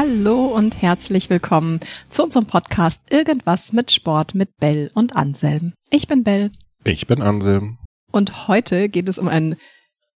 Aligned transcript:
Hallo 0.00 0.44
und 0.44 0.80
herzlich 0.80 1.28
willkommen 1.28 1.80
zu 2.08 2.22
unserem 2.22 2.46
Podcast 2.46 3.00
Irgendwas 3.10 3.72
mit 3.72 3.90
Sport 3.90 4.32
mit 4.36 4.56
Bell 4.58 4.92
und 4.94 5.16
Anselm. 5.16 5.72
Ich 5.90 6.06
bin 6.06 6.22
Bell. 6.22 6.52
Ich 6.84 7.08
bin 7.08 7.20
Anselm. 7.20 7.78
Und 8.12 8.46
heute 8.46 8.88
geht 8.88 9.08
es 9.08 9.18
um 9.18 9.26
ein 9.26 9.56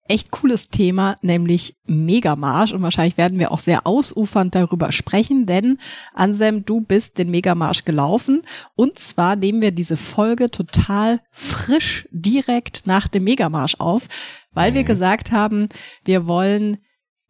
echt 0.07 0.31
cooles 0.31 0.69
Thema, 0.69 1.17
nämlich 1.21 1.75
Megamarsch. 1.85 2.71
Und 2.71 2.83
wahrscheinlich 2.83 3.17
werden 3.17 3.41
wir 3.41 3.51
auch 3.51 3.59
sehr 3.59 3.85
ausufernd 3.85 4.55
darüber 4.55 4.93
sprechen, 4.93 5.47
denn 5.47 5.79
Anselm, 6.15 6.65
du 6.65 6.83
bist 6.83 7.19
den 7.19 7.33
Megamarsch 7.33 7.85
gelaufen. 7.85 8.43
Und 8.77 9.01
zwar 9.01 9.35
nehmen 9.35 9.63
wir 9.63 9.73
diese 9.73 9.97
Folge 9.97 10.53
total 10.53 11.19
frisch 11.33 12.07
direkt 12.13 12.87
nach 12.87 13.09
dem 13.09 13.25
Megamarsch 13.25 13.75
auf, 13.81 14.07
weil 14.53 14.75
wir 14.75 14.83
mhm. 14.83 14.87
gesagt 14.87 15.33
haben, 15.33 15.69
wir 16.05 16.29
wollen 16.29 16.79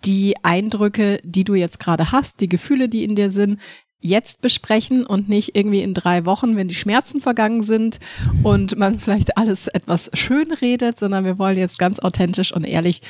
die 0.05 0.35
Eindrücke, 0.43 1.19
die 1.23 1.45
du 1.45 1.55
jetzt 1.55 1.81
gerade 1.81 2.13
hast, 2.13 2.41
die 2.41 2.49
Gefühle, 2.49 2.89
die 2.89 3.05
in 3.05 3.15
dir 3.15 3.31
sind, 3.31 3.61
jetzt 4.01 4.43
besprechen 4.43 5.07
und 5.07 5.29
nicht 5.29 5.55
irgendwie 5.55 5.83
in 5.83 5.95
drei 5.95 6.27
Wochen, 6.27 6.57
wenn 6.57 6.69
die 6.69 6.75
Schmerzen 6.75 7.21
vergangen 7.21 7.63
sind 7.63 8.01
und 8.43 8.77
man 8.77 8.99
vielleicht 8.99 9.37
alles 9.39 9.69
etwas 9.69 10.11
schön 10.15 10.53
redet, 10.53 10.99
sondern 10.99 11.25
wir 11.25 11.39
wollen 11.39 11.57
jetzt 11.57 11.79
ganz 11.79 12.01
authentisch 12.01 12.53
und 12.53 12.65
ehrlich 12.65 13.03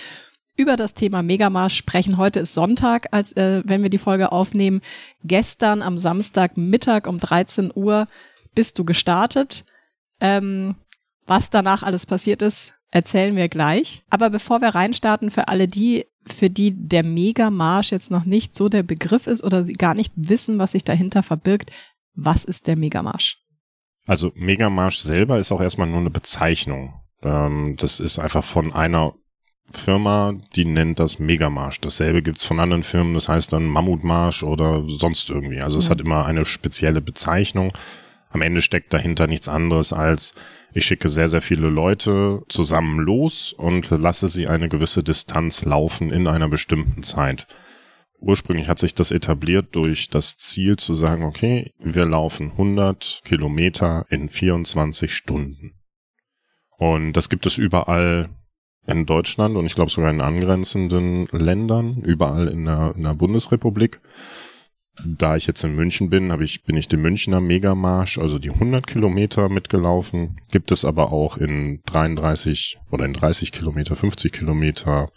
über 0.57 0.77
das 0.77 0.93
Thema 0.93 1.23
Megamarsch 1.23 1.77
sprechen. 1.77 2.19
Heute 2.19 2.41
ist 2.41 2.53
Sonntag, 2.53 3.09
als 3.11 3.33
äh, 3.33 3.63
wenn 3.65 3.83
wir 3.83 3.89
die 3.89 3.99
Folge 3.99 4.33
aufnehmen. 4.33 4.83
Gestern 5.25 5.81
am 5.81 5.97
Samstagmittag 5.97 7.07
um 7.07 7.19
13 7.19 7.73
Uhr 7.75 8.07
bist 8.55 8.79
du 8.79 8.85
gestartet. 8.85 9.65
Ähm, 10.21 10.77
was 11.27 11.49
danach 11.49 11.83
alles 11.83 12.05
passiert 12.05 12.43
ist, 12.43 12.75
erzählen 12.91 13.35
wir 13.35 13.49
gleich. 13.49 14.03
Aber 14.11 14.29
bevor 14.29 14.61
wir 14.61 14.69
reinstarten, 14.69 15.31
für 15.31 15.49
alle 15.49 15.69
die, 15.69 16.05
für 16.27 16.51
die 16.51 16.73
der 16.73 17.03
Megamarsch 17.03 17.91
jetzt 17.91 18.11
noch 18.11 18.25
nicht 18.25 18.55
so 18.55 18.69
der 18.69 18.83
Begriff 18.83 19.27
ist 19.27 19.43
oder 19.45 19.63
sie 19.63 19.75
gar 19.75 19.95
nicht 19.95 20.13
wissen, 20.17 20.59
was 20.59 20.73
sich 20.73 20.85
dahinter 20.85 21.23
verbirgt, 21.23 21.73
was 22.15 22.45
ist 22.45 22.67
der 22.67 22.77
Megamarsch? 22.77 23.39
Also 24.07 24.33
Megamarsch 24.35 24.99
selber 24.99 25.39
ist 25.39 25.53
auch 25.53 25.61
erstmal 25.61 25.89
nur 25.89 26.01
eine 26.01 26.11
Bezeichnung. 26.11 26.95
Ähm, 27.23 27.77
das 27.79 28.01
ist 28.01 28.19
einfach 28.19 28.45
von 28.45 28.73
einer 28.73 29.15
Firma, 29.71 30.35
die 30.55 30.65
nennt 30.65 30.99
das 30.99 31.19
Megamarsch. 31.19 31.81
Dasselbe 31.81 32.23
gibt's 32.23 32.45
von 32.45 32.61
anderen 32.61 32.83
Firmen, 32.83 33.15
das 33.15 33.29
heißt 33.29 33.53
dann 33.53 33.67
Mammutmarsch 33.67 34.43
oder 34.43 34.83
sonst 34.87 35.31
irgendwie. 35.31 35.61
Also 35.61 35.79
es 35.79 35.89
hat 35.89 36.01
immer 36.01 36.27
eine 36.27 36.45
spezielle 36.45 37.01
Bezeichnung. 37.01 37.73
Am 38.33 38.43
Ende 38.43 38.63
steckt 38.63 38.93
dahinter 38.93 39.27
nichts 39.27 39.49
anderes 39.49 39.93
als 39.93 40.33
ich 40.75 40.87
schicke 40.87 41.09
sehr, 41.09 41.29
sehr 41.29 41.43
viele 41.43 41.69
Leute 41.69 42.43
zusammen 42.49 42.99
los 43.01 43.53
und 43.53 43.91
lasse 43.91 44.29
sie 44.29 44.49
eine 44.49 44.69
gewisse 44.69 45.03
Distanz 45.03 45.65
laufen 45.65 46.11
in 46.11 46.27
einer 46.27 46.49
bestimmten 46.49 47.03
Zeit. 47.03 47.47
Ursprünglich 48.21 48.69
hat 48.69 48.79
sich 48.79 48.95
das 48.95 49.11
etabliert 49.11 49.75
durch 49.75 50.09
das 50.09 50.39
Ziel 50.39 50.77
zu 50.77 50.95
sagen, 50.95 51.25
okay, 51.25 51.75
wir 51.79 52.07
laufen 52.07 52.53
100 52.53 53.21
Kilometer 53.25 54.07
in 54.09 54.31
24 54.31 55.15
Stunden. 55.15 55.75
Und 56.79 57.13
das 57.13 57.29
gibt 57.29 57.47
es 57.47 57.59
überall 57.59 58.31
in 58.87 59.07
Deutschland 59.07 59.57
und 59.57 59.67
ich 59.67 59.75
glaube 59.75 59.91
sogar 59.91 60.11
in 60.11 60.21
angrenzenden 60.21 61.27
Ländern, 61.33 62.01
überall 62.03 62.49
in 62.49 62.65
der, 62.65 62.95
in 62.97 63.03
der 63.03 63.15
Bundesrepublik 63.15 64.01
da 65.05 65.37
ich 65.37 65.47
jetzt 65.47 65.65
in 65.65 65.75
München 65.75 66.11
bin, 66.11 66.33
habe 66.33 66.45
ich, 66.45 66.65
bin 66.65 66.77
ich 66.77 66.89
den 66.89 67.01
Münchner 67.01 67.41
Megamarsch, 67.41 68.19
also 68.19 68.39
die 68.39 68.51
100 68.51 68.87
Kilometer 68.87 69.49
mitgelaufen. 69.49 70.39
Gibt 70.51 70.71
es 70.71 70.85
aber 70.85 71.13
auch 71.13 71.39
in 71.39 71.81
33 71.87 72.79
oder 72.91 73.05
in 73.05 73.15
30 73.15 73.53
Kilometer, 73.53 73.97
50 73.97 74.33
Kilometer 74.33 75.11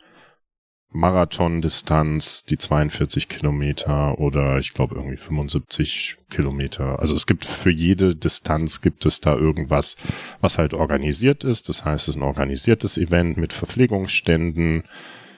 Marathondistanz, 0.95 2.45
die 2.45 2.57
42 2.57 3.27
Kilometer 3.27 4.17
oder 4.17 4.59
ich 4.59 4.73
glaube 4.73 4.95
irgendwie 4.95 5.17
75 5.17 6.16
Kilometer. 6.29 6.99
Also 6.99 7.16
es 7.16 7.28
gibt 7.28 7.44
für 7.44 7.69
jede 7.69 8.16
Distanz 8.16 8.79
gibt 8.79 9.05
es 9.05 9.19
da 9.19 9.35
irgendwas, 9.35 9.97
was 10.39 10.57
halt 10.57 10.73
organisiert 10.73 11.44
ist. 11.44 11.67
Das 11.67 11.83
heißt, 11.83 12.07
es 12.07 12.16
ist 12.16 12.22
ein 12.22 12.23
organisiertes 12.23 12.97
Event 12.97 13.35
mit 13.35 13.51
Verpflegungsständen, 13.51 14.83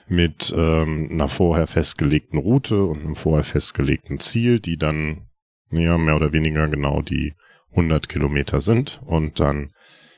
mit 0.07 0.53
ähm, 0.56 1.09
einer 1.12 1.28
vorher 1.28 1.68
festgelegten 1.68 2.40
Route 2.40 2.84
und 2.84 3.00
einem 3.00 3.16
vorher 3.16 3.44
festgelegten 3.44 4.19
Ziel, 4.19 4.59
die 4.59 4.78
dann 4.78 5.28
ja 5.72 5.97
mehr 5.97 6.16
oder 6.16 6.34
weniger 6.34 6.68
genau 6.68 7.01
die 7.01 7.34
100 7.72 8.07
Kilometer 8.07 8.62
sind. 8.62 9.01
Und 9.06 9.40
dann 9.40 9.72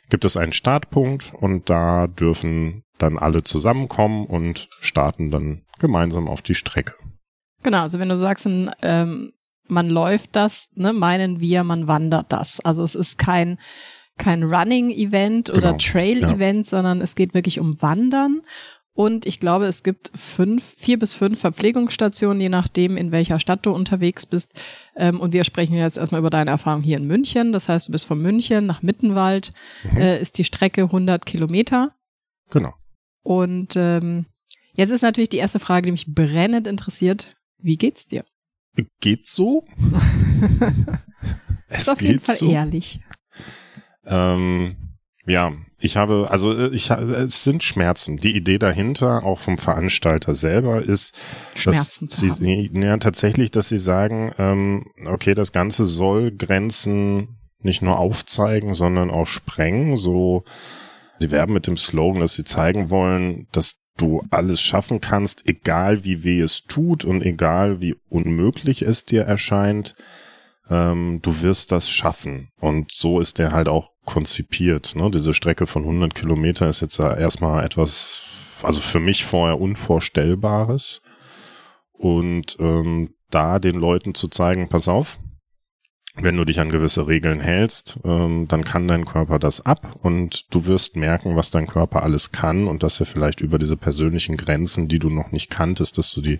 gibt 0.10 0.26
es 0.26 0.38
einen 0.38 0.54
Startpunkt 0.54 1.34
und 1.34 1.70
da 1.70 2.08
dürfen 2.08 2.84
dann 2.98 3.18
alle 3.18 3.44
zusammenkommen 3.44 4.26
und 4.26 4.68
starten 4.82 5.32
dann 5.32 5.64
gemeinsam 5.80 6.28
auf 6.28 6.42
die 6.42 6.56
Strecke. 6.56 6.96
Genau, 7.64 7.82
also 7.82 8.00
wenn 8.00 8.10
du 8.10 8.18
sagst, 8.18 8.48
ähm, 8.82 9.32
man 9.68 9.90
läuft 9.90 10.36
das, 10.36 10.72
ne, 10.76 10.94
meinen 10.94 11.40
wir, 11.40 11.64
man 11.64 11.88
wandert 11.88 12.32
das. 12.32 12.60
Also 12.62 12.84
es 12.84 12.96
ist 12.96 13.18
kein 13.18 13.58
kein 14.18 14.44
Running-Event 14.44 15.50
oder 15.50 15.72
genau, 15.72 15.78
Trail-Event, 15.78 16.66
ja. 16.66 16.70
sondern 16.70 17.02
es 17.02 17.16
geht 17.16 17.34
wirklich 17.34 17.60
um 17.60 17.82
Wandern. 17.82 18.42
Und 19.00 19.26
ich 19.26 19.40
glaube, 19.40 19.66
es 19.66 19.84
gibt 19.84 20.12
fünf, 20.14 20.62
vier 20.62 21.00
bis 21.00 21.14
fünf 21.14 21.40
Verpflegungsstationen, 21.40 22.42
je 22.42 22.50
nachdem, 22.50 22.98
in 22.98 23.14
welcher 23.14 23.40
Stadt 23.40 23.66
du 23.66 23.72
unterwegs 23.72 24.26
bist. 24.26 24.60
Ähm, 24.98 25.22
und 25.22 25.32
wir 25.32 25.46
sprechen 25.46 25.74
jetzt 25.74 25.98
erstmal 25.98 26.20
über 26.20 26.30
deine 26.30 26.52
Erfahrung 26.52 26.82
hier 26.82 26.98
in 26.98 27.08
München. 27.08 27.54
Das 27.54 27.70
heißt, 27.70 27.88
du 27.88 27.94
bist 27.94 28.06
von 28.06 28.22
München 28.22 28.66
nach 28.66 28.82
Mittenwald, 28.82 29.54
mhm. 29.90 30.02
äh, 30.02 30.20
ist 30.20 30.38
die 30.38 30.44
Strecke 30.44 30.82
100 30.82 31.26
Kilometer. 31.26 31.96
Genau. 32.50 32.74
Und 33.24 33.78
ähm, 33.78 34.26
jetzt 34.74 34.92
ist 34.92 35.02
natürlich 35.02 35.30
die 35.30 35.38
erste 35.38 35.60
Frage, 35.60 35.86
die 35.86 35.92
mich 35.94 36.14
brennend 36.14 36.68
interessiert. 36.68 37.38
Wie 37.58 37.78
geht's 37.78 38.06
dir? 38.06 38.26
Geht's 39.00 39.34
so? 39.34 39.64
es 41.70 41.84
ist 41.84 41.90
auf 41.90 42.02
jeden 42.02 42.20
Fall 42.20 42.36
so. 42.36 42.52
ehrlich. 42.52 43.00
Ähm, 44.06 44.76
ja, 45.26 45.54
ich 45.80 45.98
habe, 45.98 46.28
also 46.30 46.54
äh, 46.54 46.68
ich, 46.70 46.90
es 46.92 47.44
sind 47.44 47.64
Schmerzen. 47.64 48.18
Die 48.18 48.36
Idee 48.36 48.58
dahinter, 48.58 49.24
auch 49.24 49.40
vom 49.40 49.58
Veranstalter 49.58 50.36
selber, 50.36 50.82
ist, 50.82 51.16
Schmerzen 51.56 52.08
dass 52.08 52.20
sie, 52.38 52.70
ja, 52.74 52.98
tatsächlich, 52.98 53.52
dass 53.52 53.70
sie 53.70 53.78
sagen, 53.78 54.34
ähm, 54.38 54.88
okay, 55.06 55.34
das 55.34 55.54
Ganze 55.54 55.86
soll 55.86 56.32
Grenzen 56.32 57.40
nicht 57.62 57.82
nur 57.82 58.00
aufzeigen, 58.00 58.74
sondern 58.74 59.10
auch 59.10 59.26
sprengen. 59.26 59.98
So, 59.98 60.44
sie 61.20 61.32
werben 61.32 61.54
mit 61.54 61.68
dem 61.68 61.78
Slogan, 61.78 62.22
dass 62.22 62.36
sie 62.36 62.44
zeigen 62.44 62.90
wollen, 62.90 63.48
dass 63.52 63.82
du 63.98 64.24
alles 64.32 64.62
schaffen 64.62 65.02
kannst, 65.02 65.48
egal 65.48 66.04
wie 66.04 66.24
weh 66.24 66.42
es 66.42 66.64
tut 66.64 67.04
und 67.04 67.22
egal 67.22 67.82
wie 67.82 67.96
unmöglich 68.10 68.82
es 68.82 69.06
dir 69.06 69.24
erscheint 69.24 69.96
ähm, 70.69 71.19
du 71.22 71.41
wirst 71.41 71.72
das 71.72 71.90
schaffen. 71.90 72.52
Und 72.59 72.91
so 72.91 73.19
ist 73.19 73.40
der 73.40 73.52
halt 73.52 73.68
auch 73.68 73.90
konzipiert. 74.06 74.96
Ne? 74.96 75.09
Diese 75.12 75.34
Strecke 75.34 75.68
von 75.68 75.84
100 75.84 76.16
Kilometer 76.16 76.69
ist 76.69 76.81
jetzt 76.81 77.00
erstmal 77.00 77.63
etwas, 77.66 78.24
also 78.63 78.80
für 78.81 79.00
mich 79.00 79.25
vorher 79.25 79.59
Unvorstellbares. 79.59 81.02
Und 81.94 82.57
ähm, 82.59 83.13
da 83.30 83.59
den 83.59 83.75
Leuten 83.75 84.16
zu 84.16 84.28
zeigen, 84.28 84.69
pass 84.69 84.88
auf, 84.88 85.19
wenn 86.16 86.35
du 86.35 86.44
dich 86.44 86.59
an 86.59 86.72
gewisse 86.72 87.07
Regeln 87.07 87.40
hältst, 87.40 88.00
ähm, 88.03 88.47
dann 88.47 88.63
kann 88.63 88.88
dein 88.88 89.06
Körper 89.06 89.40
das 89.40 89.66
ab 89.66 89.96
und 90.01 90.53
du 90.53 90.66
wirst 90.66 90.96
merken, 90.96 91.36
was 91.36 91.51
dein 91.51 91.68
Körper 91.68 92.03
alles 92.03 92.31
kann 92.31 92.68
und 92.68 92.84
dass 92.84 93.00
er 93.00 93.06
vielleicht 93.06 93.41
über 93.41 93.59
diese 93.59 93.78
persönlichen 93.78 94.36
Grenzen, 94.36 94.88
die 94.88 95.00
du 95.00 95.09
noch 95.09 95.31
nicht 95.31 95.50
kanntest, 95.50 95.97
dass 95.97 96.12
du 96.12 96.22
die 96.22 96.39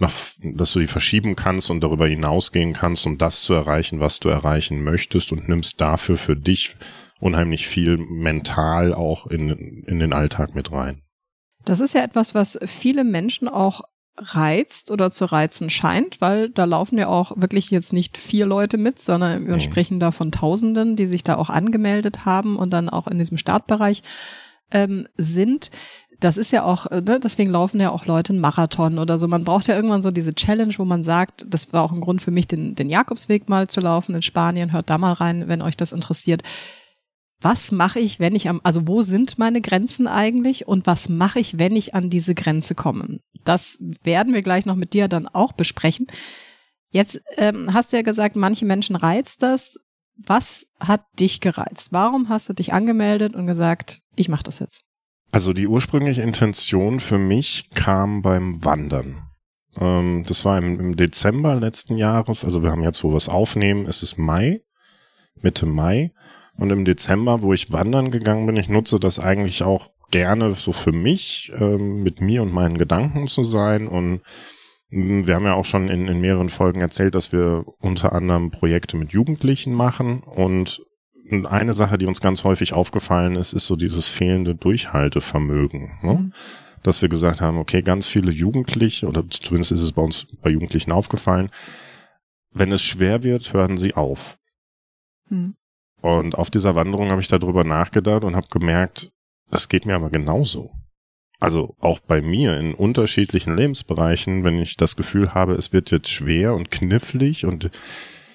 nach, 0.00 0.12
dass 0.42 0.72
du 0.72 0.80
die 0.80 0.86
verschieben 0.86 1.36
kannst 1.36 1.70
und 1.70 1.82
darüber 1.84 2.06
hinausgehen 2.06 2.72
kannst, 2.72 3.06
um 3.06 3.18
das 3.18 3.42
zu 3.42 3.54
erreichen, 3.54 4.00
was 4.00 4.20
du 4.20 4.28
erreichen 4.28 4.82
möchtest 4.82 5.32
und 5.32 5.48
nimmst 5.48 5.80
dafür 5.80 6.16
für 6.16 6.36
dich 6.36 6.76
unheimlich 7.20 7.66
viel 7.66 7.98
mental 7.98 8.94
auch 8.94 9.26
in, 9.26 9.84
in 9.86 9.98
den 9.98 10.12
Alltag 10.12 10.54
mit 10.54 10.72
rein. 10.72 11.02
Das 11.64 11.80
ist 11.80 11.94
ja 11.94 12.02
etwas, 12.02 12.34
was 12.34 12.58
viele 12.64 13.04
Menschen 13.04 13.46
auch 13.48 13.82
reizt 14.16 14.90
oder 14.90 15.10
zu 15.10 15.24
reizen 15.24 15.70
scheint, 15.70 16.20
weil 16.20 16.50
da 16.50 16.64
laufen 16.64 16.98
ja 16.98 17.08
auch 17.08 17.32
wirklich 17.36 17.70
jetzt 17.70 17.92
nicht 17.92 18.18
vier 18.18 18.46
Leute 18.46 18.76
mit, 18.76 18.98
sondern 18.98 19.46
wir 19.46 19.54
mhm. 19.54 19.60
sprechen 19.60 20.00
da 20.00 20.12
von 20.12 20.32
Tausenden, 20.32 20.96
die 20.96 21.06
sich 21.06 21.24
da 21.24 21.36
auch 21.36 21.50
angemeldet 21.50 22.24
haben 22.24 22.56
und 22.56 22.70
dann 22.70 22.88
auch 22.88 23.06
in 23.06 23.18
diesem 23.18 23.38
Startbereich 23.38 24.02
ähm, 24.70 25.08
sind 25.16 25.70
das 26.20 26.36
ist 26.36 26.52
ja 26.52 26.64
auch, 26.64 26.86
äh, 26.86 27.00
ne, 27.00 27.18
deswegen 27.18 27.50
laufen 27.50 27.80
ja 27.80 27.90
auch 27.90 28.06
Leute 28.06 28.32
einen 28.32 28.40
Marathon 28.40 28.98
oder 28.98 29.18
so. 29.18 29.26
Man 29.26 29.44
braucht 29.44 29.68
ja 29.68 29.74
irgendwann 29.74 30.02
so 30.02 30.10
diese 30.10 30.34
Challenge, 30.34 30.74
wo 30.76 30.84
man 30.84 31.02
sagt, 31.02 31.46
das 31.48 31.72
war 31.72 31.82
auch 31.82 31.92
ein 31.92 32.00
Grund 32.00 32.22
für 32.22 32.30
mich, 32.30 32.46
den, 32.46 32.74
den 32.74 32.90
Jakobsweg 32.90 33.48
mal 33.48 33.68
zu 33.68 33.80
laufen 33.80 34.14
in 34.14 34.22
Spanien. 34.22 34.72
Hört 34.72 34.90
da 34.90 34.98
mal 34.98 35.14
rein, 35.14 35.48
wenn 35.48 35.62
euch 35.62 35.76
das 35.76 35.92
interessiert. 35.92 36.42
Was 37.40 37.72
mache 37.72 38.00
ich, 38.00 38.20
wenn 38.20 38.36
ich 38.36 38.48
am, 38.50 38.60
also 38.64 38.86
wo 38.86 39.00
sind 39.00 39.38
meine 39.38 39.62
Grenzen 39.62 40.06
eigentlich 40.06 40.68
und 40.68 40.86
was 40.86 41.08
mache 41.08 41.40
ich, 41.40 41.58
wenn 41.58 41.74
ich 41.74 41.94
an 41.94 42.10
diese 42.10 42.34
Grenze 42.34 42.74
komme? 42.74 43.20
Das 43.44 43.78
werden 44.02 44.34
wir 44.34 44.42
gleich 44.42 44.66
noch 44.66 44.76
mit 44.76 44.92
dir 44.92 45.08
dann 45.08 45.26
auch 45.26 45.52
besprechen. 45.52 46.06
Jetzt 46.90 47.20
ähm, 47.38 47.72
hast 47.72 47.92
du 47.92 47.96
ja 47.96 48.02
gesagt, 48.02 48.36
manche 48.36 48.66
Menschen 48.66 48.94
reizt 48.94 49.42
das. 49.42 49.78
Was 50.16 50.66
hat 50.78 51.02
dich 51.18 51.40
gereizt? 51.40 51.92
Warum 51.92 52.28
hast 52.28 52.50
du 52.50 52.52
dich 52.52 52.74
angemeldet 52.74 53.34
und 53.34 53.46
gesagt, 53.46 54.00
ich 54.16 54.28
mache 54.28 54.42
das 54.42 54.58
jetzt? 54.58 54.82
Also 55.32 55.52
die 55.52 55.68
ursprüngliche 55.68 56.22
Intention 56.22 57.00
für 57.00 57.18
mich 57.18 57.70
kam 57.70 58.22
beim 58.22 58.64
Wandern. 58.64 59.30
Ähm, 59.78 60.24
das 60.26 60.44
war 60.44 60.58
im, 60.58 60.80
im 60.80 60.96
Dezember 60.96 61.54
letzten 61.54 61.96
Jahres. 61.96 62.44
Also 62.44 62.62
wir 62.62 62.70
haben 62.70 62.82
jetzt, 62.82 63.04
wo 63.04 63.10
wir 63.10 63.16
es 63.16 63.28
aufnehmen, 63.28 63.86
es 63.86 64.02
ist 64.02 64.18
Mai, 64.18 64.62
Mitte 65.36 65.66
Mai. 65.66 66.12
Und 66.56 66.70
im 66.72 66.84
Dezember, 66.84 67.42
wo 67.42 67.52
ich 67.52 67.72
wandern 67.72 68.10
gegangen 68.10 68.46
bin, 68.46 68.56
ich 68.56 68.68
nutze 68.68 68.98
das 68.98 69.18
eigentlich 69.18 69.62
auch 69.62 69.90
gerne 70.10 70.52
so 70.52 70.72
für 70.72 70.92
mich, 70.92 71.52
ähm, 71.58 72.02
mit 72.02 72.20
mir 72.20 72.42
und 72.42 72.52
meinen 72.52 72.76
Gedanken 72.76 73.28
zu 73.28 73.44
sein. 73.44 73.86
Und 73.86 74.22
mm, 74.90 75.26
wir 75.26 75.36
haben 75.36 75.44
ja 75.44 75.54
auch 75.54 75.64
schon 75.64 75.88
in, 75.88 76.08
in 76.08 76.20
mehreren 76.20 76.48
Folgen 76.48 76.80
erzählt, 76.80 77.14
dass 77.14 77.32
wir 77.32 77.64
unter 77.78 78.12
anderem 78.12 78.50
Projekte 78.50 78.96
mit 78.96 79.12
Jugendlichen 79.12 79.72
machen. 79.72 80.22
Und 80.22 80.82
eine 81.46 81.74
Sache, 81.74 81.98
die 81.98 82.06
uns 82.06 82.20
ganz 82.20 82.44
häufig 82.44 82.72
aufgefallen 82.72 83.36
ist, 83.36 83.52
ist 83.52 83.66
so 83.66 83.76
dieses 83.76 84.08
fehlende 84.08 84.54
Durchhaltevermögen. 84.54 85.98
Ne? 86.02 86.14
Mhm. 86.14 86.32
Dass 86.82 87.02
wir 87.02 87.08
gesagt 87.08 87.40
haben, 87.40 87.58
okay, 87.58 87.82
ganz 87.82 88.06
viele 88.06 88.32
Jugendliche, 88.32 89.06
oder 89.06 89.28
zumindest 89.28 89.72
ist 89.72 89.82
es 89.82 89.92
bei 89.92 90.02
uns 90.02 90.26
bei 90.42 90.50
Jugendlichen 90.50 90.92
aufgefallen, 90.92 91.50
wenn 92.52 92.72
es 92.72 92.82
schwer 92.82 93.22
wird, 93.22 93.52
hören 93.52 93.76
sie 93.76 93.94
auf. 93.94 94.38
Mhm. 95.28 95.54
Und 96.00 96.36
auf 96.36 96.50
dieser 96.50 96.74
Wanderung 96.74 97.10
habe 97.10 97.20
ich 97.20 97.28
darüber 97.28 97.64
nachgedacht 97.64 98.24
und 98.24 98.34
habe 98.34 98.48
gemerkt, 98.50 99.10
das 99.50 99.68
geht 99.68 99.86
mir 99.86 99.94
aber 99.94 100.10
genauso. 100.10 100.72
Also 101.40 101.74
auch 101.80 102.00
bei 102.00 102.20
mir 102.20 102.58
in 102.58 102.74
unterschiedlichen 102.74 103.56
Lebensbereichen, 103.56 104.44
wenn 104.44 104.58
ich 104.58 104.76
das 104.76 104.96
Gefühl 104.96 105.32
habe, 105.34 105.54
es 105.54 105.72
wird 105.72 105.90
jetzt 105.90 106.10
schwer 106.10 106.54
und 106.54 106.70
knifflig 106.70 107.46
und 107.46 107.70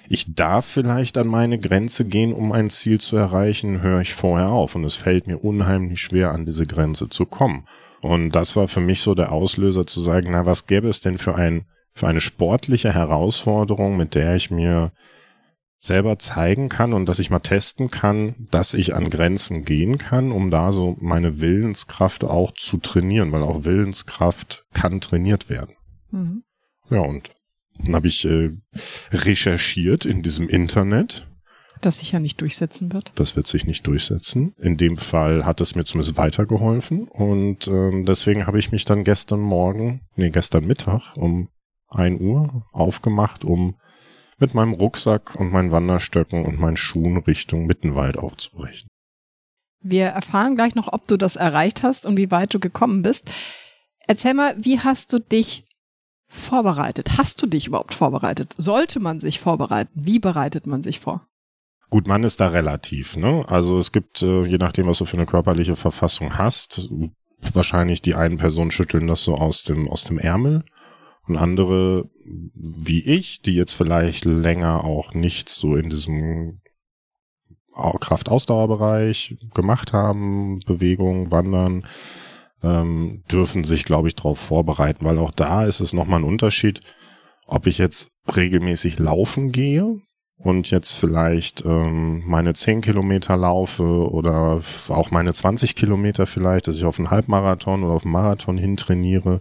ich 0.08 0.34
darf 0.34 0.64
vielleicht 0.64 1.18
an 1.18 1.26
meine 1.26 1.58
Grenze 1.58 2.04
gehen, 2.04 2.32
um 2.32 2.52
ein 2.52 2.70
Ziel 2.70 3.00
zu 3.00 3.16
erreichen, 3.16 3.82
höre 3.82 4.00
ich 4.00 4.14
vorher 4.14 4.48
auf. 4.48 4.74
Und 4.74 4.84
es 4.84 4.96
fällt 4.96 5.26
mir 5.26 5.38
unheimlich 5.38 6.00
schwer, 6.00 6.32
an 6.32 6.46
diese 6.46 6.66
Grenze 6.66 7.08
zu 7.08 7.26
kommen. 7.26 7.66
Und 8.00 8.30
das 8.30 8.56
war 8.56 8.68
für 8.68 8.80
mich 8.80 9.00
so 9.00 9.14
der 9.14 9.32
Auslöser 9.32 9.86
zu 9.86 10.00
sagen, 10.00 10.28
na, 10.30 10.46
was 10.46 10.66
gäbe 10.66 10.88
es 10.88 11.00
denn 11.00 11.18
für 11.18 11.34
ein, 11.34 11.66
für 11.94 12.06
eine 12.06 12.20
sportliche 12.20 12.94
Herausforderung, 12.94 13.96
mit 13.96 14.14
der 14.14 14.36
ich 14.36 14.50
mir 14.50 14.92
selber 15.80 16.18
zeigen 16.18 16.68
kann 16.68 16.92
und 16.92 17.08
dass 17.08 17.18
ich 17.18 17.30
mal 17.30 17.40
testen 17.40 17.90
kann, 17.90 18.48
dass 18.50 18.74
ich 18.74 18.94
an 18.94 19.10
Grenzen 19.10 19.64
gehen 19.64 19.98
kann, 19.98 20.32
um 20.32 20.50
da 20.50 20.72
so 20.72 20.96
meine 21.00 21.40
Willenskraft 21.40 22.24
auch 22.24 22.52
zu 22.52 22.78
trainieren, 22.78 23.32
weil 23.32 23.42
auch 23.42 23.64
Willenskraft 23.64 24.64
kann 24.72 25.00
trainiert 25.00 25.48
werden. 25.48 25.76
Mhm. 26.10 26.42
Ja, 26.90 27.00
und 27.00 27.30
dann 27.84 27.94
habe 27.94 28.08
ich 28.08 28.24
äh, 28.24 28.50
recherchiert 29.12 30.04
in 30.04 30.22
diesem 30.22 30.48
Internet. 30.48 31.26
Das 31.82 31.98
sich 31.98 32.12
ja 32.12 32.20
nicht 32.20 32.40
durchsetzen 32.40 32.92
wird. 32.92 33.12
Das 33.16 33.36
wird 33.36 33.46
sich 33.46 33.66
nicht 33.66 33.86
durchsetzen. 33.86 34.54
In 34.58 34.76
dem 34.76 34.96
Fall 34.96 35.44
hat 35.44 35.60
es 35.60 35.74
mir 35.74 35.84
zumindest 35.84 36.16
weitergeholfen 36.16 37.06
und 37.08 37.68
ähm, 37.68 38.06
deswegen 38.06 38.46
habe 38.46 38.58
ich 38.58 38.72
mich 38.72 38.84
dann 38.84 39.04
gestern 39.04 39.40
Morgen, 39.40 40.00
nee, 40.14 40.30
gestern 40.30 40.66
Mittag 40.66 41.16
um 41.16 41.48
ein 41.88 42.20
Uhr 42.20 42.64
aufgemacht, 42.72 43.44
um 43.44 43.76
mit 44.38 44.54
meinem 44.54 44.72
Rucksack 44.72 45.34
und 45.36 45.52
meinen 45.52 45.70
Wanderstöcken 45.70 46.44
und 46.44 46.58
meinen 46.58 46.76
Schuhen 46.76 47.18
Richtung 47.18 47.66
Mittenwald 47.66 48.18
aufzubrechen. 48.18 48.88
Wir 49.80 50.06
erfahren 50.06 50.56
gleich 50.56 50.74
noch, 50.74 50.92
ob 50.92 51.06
du 51.06 51.16
das 51.16 51.36
erreicht 51.36 51.82
hast 51.82 52.06
und 52.06 52.16
wie 52.16 52.30
weit 52.30 52.52
du 52.52 52.58
gekommen 52.58 53.02
bist. 53.02 53.30
Erzähl 54.06 54.34
mal, 54.34 54.54
wie 54.58 54.80
hast 54.80 55.12
du 55.12 55.18
dich 55.18 55.65
vorbereitet? 56.36 57.18
Hast 57.18 57.42
du 57.42 57.46
dich 57.46 57.66
überhaupt 57.66 57.94
vorbereitet? 57.94 58.54
Sollte 58.58 59.00
man 59.00 59.20
sich 59.20 59.40
vorbereiten? 59.40 59.90
Wie 59.94 60.18
bereitet 60.18 60.66
man 60.66 60.82
sich 60.82 61.00
vor? 61.00 61.26
Gut, 61.90 62.08
man 62.08 62.24
ist 62.24 62.40
da 62.40 62.48
relativ, 62.48 63.16
ne? 63.16 63.44
Also 63.48 63.78
es 63.78 63.92
gibt, 63.92 64.22
äh, 64.22 64.44
je 64.44 64.58
nachdem, 64.58 64.88
was 64.88 64.98
du 64.98 65.04
für 65.04 65.16
eine 65.16 65.26
körperliche 65.26 65.76
Verfassung 65.76 66.36
hast, 66.36 66.88
wahrscheinlich 67.52 68.02
die 68.02 68.14
einen 68.14 68.38
Personen 68.38 68.70
schütteln 68.70 69.06
das 69.06 69.22
so 69.22 69.34
aus 69.36 69.62
dem, 69.64 69.88
aus 69.88 70.04
dem 70.04 70.18
Ärmel 70.18 70.64
und 71.26 71.36
andere 71.36 72.08
wie 72.24 73.00
ich, 73.00 73.42
die 73.42 73.54
jetzt 73.54 73.72
vielleicht 73.72 74.24
länger 74.24 74.84
auch 74.84 75.14
nichts 75.14 75.56
so 75.56 75.76
in 75.76 75.90
diesem 75.90 76.60
Kraftausdauerbereich 77.74 79.36
gemacht 79.54 79.92
haben, 79.92 80.60
Bewegung, 80.64 81.30
Wandern, 81.30 81.86
ähm, 82.62 83.22
dürfen 83.30 83.64
sich, 83.64 83.84
glaube 83.84 84.08
ich, 84.08 84.16
darauf 84.16 84.38
vorbereiten, 84.38 85.04
weil 85.04 85.18
auch 85.18 85.30
da 85.30 85.64
ist 85.64 85.80
es 85.80 85.92
nochmal 85.92 86.20
ein 86.20 86.24
Unterschied, 86.24 86.80
ob 87.46 87.66
ich 87.66 87.78
jetzt 87.78 88.12
regelmäßig 88.34 88.98
laufen 88.98 89.52
gehe 89.52 89.96
und 90.38 90.70
jetzt 90.70 90.94
vielleicht 90.94 91.64
ähm, 91.64 92.22
meine 92.26 92.52
10 92.52 92.82
Kilometer 92.82 93.36
laufe 93.36 94.10
oder 94.10 94.60
auch 94.88 95.10
meine 95.10 95.32
20 95.32 95.76
Kilometer 95.76 96.26
vielleicht, 96.26 96.68
dass 96.68 96.76
ich 96.76 96.84
auf 96.84 96.98
einen 96.98 97.10
Halbmarathon 97.10 97.84
oder 97.84 97.94
auf 97.94 98.04
einen 98.04 98.12
Marathon 98.12 98.58
hintrainiere. 98.58 99.40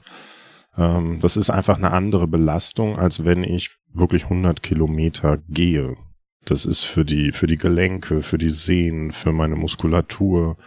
Ähm, 0.77 1.19
das 1.21 1.35
ist 1.38 1.50
einfach 1.50 1.77
eine 1.77 1.91
andere 1.91 2.27
Belastung, 2.27 2.97
als 2.97 3.25
wenn 3.25 3.44
ich 3.44 3.77
wirklich 3.94 4.23
100 4.23 4.63
Kilometer 4.63 5.39
gehe. 5.50 5.97
Das 6.45 6.65
ist 6.65 6.83
für 6.83 7.03
die, 7.03 7.31
für 7.31 7.47
die 7.47 7.57
Gelenke, 7.57 8.21
für 8.21 8.38
die 8.38 8.50
Sehnen, 8.50 9.12
für 9.12 9.31
meine 9.31 9.56
Muskulatur 9.56 10.57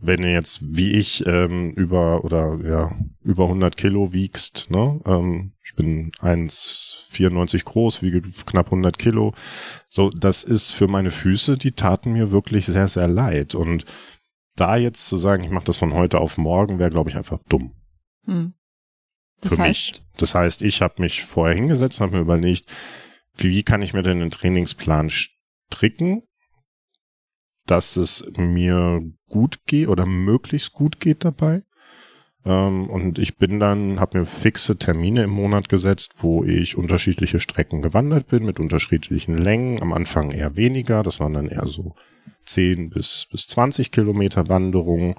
wenn 0.00 0.22
du 0.22 0.32
jetzt 0.32 0.76
wie 0.76 0.92
ich 0.92 1.26
ähm, 1.26 1.72
über 1.72 2.24
oder 2.24 2.58
ja 2.64 2.96
über 3.22 3.44
100 3.44 3.76
Kilo 3.76 4.12
wiegst, 4.12 4.70
ne? 4.70 5.00
Ähm, 5.04 5.52
ich 5.62 5.74
bin 5.74 6.12
1,94 6.20 7.64
groß, 7.64 8.02
wiege 8.02 8.22
knapp 8.46 8.66
100 8.66 8.98
Kilo. 8.98 9.34
So, 9.90 10.10
das 10.10 10.44
ist 10.44 10.70
für 10.72 10.88
meine 10.88 11.10
Füße, 11.10 11.58
die 11.58 11.72
taten 11.72 12.12
mir 12.12 12.30
wirklich 12.30 12.66
sehr 12.66 12.88
sehr 12.88 13.08
leid. 13.08 13.54
Und 13.54 13.84
da 14.54 14.76
jetzt 14.76 15.08
zu 15.08 15.16
sagen, 15.16 15.44
ich 15.44 15.50
mache 15.50 15.66
das 15.66 15.76
von 15.76 15.94
heute 15.94 16.18
auf 16.20 16.38
morgen, 16.38 16.78
wäre 16.78 16.90
glaube 16.90 17.10
ich 17.10 17.16
einfach 17.16 17.38
dumm. 17.48 17.74
Hm. 18.24 18.54
Das 19.40 19.54
für 19.54 19.62
heißt, 19.62 20.02
mich. 20.02 20.02
Das 20.16 20.34
heißt, 20.34 20.62
ich 20.62 20.82
habe 20.82 21.02
mich 21.02 21.24
vorher 21.24 21.54
hingesetzt 21.54 22.00
und 22.00 22.06
habe 22.06 22.16
mir 22.16 22.22
überlegt, 22.22 22.70
wie 23.36 23.62
kann 23.62 23.82
ich 23.82 23.94
mir 23.94 24.02
denn 24.02 24.20
einen 24.20 24.30
Trainingsplan 24.30 25.10
stricken, 25.10 26.22
dass 27.70 27.96
es 27.96 28.24
mir 28.36 29.02
gut 29.28 29.66
geht 29.66 29.88
oder 29.88 30.06
möglichst 30.06 30.72
gut 30.72 31.00
geht 31.00 31.24
dabei. 31.24 31.62
Ähm, 32.44 32.88
und 32.88 33.18
ich 33.18 33.36
bin 33.36 33.60
dann, 33.60 34.00
habe 34.00 34.18
mir 34.18 34.24
fixe 34.24 34.78
Termine 34.78 35.24
im 35.24 35.30
Monat 35.30 35.68
gesetzt, 35.68 36.14
wo 36.18 36.44
ich 36.44 36.76
unterschiedliche 36.76 37.40
Strecken 37.40 37.82
gewandert 37.82 38.26
bin 38.28 38.44
mit 38.44 38.58
unterschiedlichen 38.58 39.36
Längen. 39.36 39.82
Am 39.82 39.92
Anfang 39.92 40.30
eher 40.30 40.56
weniger, 40.56 41.02
das 41.02 41.20
waren 41.20 41.34
dann 41.34 41.48
eher 41.48 41.66
so 41.66 41.94
10 42.46 42.90
bis, 42.90 43.28
bis 43.30 43.46
20 43.48 43.92
Kilometer 43.92 44.48
Wanderungen. 44.48 45.14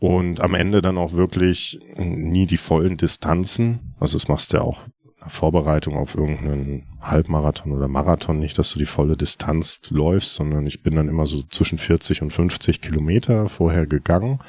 Und 0.00 0.40
am 0.40 0.54
Ende 0.54 0.80
dann 0.80 0.96
auch 0.96 1.12
wirklich 1.12 1.80
nie 1.96 2.46
die 2.46 2.56
vollen 2.56 2.96
Distanzen. 2.96 3.94
Also 3.98 4.16
das 4.16 4.28
machst 4.28 4.52
du 4.52 4.58
ja 4.58 4.62
auch 4.62 4.80
Vorbereitung 5.28 5.96
auf 5.96 6.14
irgendeinen 6.14 6.86
Halbmarathon 7.00 7.72
oder 7.72 7.88
Marathon 7.88 8.38
nicht, 8.38 8.58
dass 8.58 8.72
du 8.72 8.78
die 8.78 8.86
volle 8.86 9.16
Distanz 9.16 9.82
läufst, 9.90 10.34
sondern 10.34 10.66
ich 10.66 10.82
bin 10.82 10.94
dann 10.96 11.08
immer 11.08 11.26
so 11.26 11.42
zwischen 11.42 11.78
40 11.78 12.22
und 12.22 12.32
50 12.32 12.80
Kilometer 12.80 13.48
vorher 13.48 13.86
gegangen, 13.86 14.40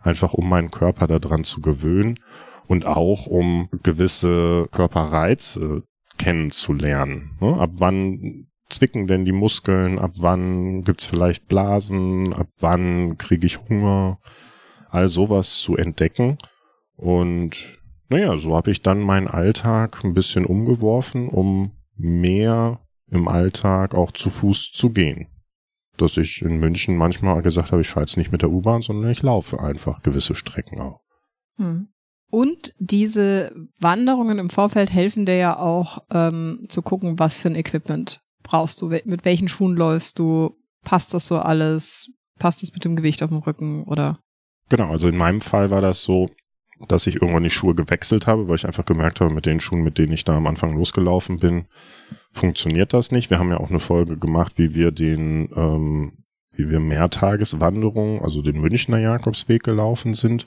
einfach 0.00 0.34
um 0.34 0.48
meinen 0.48 0.70
Körper 0.70 1.06
daran 1.06 1.44
zu 1.44 1.60
gewöhnen 1.60 2.18
und 2.66 2.86
auch 2.86 3.26
um 3.26 3.68
gewisse 3.82 4.68
Körperreize 4.70 5.82
kennenzulernen. 6.18 7.36
Ne? 7.40 7.58
Ab 7.58 7.70
wann 7.74 8.48
zwicken 8.68 9.06
denn 9.06 9.24
die 9.24 9.32
Muskeln? 9.32 9.98
Ab 9.98 10.12
wann 10.20 10.82
gibt's 10.84 11.06
vielleicht 11.06 11.48
Blasen? 11.48 12.32
Ab 12.34 12.48
wann 12.60 13.16
kriege 13.18 13.46
ich 13.46 13.60
Hunger? 13.68 14.18
All 14.90 15.08
sowas 15.08 15.58
zu 15.58 15.76
entdecken 15.76 16.38
und 16.96 17.77
naja, 18.08 18.36
so 18.36 18.56
habe 18.56 18.70
ich 18.70 18.82
dann 18.82 19.00
meinen 19.00 19.28
Alltag 19.28 20.04
ein 20.04 20.14
bisschen 20.14 20.46
umgeworfen, 20.46 21.28
um 21.28 21.72
mehr 21.96 22.80
im 23.10 23.28
Alltag 23.28 23.94
auch 23.94 24.12
zu 24.12 24.30
Fuß 24.30 24.72
zu 24.72 24.90
gehen. 24.90 25.28
Dass 25.96 26.16
ich 26.16 26.42
in 26.42 26.58
München 26.58 26.96
manchmal 26.96 27.42
gesagt 27.42 27.72
habe, 27.72 27.82
ich 27.82 27.88
fahre 27.88 28.04
jetzt 28.04 28.16
nicht 28.16 28.32
mit 28.32 28.42
der 28.42 28.50
U-Bahn, 28.50 28.82
sondern 28.82 29.10
ich 29.10 29.22
laufe 29.22 29.60
einfach 29.60 30.02
gewisse 30.02 30.34
Strecken 30.34 30.80
auch. 30.80 31.00
Hm. 31.56 31.88
Und 32.30 32.74
diese 32.78 33.52
Wanderungen 33.80 34.38
im 34.38 34.50
Vorfeld 34.50 34.92
helfen 34.92 35.24
dir 35.24 35.36
ja 35.36 35.58
auch 35.58 36.04
ähm, 36.10 36.62
zu 36.68 36.82
gucken, 36.82 37.18
was 37.18 37.38
für 37.38 37.48
ein 37.48 37.56
Equipment 37.56 38.20
brauchst 38.42 38.80
du, 38.82 38.88
mit 38.88 39.24
welchen 39.24 39.48
Schuhen 39.48 39.76
läufst 39.76 40.18
du, 40.18 40.56
passt 40.84 41.14
das 41.14 41.26
so 41.26 41.38
alles, 41.38 42.10
passt 42.38 42.62
es 42.62 42.72
mit 42.72 42.84
dem 42.84 42.96
Gewicht 42.96 43.22
auf 43.22 43.30
dem 43.30 43.38
Rücken 43.38 43.84
oder? 43.84 44.18
Genau, 44.68 44.90
also 44.90 45.08
in 45.08 45.16
meinem 45.16 45.40
Fall 45.40 45.70
war 45.70 45.80
das 45.80 46.02
so, 46.02 46.28
dass 46.86 47.06
ich 47.06 47.16
irgendwann 47.16 47.42
die 47.42 47.50
Schuhe 47.50 47.74
gewechselt 47.74 48.26
habe, 48.26 48.48
weil 48.48 48.56
ich 48.56 48.66
einfach 48.66 48.84
gemerkt 48.84 49.20
habe, 49.20 49.34
mit 49.34 49.46
den 49.46 49.60
Schuhen, 49.60 49.82
mit 49.82 49.98
denen 49.98 50.12
ich 50.12 50.24
da 50.24 50.36
am 50.36 50.46
Anfang 50.46 50.74
losgelaufen 50.74 51.38
bin, 51.38 51.66
funktioniert 52.30 52.92
das 52.92 53.10
nicht. 53.10 53.30
Wir 53.30 53.38
haben 53.38 53.50
ja 53.50 53.58
auch 53.58 53.70
eine 53.70 53.80
Folge 53.80 54.16
gemacht, 54.16 54.52
wie 54.56 54.74
wir 54.74 54.92
den, 54.92 55.50
ähm, 55.56 56.12
wie 56.52 56.70
wir 56.70 56.80
Mehrtageswanderungen, 56.80 58.22
also 58.22 58.42
den 58.42 58.60
Münchner 58.60 59.00
Jakobsweg 59.00 59.62
gelaufen 59.62 60.14
sind. 60.14 60.44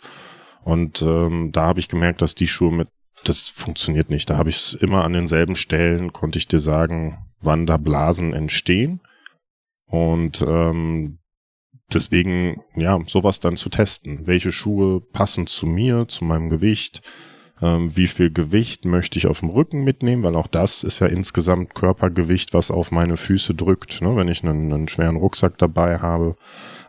Und 0.63 1.01
ähm, 1.01 1.51
da 1.51 1.63
habe 1.63 1.79
ich 1.79 1.89
gemerkt, 1.89 2.21
dass 2.21 2.35
die 2.35 2.47
Schuhe 2.47 2.71
mit, 2.71 2.87
das 3.25 3.47
funktioniert 3.47 4.09
nicht. 4.09 4.29
Da 4.29 4.37
habe 4.37 4.49
ich 4.49 4.57
es 4.57 4.73
immer 4.73 5.03
an 5.03 5.13
denselben 5.13 5.55
Stellen, 5.55 6.13
konnte 6.13 6.39
ich 6.39 6.47
dir 6.47 6.59
sagen, 6.59 7.25
wann 7.41 7.65
da 7.65 7.77
Blasen 7.77 8.33
entstehen. 8.33 9.01
Und 9.87 10.41
ähm, 10.47 11.19
deswegen, 11.93 12.61
ja, 12.75 12.99
sowas 13.07 13.39
dann 13.39 13.57
zu 13.57 13.69
testen. 13.69 14.27
Welche 14.27 14.51
Schuhe 14.51 15.01
passen 15.01 15.47
zu 15.47 15.65
mir, 15.65 16.07
zu 16.07 16.25
meinem 16.25 16.49
Gewicht? 16.49 17.01
ähm, 17.61 17.95
wie 17.95 18.07
viel 18.07 18.31
Gewicht 18.31 18.85
möchte 18.85 19.17
ich 19.17 19.27
auf 19.27 19.39
dem 19.39 19.49
Rücken 19.49 19.83
mitnehmen, 19.83 20.23
weil 20.23 20.35
auch 20.35 20.47
das 20.47 20.83
ist 20.83 20.99
ja 20.99 21.07
insgesamt 21.07 21.75
Körpergewicht, 21.75 22.53
was 22.53 22.71
auf 22.71 22.91
meine 22.91 23.17
Füße 23.17 23.53
drückt, 23.53 24.01
ne? 24.01 24.15
wenn 24.15 24.27
ich 24.27 24.43
einen, 24.43 24.73
einen 24.73 24.87
schweren 24.87 25.17
Rucksack 25.17 25.57
dabei 25.57 25.99
habe, 25.99 26.35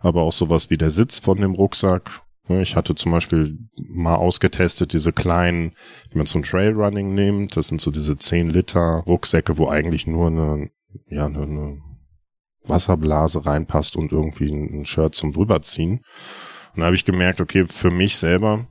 aber 0.00 0.22
auch 0.22 0.32
sowas 0.32 0.70
wie 0.70 0.78
der 0.78 0.90
Sitz 0.90 1.18
von 1.18 1.38
dem 1.38 1.52
Rucksack. 1.52 2.22
Ne? 2.48 2.62
Ich 2.62 2.74
hatte 2.74 2.94
zum 2.94 3.12
Beispiel 3.12 3.58
mal 3.76 4.14
ausgetestet 4.14 4.92
diese 4.92 5.12
kleinen, 5.12 5.72
die 6.12 6.16
man 6.16 6.26
zum 6.26 6.42
Trailrunning 6.42 7.14
nimmt. 7.14 7.56
Das 7.56 7.68
sind 7.68 7.80
so 7.80 7.90
diese 7.90 8.16
10 8.16 8.48
Liter 8.48 9.02
Rucksäcke, 9.06 9.58
wo 9.58 9.68
eigentlich 9.68 10.06
nur 10.06 10.28
eine, 10.28 10.70
ja, 11.06 11.26
eine, 11.26 11.42
eine 11.42 11.91
Wasserblase 12.66 13.44
reinpasst 13.44 13.96
und 13.96 14.12
irgendwie 14.12 14.50
ein 14.50 14.84
Shirt 14.84 15.14
zum 15.14 15.32
drüberziehen. 15.32 16.00
Und 16.74 16.80
da 16.80 16.86
habe 16.86 16.96
ich 16.96 17.04
gemerkt, 17.04 17.40
okay, 17.40 17.66
für 17.66 17.90
mich 17.90 18.16
selber 18.16 18.68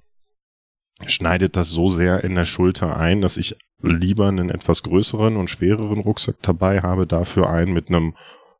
schneidet 1.05 1.55
das 1.55 1.69
so 1.69 1.87
sehr 1.89 2.23
in 2.23 2.35
der 2.35 2.45
Schulter 2.45 2.97
ein, 2.97 3.21
dass 3.21 3.37
ich 3.37 3.55
lieber 3.81 4.27
einen 4.27 4.49
etwas 4.49 4.83
größeren 4.83 5.37
und 5.37 5.49
schwereren 5.49 5.99
Rucksack 5.99 6.35
dabei 6.41 6.81
habe, 6.81 7.07
dafür 7.07 7.49
einen 7.49 7.73
mit 7.73 7.89
einem 7.89 8.15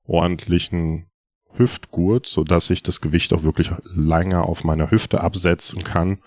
ordentlichen 0.05 1.07
Hüftgurt, 1.53 2.25
so 2.25 2.43
dass 2.43 2.69
ich 2.69 2.81
das 2.83 3.01
Gewicht 3.01 3.33
auch 3.33 3.43
wirklich 3.43 3.71
länger 3.93 4.43
auf 4.43 4.63
meiner 4.63 4.89
Hüfte 4.89 5.21
absetzen 5.21 5.83
kann. 5.83 6.19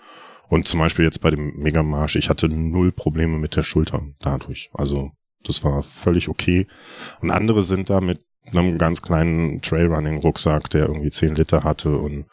Und 0.47 0.67
zum 0.67 0.79
Beispiel 0.79 1.05
jetzt 1.05 1.21
bei 1.21 1.31
dem 1.31 1.53
Megamarsch, 1.55 2.15
ich 2.15 2.29
hatte 2.29 2.47
null 2.47 2.91
Probleme 2.91 3.37
mit 3.37 3.55
der 3.55 3.63
Schulter 3.63 4.03
dadurch. 4.19 4.69
Also 4.73 5.11
das 5.43 5.63
war 5.63 5.81
völlig 5.81 6.29
okay. 6.29 6.67
Und 7.21 7.31
andere 7.31 7.63
sind 7.63 7.89
da 7.89 8.01
mit 8.01 8.21
einem 8.51 8.77
ganz 8.77 9.01
kleinen 9.01 9.61
Trailrunning-Rucksack, 9.61 10.69
der 10.69 10.87
irgendwie 10.87 11.09
10 11.09 11.35
Liter 11.35 11.63
hatte 11.63 11.97
und 11.97 12.25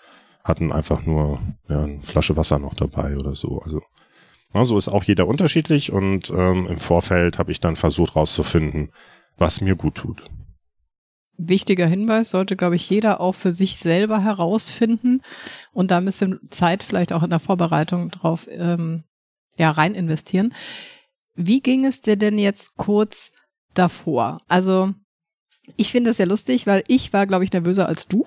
hatten 0.45 0.73
einfach 0.73 1.07
nur 1.07 1.41
ja, 1.69 1.83
eine 1.83 2.03
Flasche 2.03 2.37
Wasser 2.37 2.59
noch 2.59 2.75
dabei 2.75 3.17
oder 3.17 3.35
so. 3.35 3.61
Also 3.61 3.83
ja, 4.55 4.65
so 4.65 4.77
ist 4.77 4.89
auch 4.89 5.05
jeder 5.05 5.27
unterschiedlich 5.27 5.93
und 5.93 6.31
ähm, 6.31 6.67
im 6.67 6.79
Vorfeld 6.79 7.39
habe 7.39 7.53
ich 7.53 7.61
dann 7.61 7.77
versucht 7.77 8.17
rauszufinden, 8.17 8.91
was 9.39 9.61
mir 9.61 9.77
gut 9.77 9.95
tut. 9.97 10.25
Wichtiger 11.39 11.87
Hinweis 11.87 12.31
sollte, 12.31 12.57
glaube 12.57 12.77
ich, 12.77 12.89
jeder 12.91 13.21
auch 13.21 13.33
für 13.33 13.53
sich 13.53 13.79
selber 13.79 14.23
herausfinden 14.23 15.23
und 15.73 15.91
da 15.91 15.99
ein 15.99 16.05
bisschen 16.05 16.41
Zeit 16.51 16.83
vielleicht 16.83 17.13
auch 17.13 17.23
in 17.23 17.31
der 17.31 17.41
Vorbereitung 17.41 18.11
drauf 18.11 18.47
ähm, 18.51 19.05
ja, 19.57 19.71
rein 19.71 19.95
investieren. 19.95 20.55
Wie 21.35 21.61
ging 21.61 21.87
es 21.87 22.01
dir 22.01 22.17
denn 22.17 22.39
jetzt 22.39 22.77
kurz 22.77 23.33
davor? 23.75 24.39
Also 24.49 24.93
ich 25.77 25.93
finde 25.93 26.11
das 26.11 26.19
ja 26.19 26.25
lustig, 26.25 26.67
weil 26.67 26.85
ich 26.89 27.13
war, 27.13 27.27
glaube 27.27 27.45
ich, 27.45 27.53
nervöser 27.53 27.87
als 27.87 28.09
du. 28.09 28.27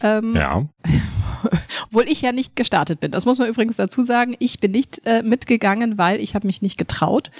Ähm, 0.00 0.34
ja. 0.34 0.66
Obwohl 1.86 2.08
ich 2.08 2.22
ja 2.22 2.32
nicht 2.32 2.56
gestartet 2.56 3.00
bin. 3.00 3.10
Das 3.10 3.26
muss 3.26 3.38
man 3.38 3.48
übrigens 3.48 3.76
dazu 3.76 4.02
sagen. 4.02 4.36
Ich 4.38 4.60
bin 4.60 4.70
nicht 4.70 5.02
äh, 5.04 5.22
mitgegangen, 5.22 5.98
weil 5.98 6.20
ich 6.20 6.34
habe 6.34 6.46
mich 6.46 6.62
nicht 6.62 6.78
getraut, 6.78 7.30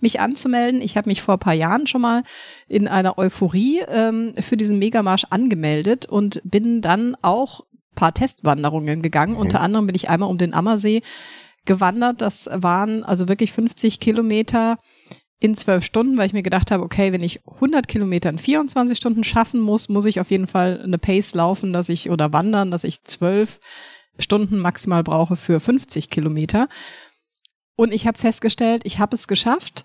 mich 0.00 0.20
anzumelden. 0.20 0.82
Ich 0.82 0.96
habe 0.96 1.08
mich 1.08 1.22
vor 1.22 1.34
ein 1.34 1.40
paar 1.40 1.54
Jahren 1.54 1.86
schon 1.86 2.00
mal 2.00 2.22
in 2.68 2.88
einer 2.88 3.18
Euphorie 3.18 3.80
ähm, 3.88 4.34
für 4.40 4.56
diesen 4.56 4.78
Megamarsch 4.78 5.24
angemeldet 5.30 6.06
und 6.06 6.42
bin 6.44 6.80
dann 6.80 7.16
auch 7.22 7.64
paar 7.94 8.14
Testwanderungen 8.14 9.02
gegangen. 9.02 9.34
Mhm. 9.34 9.40
Unter 9.40 9.60
anderem 9.60 9.86
bin 9.86 9.96
ich 9.96 10.08
einmal 10.08 10.28
um 10.28 10.38
den 10.38 10.54
Ammersee 10.54 11.02
gewandert. 11.64 12.20
Das 12.20 12.48
waren 12.52 13.04
also 13.04 13.28
wirklich 13.28 13.52
50 13.52 14.00
Kilometer 14.00 14.78
in 15.42 15.56
zwölf 15.56 15.84
Stunden, 15.84 16.16
weil 16.16 16.26
ich 16.26 16.32
mir 16.32 16.44
gedacht 16.44 16.70
habe, 16.70 16.84
okay, 16.84 17.12
wenn 17.12 17.24
ich 17.24 17.44
100 17.46 17.88
Kilometer 17.88 18.30
in 18.30 18.38
24 18.38 18.96
Stunden 18.96 19.24
schaffen 19.24 19.58
muss, 19.58 19.88
muss 19.88 20.04
ich 20.04 20.20
auf 20.20 20.30
jeden 20.30 20.46
Fall 20.46 20.80
eine 20.80 20.98
Pace 20.98 21.34
laufen, 21.34 21.72
dass 21.72 21.88
ich 21.88 22.10
oder 22.10 22.32
wandern, 22.32 22.70
dass 22.70 22.84
ich 22.84 23.02
zwölf 23.02 23.58
Stunden 24.20 24.58
maximal 24.58 25.02
brauche 25.02 25.34
für 25.34 25.58
50 25.58 26.10
Kilometer. 26.10 26.68
Und 27.74 27.92
ich 27.92 28.06
habe 28.06 28.16
festgestellt, 28.16 28.82
ich 28.84 29.00
habe 29.00 29.16
es 29.16 29.26
geschafft 29.26 29.84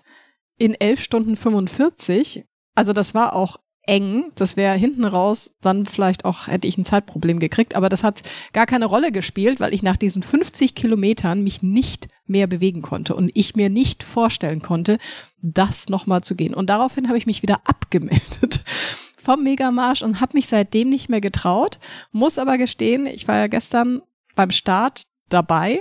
in 0.58 0.74
elf 0.74 1.02
Stunden 1.02 1.34
45. 1.34 2.44
Also 2.76 2.92
das 2.92 3.14
war 3.14 3.34
auch 3.34 3.56
eng. 3.82 4.30
Das 4.36 4.56
wäre 4.56 4.76
hinten 4.76 5.04
raus, 5.04 5.56
dann 5.60 5.86
vielleicht 5.86 6.24
auch 6.24 6.46
hätte 6.46 6.68
ich 6.68 6.78
ein 6.78 6.84
Zeitproblem 6.84 7.40
gekriegt, 7.40 7.74
aber 7.74 7.88
das 7.88 8.04
hat 8.04 8.22
gar 8.52 8.66
keine 8.66 8.84
Rolle 8.84 9.10
gespielt, 9.10 9.58
weil 9.58 9.74
ich 9.74 9.82
nach 9.82 9.96
diesen 9.96 10.22
50 10.22 10.76
Kilometern 10.76 11.42
mich 11.42 11.64
nicht 11.64 12.06
mehr 12.28 12.46
bewegen 12.46 12.82
konnte 12.82 13.14
und 13.14 13.30
ich 13.34 13.56
mir 13.56 13.70
nicht 13.70 14.02
vorstellen 14.02 14.60
konnte, 14.60 14.98
das 15.40 15.88
nochmal 15.88 16.22
zu 16.22 16.34
gehen. 16.34 16.54
Und 16.54 16.70
daraufhin 16.70 17.08
habe 17.08 17.18
ich 17.18 17.26
mich 17.26 17.42
wieder 17.42 17.60
abgemeldet 17.64 18.60
vom 19.16 19.42
Megamarsch 19.42 20.02
und 20.02 20.20
habe 20.20 20.36
mich 20.36 20.46
seitdem 20.46 20.90
nicht 20.90 21.08
mehr 21.08 21.20
getraut, 21.20 21.78
muss 22.12 22.38
aber 22.38 22.58
gestehen, 22.58 23.06
ich 23.06 23.28
war 23.28 23.36
ja 23.36 23.46
gestern 23.46 24.02
beim 24.34 24.50
Start 24.50 25.04
dabei 25.28 25.80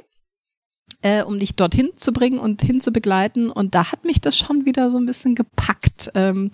äh, 1.02 1.24
um 1.24 1.40
dich 1.40 1.56
dorthin 1.56 1.92
zu 1.96 2.12
bringen 2.12 2.40
und 2.40 2.62
hin 2.62 2.82
zu 2.82 2.92
begleiten. 2.92 3.50
Und 3.50 3.76
da 3.76 3.92
hat 3.92 4.06
mich 4.06 4.22
das 4.22 4.38
schon 4.38 4.66
wieder 4.66 4.92
so 4.92 4.98
ein 4.98 5.06
bisschen 5.06 5.36
gepackt. 5.36 6.12
Ähm, 6.16 6.52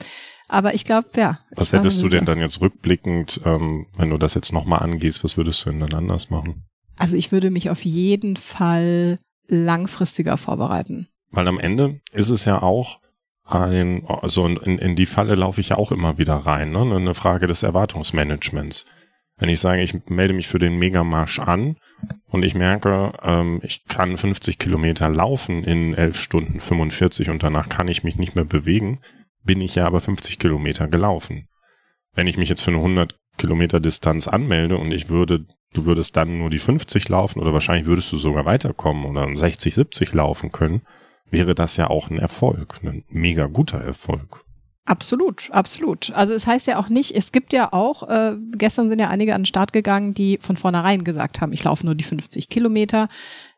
aber 0.47 0.73
ich 0.73 0.85
glaube, 0.85 1.07
ja. 1.15 1.39
Was 1.55 1.73
hättest 1.73 2.01
du 2.01 2.09
denn 2.09 2.25
dann 2.25 2.39
jetzt 2.39 2.61
rückblickend, 2.61 3.41
ähm, 3.45 3.87
wenn 3.97 4.09
du 4.09 4.17
das 4.17 4.33
jetzt 4.33 4.51
nochmal 4.51 4.79
angehst, 4.79 5.23
was 5.23 5.37
würdest 5.37 5.65
du 5.65 5.69
denn 5.69 5.79
dann 5.79 5.93
anders 5.93 6.29
machen? 6.29 6.65
Also 6.97 7.17
ich 7.17 7.31
würde 7.31 7.49
mich 7.49 7.69
auf 7.69 7.83
jeden 7.85 8.37
Fall 8.37 9.17
langfristiger 9.47 10.37
vorbereiten. 10.37 11.07
Weil 11.31 11.47
am 11.47 11.59
Ende 11.59 11.99
ist 12.11 12.29
es 12.29 12.45
ja 12.45 12.61
auch 12.61 12.99
ein, 13.45 14.05
also 14.07 14.47
in, 14.47 14.77
in 14.77 14.95
die 14.95 15.05
Falle 15.05 15.35
laufe 15.35 15.59
ich 15.59 15.69
ja 15.69 15.77
auch 15.77 15.91
immer 15.91 16.17
wieder 16.17 16.35
rein, 16.35 16.71
ne? 16.71 16.79
Eine 16.79 17.13
Frage 17.13 17.47
des 17.47 17.63
Erwartungsmanagements. 17.63 18.85
Wenn 19.37 19.49
ich 19.49 19.59
sage, 19.59 19.81
ich 19.81 20.07
melde 20.07 20.33
mich 20.33 20.47
für 20.47 20.59
den 20.59 20.77
Megamarsch 20.77 21.39
an 21.39 21.77
und 22.27 22.43
ich 22.43 22.55
merke, 22.55 23.13
ähm, 23.23 23.59
ich 23.63 23.85
kann 23.85 24.15
50 24.15 24.59
Kilometer 24.59 25.09
laufen 25.09 25.63
in 25.63 25.93
11 25.93 26.19
Stunden 26.19 26.59
45 26.59 27.29
und 27.29 27.43
danach 27.43 27.67
kann 27.67 27.87
ich 27.87 28.03
mich 28.03 28.15
nicht 28.15 28.35
mehr 28.35 28.45
bewegen, 28.45 28.99
bin 29.43 29.59
ich 29.59 29.75
ja 29.75 29.87
aber 29.87 30.01
50 30.01 30.39
Kilometer 30.39 30.87
gelaufen. 30.87 31.47
Wenn 32.13 32.27
ich 32.27 32.37
mich 32.37 32.47
jetzt 32.47 32.61
für 32.61 32.71
eine 32.71 32.77
100 32.77 33.17
Kilometer 33.37 33.79
Distanz 33.79 34.27
anmelde 34.27 34.77
und 34.77 34.93
ich 34.93 35.09
würde, 35.09 35.45
du 35.73 35.85
würdest 35.85 36.15
dann 36.15 36.37
nur 36.37 36.49
die 36.49 36.59
50 36.59 37.09
laufen 37.09 37.39
oder 37.39 37.53
wahrscheinlich 37.53 37.85
würdest 37.85 38.11
du 38.11 38.17
sogar 38.17 38.45
weiterkommen 38.45 39.05
oder 39.05 39.35
60, 39.35 39.73
70 39.73 40.13
laufen 40.13 40.51
können, 40.51 40.81
wäre 41.29 41.55
das 41.55 41.77
ja 41.77 41.89
auch 41.89 42.09
ein 42.09 42.19
Erfolg, 42.19 42.79
ein 42.83 43.03
mega 43.09 43.47
guter 43.47 43.79
Erfolg. 43.79 44.45
Absolut, 44.85 45.49
absolut. 45.51 46.11
Also 46.11 46.33
es 46.33 46.45
heißt 46.45 46.67
ja 46.67 46.77
auch 46.77 46.89
nicht, 46.89 47.15
es 47.15 47.31
gibt 47.31 47.53
ja 47.53 47.71
auch, 47.71 48.09
äh, 48.09 48.35
gestern 48.57 48.89
sind 48.89 48.99
ja 48.99 49.07
einige 49.07 49.33
an 49.33 49.41
den 49.41 49.45
Start 49.45 49.71
gegangen, 49.71 50.13
die 50.13 50.39
von 50.41 50.57
vornherein 50.57 51.05
gesagt 51.05 51.39
haben, 51.39 51.53
ich 51.53 51.63
laufe 51.63 51.85
nur 51.85 51.95
die 51.95 52.03
50 52.03 52.49
Kilometer 52.49 53.07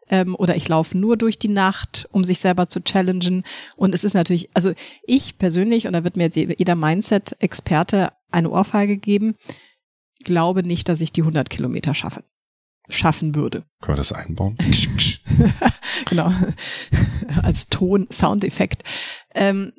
ähm, 0.10 0.36
oder 0.36 0.56
ich 0.56 0.68
laufe 0.68 0.96
nur 0.96 1.18
durch 1.18 1.40
die 1.40 1.48
Nacht, 1.48 2.08
um 2.12 2.24
sich 2.24 2.38
selber 2.38 2.70
zu 2.70 2.84
challengen. 2.84 3.44
Und 3.76 3.96
es 3.96 4.04
ist 4.04 4.14
natürlich, 4.14 4.50
also 4.54 4.74
ich 5.04 5.40
persönlich, 5.40 5.88
und 5.88 5.94
da 5.94 6.04
wird 6.04 6.16
mir 6.16 6.26
jetzt 6.26 6.36
jeder 6.36 6.76
Mindset-Experte 6.76 8.10
eine 8.32 8.52
Ohrfeige 8.52 8.98
geben, 8.98 9.36
glaube 10.26 10.64
nicht, 10.64 10.90
dass 10.90 11.00
ich 11.00 11.14
die 11.14 11.22
100 11.22 11.50
Kilometer 11.50 11.94
schaffe 11.94 12.24
schaffen 12.90 13.34
würde. 13.34 13.64
Können 13.82 13.96
wir 13.96 13.98
das 13.98 14.12
einbauen? 14.12 14.58
genau. 16.10 16.30
Als 17.44 17.68
Ton-Soundeffekt. 17.70 18.84
Ähm, 19.34 19.74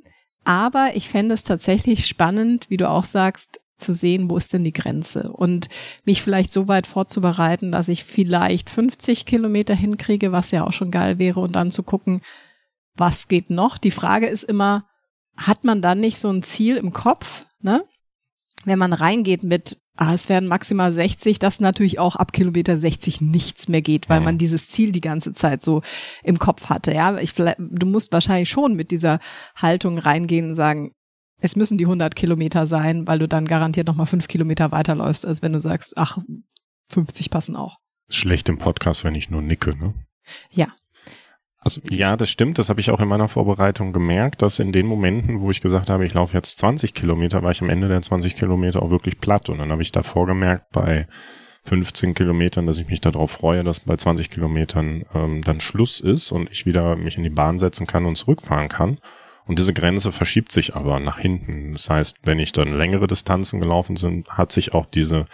aber 0.45 0.93
ich 0.95 1.09
fände 1.09 1.35
es 1.35 1.43
tatsächlich 1.43 2.07
spannend, 2.07 2.71
wie 2.71 2.77
du 2.77 2.89
auch 2.89 3.05
sagst, 3.05 3.61
zu 3.77 3.93
sehen, 3.93 4.31
wo 4.31 4.37
ist 4.37 4.53
denn 4.53 4.65
die 4.65 4.73
Grenze 4.73 5.31
und 5.33 5.69
mich 6.05 6.23
vielleicht 6.23 6.51
so 6.51 6.67
weit 6.67 6.87
vorzubereiten, 6.87 7.73
dass 7.73 7.89
ich 7.89 8.05
vielleicht 8.05 8.71
50 8.71 9.27
Kilometer 9.27 9.75
hinkriege, 9.75 10.33
was 10.33 10.51
ja 10.51 10.65
auch 10.65 10.73
schon 10.73 10.91
geil 10.91 11.19
wäre 11.19 11.41
und 11.41 11.57
dann 11.57 11.71
zu 11.71 11.83
gucken, 11.83 12.23
was 12.95 13.29
geht 13.29 13.51
noch. 13.51 13.77
Die 13.77 13.91
Frage 13.91 14.27
ist 14.27 14.45
immer, 14.45 14.87
hat 15.37 15.65
man 15.65 15.83
dann 15.83 16.01
nicht 16.01 16.19
so 16.19 16.31
ein 16.31 16.43
Ziel 16.43 16.77
im 16.77 16.93
Kopf, 16.93 17.45
ne? 17.61 17.85
Wenn 18.65 18.79
man 18.79 18.95
reingeht 18.95 19.43
mit, 19.43 19.79
ah, 19.97 20.15
es 20.15 20.29
werden 20.29 20.49
maximal 20.49 20.93
60, 20.93 21.39
dass 21.39 21.61
natürlich 21.61 21.99
auch 21.99 22.17
ab 22.17 22.33
Kilometer 22.33 22.79
60 22.79 23.21
nichts 23.21 23.69
mehr 23.69 23.83
geht, 23.83 24.09
weil 24.09 24.21
man 24.21 24.39
dieses 24.39 24.71
Ziel 24.71 24.93
die 24.93 25.01
ganze 25.01 25.33
Zeit 25.33 25.63
so 25.63 25.83
im 26.23 26.39
Kopf 26.39 26.69
hatte. 26.69 26.93
Ja, 26.93 27.19
ich, 27.19 27.35
du 27.35 27.87
musst 27.87 28.13
wahrscheinlich 28.13 28.49
schon 28.49 28.75
mit 28.75 28.91
dieser 28.91 29.19
Haltung 29.57 29.99
reingehen 29.99 30.51
und 30.51 30.55
sagen, 30.55 30.93
es 31.41 31.57
müssen 31.57 31.79
die 31.79 31.85
100 31.85 32.17
Kilometer 32.17 32.67
sein, 32.67 33.07
weil 33.07 33.19
du 33.19 33.29
dann 33.29 33.47
garantiert 33.47 33.87
nochmal 33.87 34.07
fünf 34.07 34.29
Kilometer 34.29 34.73
weiterläufst, 34.73 35.27
als 35.27 35.43
wenn 35.43 35.53
du 35.53 35.61
sagst, 35.61 35.97
ach, 35.97 36.19
50 36.91 37.31
passen 37.31 37.57
auch. 37.57 37.79
Schlecht 38.09 38.49
im 38.49 38.59
Podcast, 38.59 39.05
wenn 39.05 39.15
ich 39.15 39.31
nur 39.31 39.43
nicke, 39.43 39.77
ne? 39.77 39.95
Ja, 40.51 40.69
also 41.67 41.81
ja, 41.91 42.17
das 42.17 42.31
stimmt. 42.31 42.59
Das 42.59 42.69
habe 42.69 42.79
ich 42.79 42.93
auch 42.93 43.01
in 43.01 43.09
meiner 43.09 43.27
Vorbereitung 43.27 43.93
gemerkt, 43.93 44.41
dass 44.41 44.61
in 44.61 44.71
den 44.71 44.87
Momenten, 44.87 45.41
wo 45.41 45.51
ich 45.51 45.61
gesagt 45.61 45.91
habe, 45.91 46.07
ich 46.07 46.15
laufe 46.15 46.37
jetzt 46.37 46.59
20 46.59 46.95
Kilometer, 46.95 47.43
war 47.43 47.51
ich 47.51 47.61
am 47.61 47.71
Ende 47.71 47.89
der 47.89 48.01
20 48.01 48.37
Kilometer 48.37 48.81
auch 48.81 48.91
wirklich 48.91 49.19
platt. 49.19 49.49
Und 49.49 49.59
dann 49.59 49.73
habe 49.73 49.83
ich 49.83 49.91
davor 49.91 50.27
gemerkt, 50.27 50.71
bei 50.71 51.09
15 51.65 52.15
Kilometern, 52.15 52.69
dass 52.69 52.79
ich 52.79 52.87
mich 52.87 53.01
darauf 53.01 53.33
freue, 53.33 53.65
dass 53.65 53.81
bei 53.81 53.97
20 53.97 54.31
Kilometern 54.31 55.07
ähm, 55.13 55.43
dann 55.43 55.59
Schluss 55.59 55.99
ist 55.99 56.31
und 56.31 56.49
ich 56.53 56.67
wieder 56.67 56.95
mich 56.95 57.17
in 57.17 57.25
die 57.25 57.31
Bahn 57.31 57.59
setzen 57.59 57.89
kann 57.89 58.05
und 58.05 58.15
zurückfahren 58.15 58.69
kann. 58.69 58.99
Und 59.45 59.59
diese 59.59 59.73
Grenze 59.73 60.13
verschiebt 60.13 60.53
sich 60.53 60.77
aber 60.77 61.01
nach 61.01 61.19
hinten. 61.19 61.73
Das 61.73 61.91
heißt, 61.91 62.19
wenn 62.23 62.39
ich 62.39 62.53
dann 62.53 62.79
längere 62.79 63.09
Distanzen 63.09 63.59
gelaufen 63.59 63.97
sind, 63.97 64.29
hat 64.29 64.53
sich 64.53 64.73
auch 64.73 64.87
diese, 64.87 65.25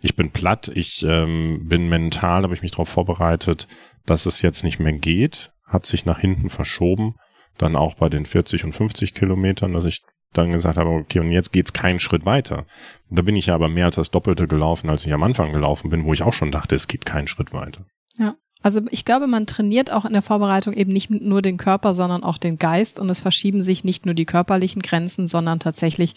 ich 0.00 0.16
bin 0.16 0.30
platt, 0.30 0.72
ich 0.74 1.04
ähm, 1.06 1.68
bin 1.68 1.90
mental, 1.90 2.42
habe 2.42 2.54
ich 2.54 2.62
mich 2.62 2.70
darauf 2.70 2.88
vorbereitet, 2.88 3.68
dass 4.06 4.24
es 4.24 4.40
jetzt 4.40 4.64
nicht 4.64 4.80
mehr 4.80 4.94
geht, 4.94 5.50
hat 5.74 5.84
sich 5.84 6.06
nach 6.06 6.18
hinten 6.18 6.48
verschoben. 6.48 7.16
Dann 7.58 7.76
auch 7.76 7.94
bei 7.94 8.08
den 8.08 8.24
40 8.24 8.64
und 8.64 8.72
50 8.72 9.12
Kilometern, 9.14 9.74
dass 9.74 9.84
ich 9.84 10.02
dann 10.32 10.52
gesagt 10.52 10.78
habe, 10.78 10.90
okay, 10.90 11.20
und 11.20 11.30
jetzt 11.30 11.52
geht's 11.52 11.72
keinen 11.72 12.00
Schritt 12.00 12.24
weiter. 12.24 12.66
Da 13.10 13.22
bin 13.22 13.36
ich 13.36 13.46
ja 13.46 13.54
aber 13.54 13.68
mehr 13.68 13.86
als 13.86 13.96
das 13.96 14.10
Doppelte 14.10 14.48
gelaufen, 14.48 14.90
als 14.90 15.06
ich 15.06 15.12
am 15.12 15.22
Anfang 15.22 15.52
gelaufen 15.52 15.90
bin, 15.90 16.04
wo 16.04 16.12
ich 16.12 16.22
auch 16.22 16.32
schon 16.32 16.50
dachte, 16.50 16.74
es 16.74 16.88
geht 16.88 17.04
keinen 17.04 17.28
Schritt 17.28 17.52
weiter. 17.52 17.86
Ja. 18.16 18.34
Also 18.62 18.80
ich 18.90 19.04
glaube, 19.04 19.26
man 19.26 19.46
trainiert 19.46 19.92
auch 19.92 20.06
in 20.06 20.14
der 20.14 20.22
Vorbereitung 20.22 20.72
eben 20.72 20.92
nicht 20.92 21.10
nur 21.10 21.42
den 21.42 21.58
Körper, 21.58 21.94
sondern 21.94 22.24
auch 22.24 22.38
den 22.38 22.58
Geist 22.58 22.98
und 22.98 23.10
es 23.10 23.20
verschieben 23.20 23.62
sich 23.62 23.84
nicht 23.84 24.06
nur 24.06 24.14
die 24.14 24.24
körperlichen 24.24 24.80
Grenzen, 24.80 25.28
sondern 25.28 25.60
tatsächlich 25.60 26.14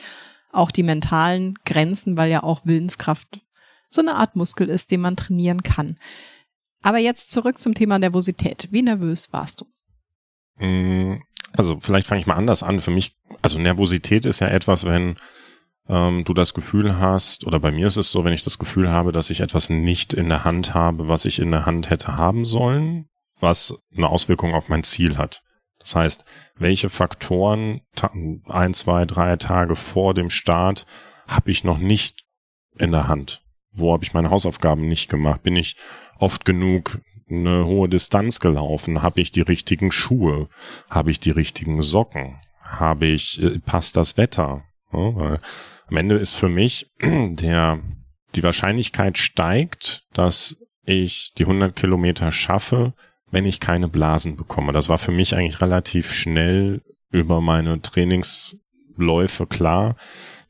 auch 0.54 0.72
die 0.72 0.84
mentalen 0.84 1.56
Grenzen, 1.66 2.16
weil 2.16 2.32
ja 2.32 2.44
auch 2.44 2.62
Willenskraft 2.64 3.42
so 3.90 4.02
eine 4.02 4.16
Art 4.16 4.36
Muskel 4.36 4.70
ist, 4.70 4.92
den 4.92 5.02
man 5.02 5.18
trainieren 5.18 5.62
kann. 5.62 5.96
Aber 6.82 6.98
jetzt 6.98 7.32
zurück 7.32 7.58
zum 7.58 7.74
Thema 7.74 8.00
Nervosität. 8.00 8.68
Wie 8.72 8.82
nervös 8.82 9.32
warst 9.34 9.62
du? 9.62 10.66
Mm, 10.66 11.22
also 11.54 11.80
vielleicht 11.80 12.08
fange 12.08 12.22
ich 12.22 12.28
mal 12.28 12.36
anders 12.36 12.64
an. 12.64 12.82
Für 12.82 12.92
mich, 12.92 13.16
also 13.42 13.60
Nervosität 13.60 14.26
ist 14.26 14.40
ja 14.40 14.48
etwas, 14.48 14.86
wenn 14.86 15.16
ähm, 15.90 16.24
du 16.24 16.34
das 16.34 16.54
Gefühl 16.54 17.00
hast, 17.00 17.46
oder 17.46 17.60
bei 17.60 17.72
mir 17.72 17.88
ist 17.88 17.98
es 17.98 18.12
so, 18.12 18.24
wenn 18.24 18.34
ich 18.34 18.44
das 18.44 18.60
Gefühl 18.60 18.90
habe, 18.90 19.12
dass 19.12 19.30
ich 19.30 19.40
etwas 19.40 19.70
nicht 19.70 20.14
in 20.14 20.30
der 20.30 20.44
Hand 20.44 20.74
habe, 20.74 21.08
was 21.08 21.26
ich 21.26 21.40
in 21.40 21.52
der 21.52 21.66
Hand 21.66 21.90
hätte 21.90 22.18
haben 22.18 22.46
sollen, 22.46 23.08
was 23.40 23.76
eine 23.96 24.10
Auswirkung 24.10 24.54
auf 24.54 24.70
mein 24.70 24.84
Ziel 24.84 25.18
hat. 25.18 25.44
Das 25.80 25.96
heißt, 25.96 26.26
welche 26.56 26.90
Faktoren 26.90 27.82
ein, 28.48 28.74
zwei, 28.74 29.06
drei 29.06 29.36
Tage 29.38 29.76
vor 29.76 30.14
dem 30.14 30.30
Start 30.30 30.86
habe 31.28 31.52
ich 31.52 31.64
noch 31.64 31.78
nicht 31.78 32.26
in 32.78 32.92
der 32.92 33.08
Hand? 33.08 33.42
Wo 33.72 33.94
habe 33.94 34.04
ich 34.04 34.14
meine 34.14 34.32
Hausaufgaben 34.32 34.88
nicht 34.88 35.10
gemacht? 35.10 35.44
Bin 35.44 35.56
ich 35.56 35.78
oft 36.20 36.46
genug 36.46 37.00
eine 37.30 37.66
hohe 37.66 37.90
Distanz 37.90 38.40
gelaufen? 38.40 39.02
Habe 39.02 39.22
ich 39.22 39.32
die 39.32 39.42
richtigen 39.42 39.92
Schuhe? 39.92 40.50
Habe 40.90 41.12
ich 41.12 41.20
die 41.20 41.32
richtigen 41.32 41.82
Socken? 41.82 42.40
Habe 42.62 43.08
ich, 43.08 43.42
äh, 43.42 43.60
passt 43.60 43.96
das 43.98 44.18
Wetter? 44.18 44.64
Ja, 44.92 45.40
am 45.88 45.98
Ende 45.98 46.16
ist 46.16 46.34
für 46.34 46.50
mich 46.50 46.90
der, 47.02 47.80
die 48.36 48.44
Wahrscheinlichkeit 48.44 49.18
steigt, 49.18 50.06
dass 50.14 50.58
ich 50.86 51.34
die 51.38 51.44
100 51.44 51.76
Kilometer 51.76 52.32
schaffe, 52.32 52.94
wenn 53.30 53.46
ich 53.46 53.60
keine 53.60 53.90
Blasen 53.90 54.38
bekomme. 54.38 54.72
Das 54.72 54.90
war 54.90 54.98
für 54.98 55.12
mich 55.12 55.36
eigentlich 55.36 55.62
relativ 55.62 56.14
schnell 56.14 56.82
über 57.10 57.42
meine 57.42 57.82
Trainingsläufe 57.82 59.48
klar, 59.48 59.96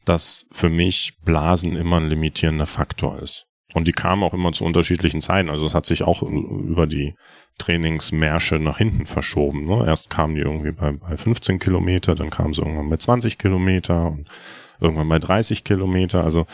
dass 0.05 0.47
für 0.51 0.69
mich 0.69 1.17
Blasen 1.23 1.75
immer 1.75 1.97
ein 1.97 2.09
limitierender 2.09 2.67
Faktor 2.67 3.19
ist. 3.19 3.46
Und 3.77 3.87
die 3.87 3.91
kamen 3.91 4.23
auch 4.23 4.33
immer 4.33 4.53
zu 4.53 4.65
unterschiedlichen 4.65 5.21
Zeiten. 5.21 5.51
Also 5.51 5.67
es 5.67 5.75
hat 5.75 5.85
sich 5.85 6.01
auch 6.01 6.23
über 6.23 6.87
die 6.87 7.13
Trainingsmärsche 7.59 8.55
nach 8.57 8.79
hinten 8.79 9.05
verschoben. 9.05 9.67
Ne? 9.67 9.85
Erst 9.85 10.09
kamen 10.09 10.33
die 10.33 10.41
irgendwie 10.41 10.71
bei, 10.71 10.93
bei 10.93 11.15
15 11.15 11.59
Kilometer, 11.59 12.15
dann 12.15 12.31
kamen 12.31 12.55
sie 12.55 12.61
irgendwann 12.63 12.89
bei 12.89 12.97
20 12.97 13.37
Kilometer. 13.37 14.07
Und 14.07 14.27
irgendwann 14.79 15.09
bei 15.09 15.19
30 15.19 15.63
Kilometer. 15.63 16.23
Also, 16.23 16.47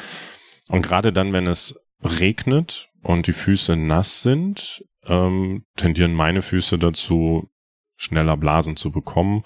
und 0.67 0.81
gerade 0.81 1.13
dann, 1.13 1.31
wenn 1.31 1.47
es 1.47 1.79
regnet 2.03 2.89
und 3.01 3.25
die 3.27 3.31
Füße 3.31 3.77
nass 3.77 4.21
sind, 4.21 4.83
ähm, 5.05 5.63
tendieren 5.77 6.13
meine 6.13 6.41
Füße 6.41 6.77
dazu, 6.77 7.47
schneller 7.95 8.35
Blasen 8.35 8.75
zu 8.75 8.91
bekommen. 8.91 9.43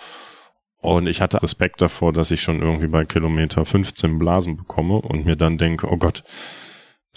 Und 0.80 1.06
ich 1.06 1.22
hatte 1.22 1.44
Respekt 1.44 1.80
davor, 1.80 2.12
dass 2.12 2.32
ich 2.32 2.42
schon 2.42 2.60
irgendwie 2.60 2.88
bei 2.88 3.06
Kilometer 3.06 3.66
15 3.66 4.18
Blasen 4.18 4.58
bekomme 4.58 4.96
und 4.96 5.28
mir 5.28 5.36
dann 5.36 5.60
denke, 5.60 5.88
oh 5.92 5.98
Gott, 5.98 6.24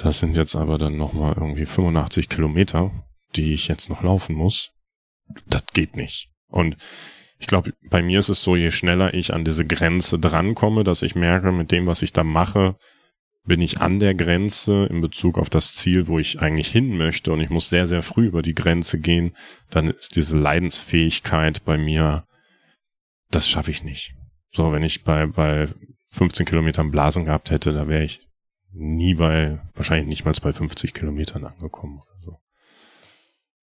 das 0.03 0.19
sind 0.19 0.37
jetzt 0.37 0.57
aber 0.57 0.79
dann 0.79 0.97
nochmal 0.97 1.35
irgendwie 1.37 1.67
85 1.67 2.29
Kilometer, 2.29 2.91
die 3.37 3.55
ich 3.55 3.69
jetzt 3.69 3.89
noch 3.91 4.03
laufen 4.03 4.35
muss. 4.35 4.71
Das 5.47 5.65
geht 5.73 5.97
nicht. 5.97 6.29
Und 6.49 6.77
ich 7.39 7.47
glaube, 7.47 7.73
bei 7.89 8.03
mir 8.03 8.19
ist 8.19 8.29
es 8.29 8.43
so, 8.43 8.57
je 8.57 8.71
schneller 8.71 9.15
ich 9.15 9.33
an 9.33 9.45
diese 9.45 9.65
Grenze 9.65 10.19
drankomme, 10.19 10.85
dass 10.85 11.03
ich 11.03 11.15
merke, 11.15 11.53
mit 11.53 11.73
dem, 11.73 11.87
was 11.87 12.03
ich 12.03 12.13
da 12.13 12.25
mache, 12.25 12.77
bin 13.45 13.63
ich 13.63 13.81
an 13.81 14.01
der 14.01 14.15
Grenze 14.15 14.87
in 14.87 15.01
Bezug 15.01 15.39
auf 15.39 15.49
das 15.49 15.75
Ziel, 15.75 16.07
wo 16.07 16.19
ich 16.19 16.41
eigentlich 16.41 16.69
hin 16.69 16.97
möchte 16.97 17.33
und 17.33 17.41
ich 17.41 17.51
muss 17.51 17.71
sehr, 17.71 17.87
sehr 17.87 18.03
früh 18.03 18.27
über 18.27 18.43
die 18.43 18.55
Grenze 18.55 19.01
gehen, 19.01 19.35
dann 19.71 19.89
ist 19.89 20.17
diese 20.17 20.37
Leidensfähigkeit 20.37 21.65
bei 21.65 21.79
mir, 21.79 22.25
das 23.31 23.49
schaffe 23.49 23.71
ich 23.71 23.83
nicht. 23.83 24.13
So, 24.53 24.73
wenn 24.73 24.83
ich 24.83 25.05
bei, 25.05 25.27
bei 25.27 25.69
15 26.11 26.45
Kilometern 26.45 26.91
Blasen 26.91 27.25
gehabt 27.25 27.51
hätte, 27.51 27.73
da 27.73 27.89
wäre 27.89 28.05
ich 28.05 28.21
nie 28.73 29.15
bei, 29.15 29.61
wahrscheinlich 29.75 30.09
nicht 30.09 30.25
mal 30.25 30.35
bei 30.43 30.53
50 30.53 30.95
Kilometern 30.95 31.45
angekommen. 31.45 31.99
Oder 31.99 32.23
so. 32.25 32.39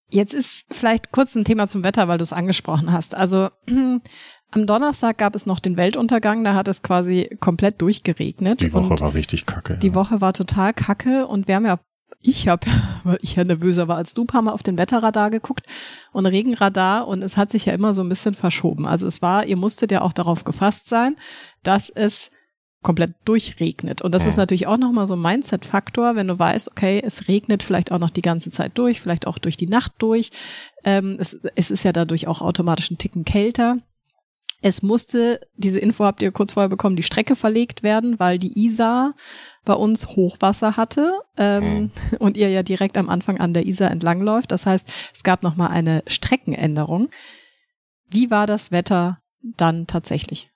Jetzt 0.09 0.33
ist 0.33 0.65
vielleicht 0.71 1.11
kurz 1.11 1.35
ein 1.35 1.45
Thema 1.45 1.67
zum 1.67 1.83
Wetter, 1.83 2.07
weil 2.07 2.17
du 2.17 2.23
es 2.23 2.33
angesprochen 2.33 2.91
hast. 2.91 3.15
Also 3.15 3.49
am 4.51 4.65
Donnerstag 4.65 5.17
gab 5.17 5.35
es 5.35 5.45
noch 5.45 5.59
den 5.59 5.77
Weltuntergang, 5.77 6.43
da 6.43 6.53
hat 6.53 6.67
es 6.67 6.81
quasi 6.81 7.29
komplett 7.39 7.81
durchgeregnet. 7.81 8.61
Die 8.61 8.73
Woche 8.73 8.99
war 8.99 9.13
richtig 9.13 9.45
kacke. 9.45 9.77
Die 9.77 9.87
ja. 9.87 9.95
Woche 9.95 10.21
war 10.21 10.33
total 10.33 10.73
kacke 10.73 11.27
und 11.27 11.47
wir 11.47 11.55
haben 11.55 11.65
ja, 11.65 11.79
ich 12.21 12.47
habe, 12.47 12.67
weil 13.03 13.19
ich 13.21 13.35
ja 13.35 13.43
nervöser 13.43 13.87
war 13.89 13.97
als 13.97 14.13
du, 14.13 14.23
paar 14.23 14.41
Mal 14.41 14.53
auf 14.53 14.63
den 14.63 14.77
Wetterradar 14.77 15.29
geguckt 15.29 15.65
und 16.13 16.25
Regenradar 16.25 17.07
und 17.07 17.21
es 17.21 17.35
hat 17.35 17.51
sich 17.51 17.65
ja 17.65 17.73
immer 17.73 17.93
so 17.93 18.01
ein 18.01 18.09
bisschen 18.09 18.33
verschoben. 18.33 18.87
Also 18.87 19.07
es 19.07 19.21
war, 19.21 19.45
ihr 19.45 19.57
musstet 19.57 19.91
ja 19.91 20.01
auch 20.01 20.13
darauf 20.13 20.45
gefasst 20.45 20.87
sein, 20.87 21.17
dass 21.63 21.89
es 21.89 22.31
komplett 22.83 23.15
durchregnet. 23.25 24.01
Und 24.01 24.13
das 24.13 24.27
ist 24.27 24.37
natürlich 24.37 24.67
auch 24.67 24.77
nochmal 24.77 25.07
so 25.07 25.15
ein 25.15 25.21
Mindset-Faktor, 25.21 26.15
wenn 26.15 26.27
du 26.27 26.37
weißt, 26.37 26.71
okay, 26.71 27.01
es 27.03 27.27
regnet 27.27 27.63
vielleicht 27.63 27.91
auch 27.91 27.99
noch 27.99 28.11
die 28.11 28.21
ganze 28.21 28.51
Zeit 28.51 28.77
durch, 28.77 29.01
vielleicht 29.01 29.27
auch 29.27 29.39
durch 29.39 29.57
die 29.57 29.67
Nacht 29.67 29.93
durch. 29.97 30.29
Ähm, 30.83 31.17
es, 31.19 31.37
es 31.55 31.71
ist 31.71 31.83
ja 31.83 31.91
dadurch 31.91 32.27
auch 32.27 32.41
automatisch 32.41 32.91
ein 32.91 32.97
Ticken 32.97 33.25
kälter. 33.25 33.77
Es 34.61 34.81
musste, 34.81 35.39
diese 35.55 35.79
Info 35.79 36.03
habt 36.05 36.21
ihr 36.21 36.31
kurz 36.31 36.53
vorher 36.53 36.69
bekommen, 36.69 36.95
die 36.95 37.03
Strecke 37.03 37.35
verlegt 37.35 37.83
werden, 37.83 38.19
weil 38.19 38.37
die 38.39 38.57
Isar 38.59 39.13
bei 39.65 39.73
uns 39.73 40.07
Hochwasser 40.07 40.77
hatte 40.77 41.19
ähm, 41.37 41.91
ja. 42.11 42.17
und 42.19 42.37
ihr 42.37 42.49
ja 42.49 42.63
direkt 42.63 42.97
am 42.97 43.09
Anfang 43.09 43.39
an 43.39 43.53
der 43.53 43.65
Isar 43.65 43.91
entlangläuft. 43.91 44.51
Das 44.51 44.65
heißt, 44.65 44.87
es 45.13 45.23
gab 45.23 45.43
nochmal 45.43 45.69
eine 45.69 46.03
Streckenänderung. 46.07 47.09
Wie 48.09 48.31
war 48.31 48.47
das 48.47 48.71
Wetter 48.71 49.17
dann 49.41 49.87
tatsächlich? 49.87 50.49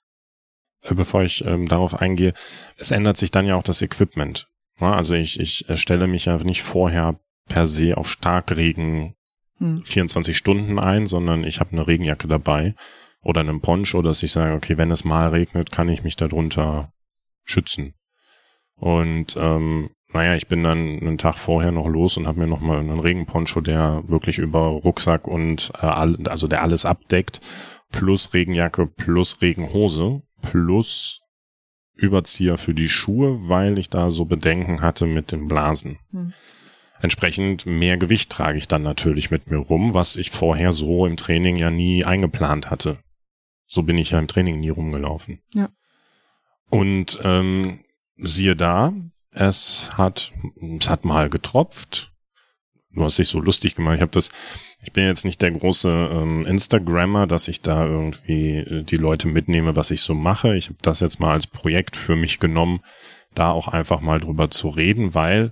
Äh, 0.83 0.95
bevor 0.95 1.23
ich 1.23 1.45
ähm, 1.45 1.67
darauf 1.67 2.01
eingehe, 2.01 2.33
es 2.77 2.91
ändert 2.91 3.17
sich 3.17 3.31
dann 3.31 3.45
ja 3.45 3.55
auch 3.55 3.63
das 3.63 3.81
Equipment. 3.81 4.47
Ja, 4.79 4.93
also 4.95 5.13
ich, 5.13 5.39
ich 5.39 5.65
stelle 5.75 6.07
mich 6.07 6.25
ja 6.25 6.37
nicht 6.37 6.63
vorher 6.63 7.19
per 7.47 7.67
se 7.67 7.97
auf 7.97 8.09
Starkregen 8.09 9.15
hm. 9.57 9.83
24 9.83 10.35
Stunden 10.35 10.79
ein, 10.79 11.07
sondern 11.07 11.43
ich 11.43 11.59
habe 11.59 11.71
eine 11.71 11.87
Regenjacke 11.87 12.27
dabei 12.27 12.75
oder 13.21 13.41
einen 13.41 13.61
Poncho, 13.61 14.01
dass 14.01 14.23
ich 14.23 14.31
sage, 14.31 14.53
okay, 14.53 14.77
wenn 14.77 14.91
es 14.91 15.05
mal 15.05 15.29
regnet, 15.29 15.71
kann 15.71 15.89
ich 15.89 16.03
mich 16.03 16.15
darunter 16.15 16.91
schützen. 17.43 17.93
Und 18.75 19.37
ähm, 19.37 19.91
naja, 20.13 20.35
ich 20.35 20.47
bin 20.47 20.63
dann 20.63 20.99
einen 20.99 21.17
Tag 21.17 21.35
vorher 21.35 21.71
noch 21.71 21.87
los 21.87 22.17
und 22.17 22.27
habe 22.27 22.39
mir 22.39 22.47
nochmal 22.47 22.79
einen 22.79 22.99
Regenponcho, 22.99 23.61
der 23.61 24.03
wirklich 24.07 24.39
über 24.39 24.67
Rucksack 24.67 25.27
und 25.27 25.71
äh, 25.79 25.85
also 25.85 26.47
der 26.47 26.63
alles 26.63 26.85
abdeckt, 26.85 27.39
plus 27.91 28.33
Regenjacke, 28.33 28.87
plus 28.87 29.41
Regenhose 29.41 30.23
plus 30.41 31.21
Überzieher 31.93 32.58
für 32.58 32.73
die 32.73 32.89
Schuhe, 32.89 33.47
weil 33.47 33.77
ich 33.77 33.89
da 33.89 34.10
so 34.10 34.25
Bedenken 34.25 34.82
hatte 34.82 35.06
mit 35.06 35.32
den 35.32 35.47
Blasen. 35.47 35.99
Hm. 36.12 36.34
Entsprechend 37.01 37.65
mehr 37.65 37.97
Gewicht 37.97 38.32
trage 38.32 38.58
ich 38.58 38.67
dann 38.67 38.84
natürlich 38.84 39.32
mit 39.32 39.49
mir 39.49 39.58
rum, 39.58 39.93
was 39.93 40.17
ich 40.17 40.32
vorher 40.32 40.71
so 40.71 41.06
im 41.06 41.17
Training 41.17 41.56
ja 41.56 41.71
nie 41.71 42.06
eingeplant 42.06 42.69
hatte. 42.69 42.99
So 43.67 43.84
bin 43.84 43.97
ich 43.97 44.12
ja 44.12 44.19
im 44.19 44.27
Training 44.27 44.60
nie 44.60 44.69
rumgelaufen. 44.69 45.41
Ja. 45.54 45.69
Und 46.69 47.19
ähm, 47.23 47.84
siehe 48.17 48.56
da, 48.56 48.93
es 49.32 49.89
hat, 49.97 50.32
es 50.80 50.89
hat 50.89 51.06
mal 51.06 51.30
getropft. 51.30 52.11
Du 52.93 53.04
hast 53.04 53.19
dich 53.19 53.30
so 53.30 53.39
lustig 53.39 53.75
gemacht. 53.75 53.95
Ich 53.95 54.01
habe 54.01 54.12
das 54.12 54.32
ich 54.84 54.91
bin 54.93 55.06
jetzt 55.06 55.25
nicht 55.25 55.41
der 55.41 55.51
große 55.51 56.10
ähm, 56.12 56.45
Instagrammer, 56.45 57.27
dass 57.27 57.47
ich 57.47 57.62
da 57.62 57.86
irgendwie 57.86 58.58
äh, 58.58 58.84
die 58.84 58.97
Leute 58.97 59.27
mitnehme, 59.27 59.75
was 59.75 59.91
ich 59.91 60.01
so 60.01 60.15
mache. 60.15 60.56
Ich 60.56 60.67
habe 60.67 60.77
das 60.82 61.01
jetzt 61.01 61.19
mal 61.19 61.34
als 61.34 61.47
Projekt 61.47 61.95
für 61.95 62.15
mich 62.15 62.39
genommen, 62.39 62.82
da 63.36 63.51
auch 63.51 63.67
einfach 63.67 64.01
mal 64.01 64.19
drüber 64.19 64.49
zu 64.49 64.69
reden, 64.69 65.13
weil 65.13 65.51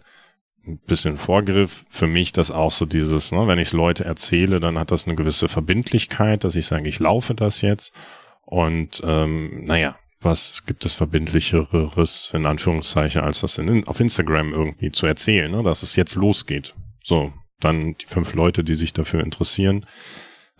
ein 0.65 0.79
bisschen 0.79 1.15
Vorgriff 1.15 1.85
für 1.89 2.07
mich 2.07 2.31
das 2.31 2.51
auch 2.51 2.71
so 2.71 2.85
dieses, 2.85 3.31
ne, 3.31 3.47
wenn 3.47 3.59
ich 3.59 3.69
es 3.69 3.73
Leute 3.73 4.03
erzähle, 4.03 4.59
dann 4.59 4.77
hat 4.77 4.91
das 4.91 5.05
eine 5.05 5.15
gewisse 5.15 5.47
Verbindlichkeit, 5.47 6.43
dass 6.43 6.55
ich 6.55 6.65
sage, 6.65 6.89
ich 6.89 6.99
laufe 6.99 7.35
das 7.35 7.61
jetzt. 7.61 7.93
Und 8.45 9.01
ähm, 9.05 9.65
naja, 9.65 9.95
was 10.21 10.65
gibt 10.65 10.85
es 10.85 10.95
verbindlicheres 10.95 12.31
in 12.33 12.45
Anführungszeichen, 12.45 13.21
als 13.21 13.41
das 13.41 13.57
in, 13.57 13.87
auf 13.87 13.99
Instagram 13.99 14.53
irgendwie 14.53 14.91
zu 14.91 15.05
erzählen, 15.05 15.51
ne, 15.51 15.63
dass 15.63 15.83
es 15.83 15.95
jetzt 15.95 16.15
losgeht. 16.15 16.73
So, 17.03 17.33
dann 17.59 17.95
die 17.95 18.05
fünf 18.05 18.33
Leute, 18.33 18.63
die 18.63 18.75
sich 18.75 18.93
dafür 18.93 19.23
interessieren, 19.23 19.85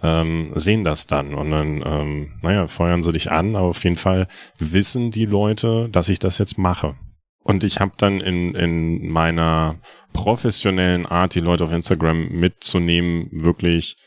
ähm, 0.02 0.52
sehen 0.56 0.84
das 0.84 1.08
dann. 1.08 1.34
Und 1.34 1.52
dann, 1.52 1.84
ähm, 1.86 2.39
naja, 2.41 2.67
feuern 2.67 3.04
sie 3.04 3.12
dich 3.12 3.32
an, 3.32 3.56
aber 3.56 3.67
auf 3.67 3.84
jeden 3.84 3.95
Fall 3.95 4.28
wissen 4.58 5.12
die 5.12 5.25
Leute, 5.25 5.89
dass 5.89 6.10
ich 6.10 6.19
das 6.19 6.38
jetzt 6.38 6.58
mache. 6.58 6.95
Und 7.43 7.63
ich 7.63 7.80
habe 7.80 7.93
dann 7.97 8.21
in, 8.21 8.54
in 8.54 9.10
meiner 9.10 9.80
professionellen 10.13 11.06
Art, 11.06 11.36
die 11.36 11.39
Leute 11.39 11.63
auf 11.63 11.71
Instagram 11.71 12.30
mitzunehmen, 12.30 13.30
wirklich 13.32 13.97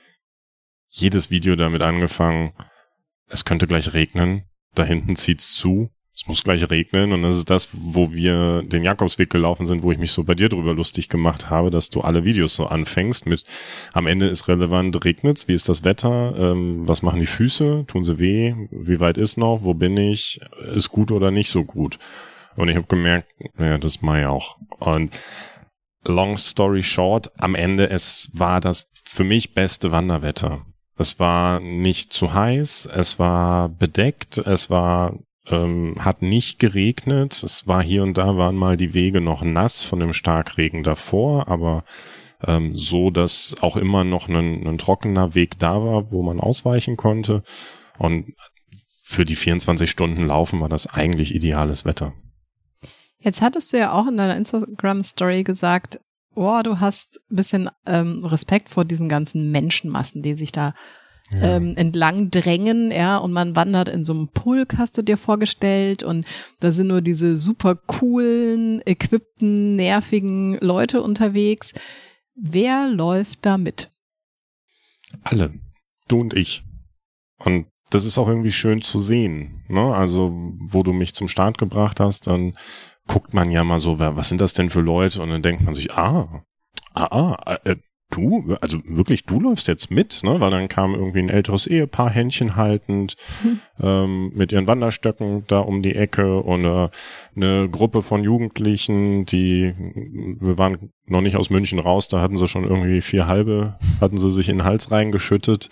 jedes 0.90 1.31
Video 1.31 1.57
damit 1.57 1.83
angefangen, 1.83 2.53
es 3.29 3.45
könnte 3.45 3.66
gleich 3.66 3.95
regnen, 3.95 4.45
da 4.75 4.85
hinten 4.85 5.16
zieht's 5.16 5.55
zu, 5.55 5.90
es 6.14 6.27
muss 6.27 6.44
gleich 6.44 6.68
regnen 6.68 7.12
und 7.12 7.22
das 7.22 7.37
ist 7.37 7.48
das, 7.48 7.70
wo 7.72 8.12
wir 8.12 8.62
den 8.62 8.85
Jakobsweg 8.85 9.31
gelaufen 9.31 9.66
sind, 9.66 9.83
wo 9.83 9.92
ich 9.92 9.98
mich 9.98 10.12
so 10.12 10.25
bei 10.25 10.35
dir 10.35 10.51
drüber 10.51 10.75
lustig 10.75 11.09
gemacht 11.09 11.48
habe, 11.48 11.70
dass 11.70 11.88
du 11.88 12.03
alle 12.03 12.25
Videos 12.25 12.55
so 12.55 12.66
anfängst 12.66 13.27
mit 13.27 13.44
am 13.94 14.07
Ende 14.07 14.27
ist 14.27 14.46
relevant, 14.46 15.03
regnet's, 15.05 15.48
wie 15.48 15.55
ist 15.55 15.70
das 15.70 15.85
Wetter, 15.85 16.35
ähm, 16.37 16.87
was 16.87 17.03
machen 17.03 17.20
die 17.20 17.27
Füße, 17.27 17.85
tun 17.87 18.05
sie 18.05 18.18
weh, 18.18 18.55
wie 18.70 19.01
weit 19.01 19.16
ist 19.16 19.38
noch, 19.38 19.61
wo 19.62 19.72
bin 19.72 19.96
ich, 19.96 20.40
ist 20.75 20.90
gut 20.90 21.11
oder 21.11 21.31
nicht 21.31 21.51
so 21.51 21.64
gut. 21.64 21.98
Und 22.57 22.68
ich 22.68 22.77
habe 22.77 22.87
gemerkt, 22.87 23.33
ja, 23.59 23.79
das 23.79 24.03
mache 24.03 24.20
ich 24.20 24.27
auch. 24.27 24.59
Und 24.79 25.18
long 26.05 26.37
story 26.37 26.83
short, 26.83 27.31
am 27.38 27.55
Ende 27.55 27.88
es 27.88 28.31
war 28.35 28.61
das 28.61 28.90
für 29.05 29.25
mich 29.25 29.55
beste 29.55 29.92
Wanderwetter. 29.92 30.66
Es 30.98 31.18
war 31.18 31.61
nicht 31.61 32.12
zu 32.12 32.35
heiß, 32.35 32.87
es 32.94 33.18
war 33.18 33.70
bedeckt, 33.70 34.37
es 34.37 34.68
war 34.68 35.18
ähm, 35.49 35.97
hat 35.99 36.23
nicht 36.23 36.59
geregnet. 36.59 37.43
Es 37.43 37.67
war 37.67 37.83
hier 37.83 38.03
und 38.03 38.19
da 38.19 38.37
waren 38.37 38.57
mal 38.57 38.77
die 38.77 38.95
Wege 38.95 39.21
noch 39.21 39.43
nass 39.43 39.85
von 39.85 40.01
dem 40.01 40.13
Starkregen 40.13 40.83
davor, 40.83 41.49
aber 41.49 41.85
ähm, 42.45 42.77
so, 42.77 43.11
dass 43.11 43.57
auch 43.61 43.77
immer 43.77 44.05
noch 44.05 44.29
ein, 44.29 44.67
ein 44.67 44.79
trockener 44.79 45.35
Weg 45.35 45.59
da 45.59 45.83
war, 45.85 46.11
wo 46.11 46.23
man 46.23 46.41
ausweichen 46.41 46.97
konnte. 46.97 47.43
Und 47.99 48.35
für 49.03 49.25
die 49.25 49.37
24 49.37 49.91
Stunden 49.91 50.27
Laufen 50.27 50.61
war 50.61 50.69
das 50.69 50.87
eigentlich 50.87 51.35
ideales 51.35 51.85
Wetter. 51.85 52.15
Jetzt 53.19 53.43
hattest 53.43 53.73
du 53.73 53.79
ja 53.79 53.93
auch 53.93 54.09
in 54.09 54.17
deiner 54.17 54.37
Instagram-Story 54.37 55.45
gesagt, 55.45 56.01
oh, 56.35 56.61
du 56.65 56.81
hast 56.81 57.21
ein 57.31 57.37
bisschen 57.37 57.71
ähm, 57.87 58.25
Respekt 58.25 58.69
vor 58.69 58.85
diesen 58.85 59.09
ganzen 59.09 59.53
Menschenmassen, 59.53 60.23
die 60.23 60.35
sich 60.35 60.51
da 60.51 60.75
ja. 61.33 61.57
ähm, 61.57 61.77
entlang 61.77 62.31
drängen, 62.31 62.90
ja, 62.90 63.18
und 63.18 63.33
man 63.33 63.57
wandert 63.57 63.88
in 63.88 64.05
so 64.05 64.12
einem 64.12 64.29
Pulk, 64.29 64.79
hast 64.79 64.97
du 64.99 65.03
dir 65.03 65.16
vorgestellt, 65.16 66.03
und 66.03 66.27
da 66.61 66.71
sind 66.71 66.88
nur 66.88 67.01
diese 67.01 67.37
super 67.37 67.75
coolen, 67.75 68.81
equippten, 68.87 69.77
nervigen 69.77 70.59
Leute 70.61 71.03
unterwegs. 71.03 71.73
Wer 72.35 72.88
läuft 72.88 73.40
da 73.42 73.59
mit? 73.59 73.88
Alle. 75.23 75.53
Du 76.09 76.21
und 76.21 76.35
ich. 76.35 76.64
Und 77.38 77.66
das 77.90 78.05
ist 78.07 78.18
auch 78.18 78.29
irgendwie 78.29 78.53
schön 78.53 78.81
zu 78.83 79.01
sehen. 79.01 79.64
Ne? 79.68 79.95
Also, 79.95 80.31
wo 80.59 80.83
du 80.83 80.92
mich 80.92 81.14
zum 81.14 81.29
Start 81.29 81.59
gebracht 81.59 82.01
hast, 82.01 82.27
dann 82.27 82.57
guckt 83.07 83.35
man 83.35 83.51
ja 83.51 83.64
mal 83.64 83.79
so, 83.79 83.99
was 83.99 84.29
sind 84.29 84.40
das 84.40 84.55
denn 84.55 84.71
für 84.71 84.81
Leute? 84.81 85.23
Und 85.23 85.31
dann 85.31 85.42
denkt 85.42 85.62
man 85.62 85.75
sich, 85.75 85.92
ah, 85.92 86.45
ah, 86.95 87.37
ah, 87.45 87.59
äh, 87.64 87.77
du, 88.12 88.57
also 88.61 88.79
wirklich, 88.85 89.25
du 89.25 89.40
läufst 89.40 89.66
jetzt 89.68 89.90
mit, 89.90 90.20
ne? 90.22 90.40
Weil 90.40 90.51
dann 90.51 90.68
kam 90.68 90.94
irgendwie 90.94 91.18
ein 91.18 91.29
älteres 91.29 91.66
Ehepaar, 91.66 92.11
Händchen 92.11 92.57
haltend, 92.57 93.16
hm. 93.42 93.61
ähm, 93.81 94.33
mit 94.35 94.53
ihren 94.53 94.68
Wanderstöcken 94.68 95.44
da 95.48 95.59
um 95.59 95.83
die 95.83 95.96
Ecke 95.96 96.40
und 96.40 96.64
äh, 96.64 96.88
eine 97.35 97.68
Gruppe 97.68 98.03
von 98.03 98.22
Jugendlichen, 98.22 99.27
die, 99.27 99.75
wir 100.38 100.59
waren 100.59 100.92
noch 101.07 101.20
nicht 101.20 101.37
aus 101.37 101.51
München 101.51 101.79
raus, 101.79 102.09
da 102.09 102.20
hatten 102.20 102.38
sie 102.38 102.48
schon 102.48 102.64
irgendwie 102.64 103.01
vier 103.01 103.27
halbe, 103.27 103.77
hatten 104.01 104.18
sie 104.18 104.31
sich 104.31 104.48
in 104.48 104.59
den 104.59 104.64
Hals 104.64 104.90
reingeschüttet. 104.90 105.68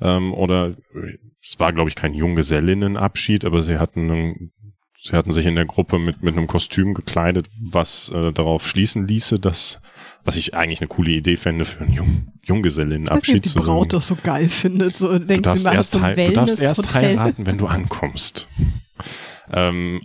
Ähm, 0.00 0.32
oder 0.32 0.74
es 1.42 1.58
war, 1.58 1.72
glaube 1.72 1.90
ich, 1.90 1.96
kein 1.96 2.14
Junggesellinnenabschied, 2.14 3.44
aber 3.44 3.62
sie 3.62 3.78
hatten 3.78 4.10
einen 4.10 4.52
Sie 5.02 5.16
hatten 5.16 5.32
sich 5.32 5.46
in 5.46 5.54
der 5.54 5.64
Gruppe 5.64 5.98
mit, 5.98 6.22
mit 6.22 6.36
einem 6.36 6.46
Kostüm 6.46 6.92
gekleidet, 6.92 7.48
was 7.58 8.10
äh, 8.10 8.32
darauf 8.32 8.66
schließen 8.68 9.08
ließe, 9.08 9.38
dass 9.38 9.80
was 10.24 10.36
ich 10.36 10.54
eigentlich 10.54 10.80
eine 10.80 10.88
coole 10.88 11.12
Idee 11.12 11.36
fände 11.36 11.64
für 11.64 11.84
einen 11.84 11.92
Jung 11.92 12.32
Junggesellinnenabschied 12.42 13.44
zu 13.44 13.54
sagen. 13.54 13.64
Die 13.64 13.70
Braut 13.70 13.92
das 13.92 14.06
so 14.06 14.16
geil 14.22 14.48
findet. 14.48 14.96
So 14.96 15.18
denkt 15.18 15.46
du, 15.46 15.50
darfst 15.50 15.64
sie 15.64 15.72
erst, 15.72 15.94
du 15.94 16.32
darfst 16.32 16.60
erst 16.60 16.94
heiraten, 16.94 17.46
wenn 17.46 17.58
du 17.58 17.66
ankommst. 17.66 18.48
ähm, 19.52 20.00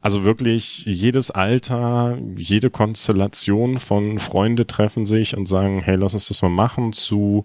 also 0.00 0.24
wirklich 0.24 0.84
jedes 0.86 1.30
Alter, 1.30 2.18
jede 2.36 2.70
Konstellation 2.70 3.78
von 3.78 4.18
Freunde 4.18 4.66
treffen 4.66 5.04
sich 5.04 5.36
und 5.36 5.46
sagen, 5.46 5.80
hey, 5.80 5.96
lass 5.96 6.14
uns 6.14 6.28
das 6.28 6.40
mal 6.40 6.48
machen 6.48 6.92
zu 6.92 7.44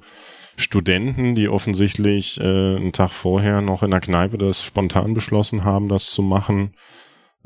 Studenten, 0.56 1.36
die 1.36 1.50
offensichtlich 1.50 2.40
äh, 2.40 2.44
einen 2.78 2.94
Tag 2.94 3.12
vorher 3.12 3.60
noch 3.60 3.84
in 3.84 3.92
der 3.92 4.00
Kneipe 4.00 4.38
das 4.38 4.64
spontan 4.64 5.14
beschlossen 5.14 5.66
haben, 5.66 5.90
das 5.90 6.12
zu 6.12 6.22
machen. 6.22 6.76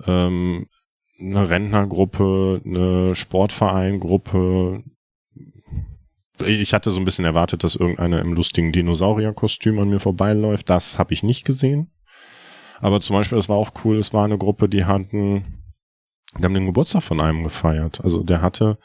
Ähm, 0.06 0.68
eine 1.20 1.50
Rentnergruppe, 1.50 2.62
eine 2.66 3.16
Sportvereingruppe. 3.16 4.84
Ich 6.46 6.74
hatte 6.74 6.92
so 6.92 7.00
ein 7.00 7.06
bisschen 7.06 7.26
erwartet, 7.26 7.64
dass 7.64 7.76
irgendeiner 7.76 8.22
im 8.22 8.34
lustigen 8.34 8.72
Dinosaurierkostüm 8.72 9.80
an 9.80 9.90
mir 9.90 10.00
vorbeiläuft. 10.00 10.70
Das 10.70 10.98
habe 10.98 11.14
ich 11.14 11.24
nicht 11.24 11.46
gesehen. 11.46 11.92
Aber 12.80 13.02
zum 13.02 13.18
Beispiel, 13.18 13.38
es 13.38 13.50
war 13.50 13.58
auch 13.58 13.72
cool, 13.84 13.98
es 13.98 14.14
war 14.14 14.24
eine 14.24 14.38
Gruppe, 14.38 14.70
die 14.70 14.86
hatten, 14.86 15.64
die 16.38 16.44
haben 16.44 16.54
den 16.54 16.66
Geburtstag 16.66 17.04
von 17.04 17.20
einem 17.20 17.44
gefeiert. 17.44 18.00
Also 18.02 18.24
der 18.24 18.42
hatte, 18.42 18.78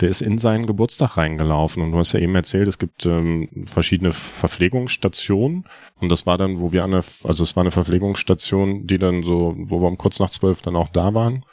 der 0.00 0.08
ist 0.08 0.20
in 0.20 0.38
seinen 0.38 0.66
Geburtstag 0.66 1.16
reingelaufen 1.16 1.84
und 1.84 1.92
du 1.92 1.98
hast 1.98 2.12
ja 2.12 2.18
eben 2.18 2.34
erzählt, 2.34 2.66
es 2.66 2.78
gibt 2.78 3.06
ähm, 3.06 3.48
verschiedene 3.66 4.12
Verpflegungsstationen 4.12 5.68
und 6.00 6.08
das 6.08 6.26
war 6.26 6.38
dann, 6.38 6.58
wo 6.58 6.72
wir 6.72 6.82
an 6.82 6.90
der, 6.90 7.04
also 7.22 7.44
es 7.44 7.54
war 7.54 7.60
eine 7.60 7.70
Verpflegungsstation, 7.70 8.88
die 8.88 8.98
dann 8.98 9.22
so, 9.22 9.54
wo 9.56 9.80
wir 9.80 9.86
um 9.86 9.98
kurz 9.98 10.18
nach 10.18 10.30
zwölf 10.30 10.62
dann 10.62 10.74
auch 10.74 10.88
da 10.88 11.14
waren 11.14 11.44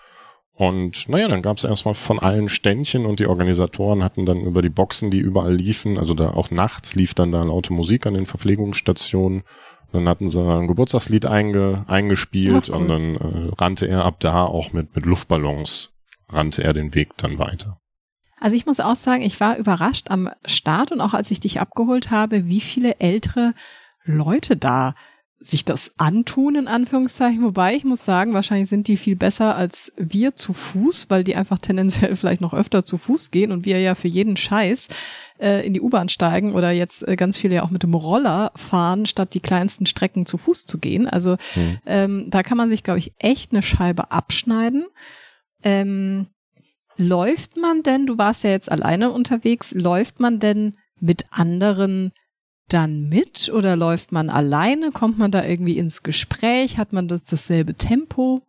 und 0.57 1.07
naja, 1.07 1.27
dann 1.27 1.43
gab 1.43 1.57
es 1.57 1.63
erstmal 1.63 1.93
von 1.93 2.17
allen 2.17 2.49
Ständchen 2.49 3.05
und 3.05 3.19
die 3.19 3.27
Organisatoren 3.27 4.03
hatten 4.03 4.25
dann 4.25 4.41
über 4.41 4.63
die 4.63 4.71
Boxen, 4.71 5.11
die 5.11 5.19
überall 5.19 5.53
liefen, 5.53 5.99
also 5.99 6.15
da 6.15 6.31
auch 6.31 6.49
nachts 6.49 6.95
lief 6.95 7.13
dann 7.13 7.31
da 7.31 7.43
laute 7.43 7.73
Musik 7.73 8.07
an 8.07 8.15
den 8.15 8.25
Verpflegungsstationen. 8.25 9.43
Dann 9.91 10.09
hatten 10.09 10.27
sie 10.27 10.41
ein 10.41 10.67
Geburtstagslied 10.67 11.27
einge, 11.27 11.85
eingespielt 11.87 12.71
Ach, 12.71 12.75
cool. 12.75 12.81
und 12.81 12.87
dann 12.87 13.15
äh, 13.17 13.51
rannte 13.55 13.87
er 13.87 14.03
ab 14.03 14.19
da 14.19 14.45
auch 14.45 14.73
mit, 14.73 14.95
mit 14.95 15.05
Luftballons, 15.05 15.93
rannte 16.27 16.63
er 16.63 16.73
den 16.73 16.95
Weg 16.95 17.15
dann 17.17 17.37
weiter. 17.37 17.79
Also 18.39 18.55
ich 18.55 18.65
muss 18.65 18.79
auch 18.79 18.95
sagen, 18.95 19.21
ich 19.21 19.39
war 19.39 19.57
überrascht 19.57 20.09
am 20.09 20.27
Start 20.47 20.91
und 20.91 21.01
auch 21.01 21.13
als 21.13 21.29
ich 21.29 21.39
dich 21.39 21.59
abgeholt 21.59 22.09
habe, 22.09 22.47
wie 22.47 22.61
viele 22.61 22.99
ältere 22.99 23.53
Leute 24.05 24.57
da 24.57 24.95
sich 25.39 25.65
das 25.65 25.93
antun, 25.97 26.55
in 26.55 26.67
Anführungszeichen. 26.67 27.43
Wobei 27.43 27.75
ich 27.75 27.83
muss 27.83 28.03
sagen, 28.03 28.33
wahrscheinlich 28.33 28.69
sind 28.69 28.87
die 28.87 28.97
viel 28.97 29.15
besser 29.15 29.55
als 29.55 29.93
wir 29.95 30.35
zu 30.35 30.51
Fuß, 30.51 31.09
weil 31.09 31.23
die 31.23 31.35
einfach 31.35 31.59
tendenziell 31.59 32.15
vielleicht 32.15 32.41
noch 32.41 32.53
öfter 32.53 32.83
zu 32.83 32.97
Fuß 32.97 33.29
gehen 33.29 33.51
und 33.51 33.65
wir 33.65 33.79
ja 33.79 33.93
für 33.93 34.07
jeden 34.07 34.35
Scheiß 34.35 34.87
äh, 35.39 35.65
in 35.65 35.73
die 35.73 35.81
U-Bahn 35.81 36.09
steigen 36.09 36.53
oder 36.53 36.71
jetzt 36.71 37.07
äh, 37.07 37.15
ganz 37.15 37.37
viele 37.37 37.55
ja 37.55 37.63
auch 37.63 37.69
mit 37.69 37.83
dem 37.83 37.93
Roller 37.93 38.51
fahren, 38.55 39.05
statt 39.05 39.35
die 39.35 39.39
kleinsten 39.39 39.85
Strecken 39.85 40.25
zu 40.25 40.39
Fuß 40.39 40.65
zu 40.65 40.79
gehen. 40.79 41.07
Also 41.07 41.37
mhm. 41.55 41.77
ähm, 41.85 42.25
da 42.29 42.41
kann 42.41 42.57
man 42.57 42.69
sich, 42.69 42.83
glaube 42.83 42.99
ich, 42.99 43.13
echt 43.19 43.51
eine 43.51 43.61
Scheibe 43.61 44.11
abschneiden. 44.11 44.85
Ähm, 45.63 46.27
läuft 46.97 47.57
man 47.57 47.83
denn, 47.83 48.07
du 48.07 48.17
warst 48.17 48.43
ja 48.43 48.49
jetzt 48.49 48.71
alleine 48.71 49.11
unterwegs, 49.11 49.75
läuft 49.75 50.19
man 50.19 50.39
denn 50.39 50.73
mit 50.99 51.25
anderen 51.29 52.11
dann 52.69 53.09
mit 53.09 53.49
oder 53.53 53.75
läuft 53.75 54.11
man 54.11 54.29
alleine? 54.29 54.91
Kommt 54.91 55.17
man 55.17 55.31
da 55.31 55.43
irgendwie 55.43 55.77
ins 55.77 56.03
Gespräch? 56.03 56.77
Hat 56.77 56.93
man 56.93 57.07
das 57.07 57.23
dasselbe 57.23 57.75
Tempo? 57.75 58.41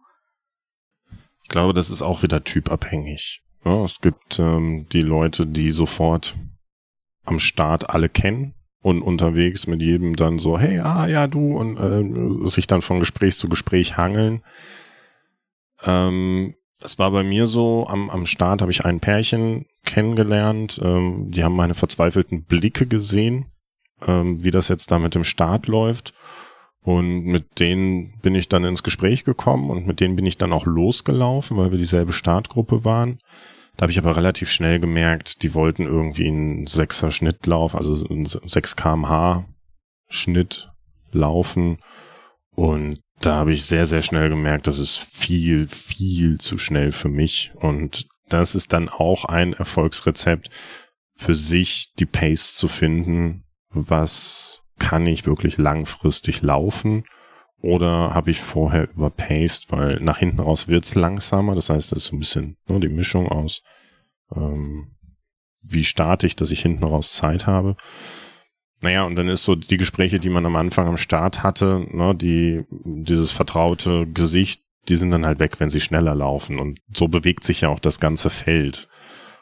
Ich 1.43 1.49
glaube, 1.49 1.73
das 1.73 1.91
ist 1.91 2.03
auch 2.03 2.23
wieder 2.23 2.45
typabhängig. 2.45 3.43
Ja, 3.65 3.85
es 3.85 4.01
gibt 4.01 4.39
ähm, 4.39 4.87
die 4.93 5.01
Leute, 5.01 5.47
die 5.47 5.71
sofort 5.71 6.37
am 7.25 7.39
Start 7.39 7.91
alle 7.91 8.09
kennen 8.09 8.55
und 8.83 9.03
unterwegs 9.03 9.67
mit 9.67 9.83
jedem 9.83 10.17
dann 10.17 10.39
so, 10.39 10.59
hey, 10.59 10.81
ah 10.81 11.07
ja, 11.07 11.27
du 11.27 11.57
und 11.57 11.77
äh, 11.77 12.49
sich 12.49 12.67
dann 12.67 12.83
von 12.83 13.01
Gespräch 13.01 13.37
zu 13.37 13.49
Gespräch 13.49 13.97
hangeln. 13.97 14.43
Ähm, 15.85 16.55
das 16.81 16.99
war 16.99 17.11
bei 17.11 17.25
mir 17.25 17.47
so, 17.47 17.87
am, 17.89 18.09
am 18.11 18.27
Start 18.27 18.63
habe 18.63 18.71
ich 18.71 18.85
ein 18.85 19.01
Pärchen 19.01 19.67
kennengelernt, 19.85 20.81
ähm, 20.83 21.31
die 21.31 21.43
haben 21.45 21.57
meine 21.57 21.75
verzweifelten 21.75 22.45
Blicke 22.45 22.87
gesehen 22.87 23.47
ähm, 24.07 24.43
wie 24.43 24.51
das 24.51 24.69
jetzt 24.69 24.91
da 24.91 24.99
mit 24.99 25.15
dem 25.15 25.25
Start 25.25 25.67
läuft. 25.67 26.13
Und 26.83 27.25
mit 27.25 27.61
denen 27.61 28.19
bin 28.23 28.35
ich 28.35 28.49
dann 28.49 28.65
ins 28.65 28.83
Gespräch 28.83 29.25
gekommen 29.25 29.69
und 29.71 29.87
mit 29.87 30.01
denen 30.01 30.17
bin 30.17 30.25
ich 30.25 30.39
dann 30.39 30.53
auch 30.53 30.65
losgelaufen, 30.65 31.57
weil 31.57 31.71
wir 31.71 31.79
dieselbe 31.79 32.13
Startgruppe 32.13 32.85
waren. 32.85 33.19
Da 33.77 33.83
habe 33.83 33.93
ich 33.93 33.99
aber 33.99 34.17
relativ 34.17 34.51
schnell 34.51 34.81
gemerkt, 34.81 35.43
die 35.43 35.55
wollten 35.55 35.83
irgendwie 35.83 36.29
einen 36.29 36.67
sechser 36.67 37.11
Schnittlauf, 37.11 37.75
also 37.75 38.07
einen 38.09 38.27
6 38.27 38.77
kmh 38.77 39.47
Schnitt 40.09 40.71
laufen. 41.13 41.79
Und 42.55 43.01
da 43.21 43.37
habe 43.37 43.53
ich 43.53 43.65
sehr, 43.67 43.87
sehr 43.87 44.03
schnell 44.03 44.31
gemerkt, 44.31 44.67
das 44.67 44.79
ist 44.79 44.97
viel, 44.97 45.69
viel 45.69 46.39
zu 46.39 46.59
schnell 46.59 46.91
für 46.91 47.09
mich. 47.09 47.53
Und 47.57 48.07
das 48.29 48.55
ist 48.55 48.73
dann 48.73 48.89
auch 48.89 49.25
ein 49.25 49.53
Erfolgsrezept 49.53 50.51
für 51.15 51.35
sich, 51.35 51.93
die 51.99 52.07
Pace 52.07 52.55
zu 52.55 52.69
finden, 52.69 53.45
was 53.71 54.63
kann 54.79 55.07
ich 55.07 55.27
wirklich 55.27 55.59
langfristig 55.59 56.43
laufen 56.43 57.05
oder 57.61 58.15
habe 58.15 58.31
ich 58.31 58.41
vorher 58.41 58.89
überpaced, 58.91 59.71
weil 59.71 59.97
nach 59.97 60.19
hinten 60.19 60.41
raus 60.41 60.69
wird's 60.69 60.95
langsamer. 60.95 61.55
Das 61.55 61.71
heißt, 61.71 61.91
das 61.93 61.99
ist 61.99 62.05
so 62.07 62.17
ein 62.17 62.21
bisschen 62.21 62.57
ne, 62.69 62.81
die 62.81 62.89
Mischung 62.89 63.29
aus, 63.29 63.63
ähm, 64.35 64.93
wie 65.61 65.85
starte 65.85 66.27
ich, 66.27 66.37
dass 66.37 66.53
ich 66.53 66.63
hinten 66.63 66.85
raus 66.85 67.15
Zeit 67.15 67.47
habe. 67.47 67.77
Naja, 68.81 69.03
und 69.03 69.17
dann 69.17 69.29
ist 69.29 69.43
so 69.43 69.57
die 69.57 69.77
Gespräche, 69.77 70.21
die 70.21 70.29
man 70.29 70.47
am 70.47 70.55
Anfang 70.55 70.87
am 70.87 70.97
Start 70.97 71.43
hatte, 71.43 71.85
ne, 71.91 72.15
die, 72.15 72.65
dieses 72.71 73.33
vertraute 73.33 74.07
Gesicht, 74.07 74.63
die 74.89 74.97
sind 74.97 75.11
dann 75.11 75.27
halt 75.27 75.41
weg, 75.41 75.59
wenn 75.59 75.69
sie 75.69 75.81
schneller 75.81 76.15
laufen. 76.15 76.61
Und 76.61 76.79
so 76.95 77.09
bewegt 77.09 77.43
sich 77.43 77.63
ja 77.63 77.71
auch 77.71 77.81
das 77.81 77.99
ganze 77.99 78.31
Feld. 78.31 78.89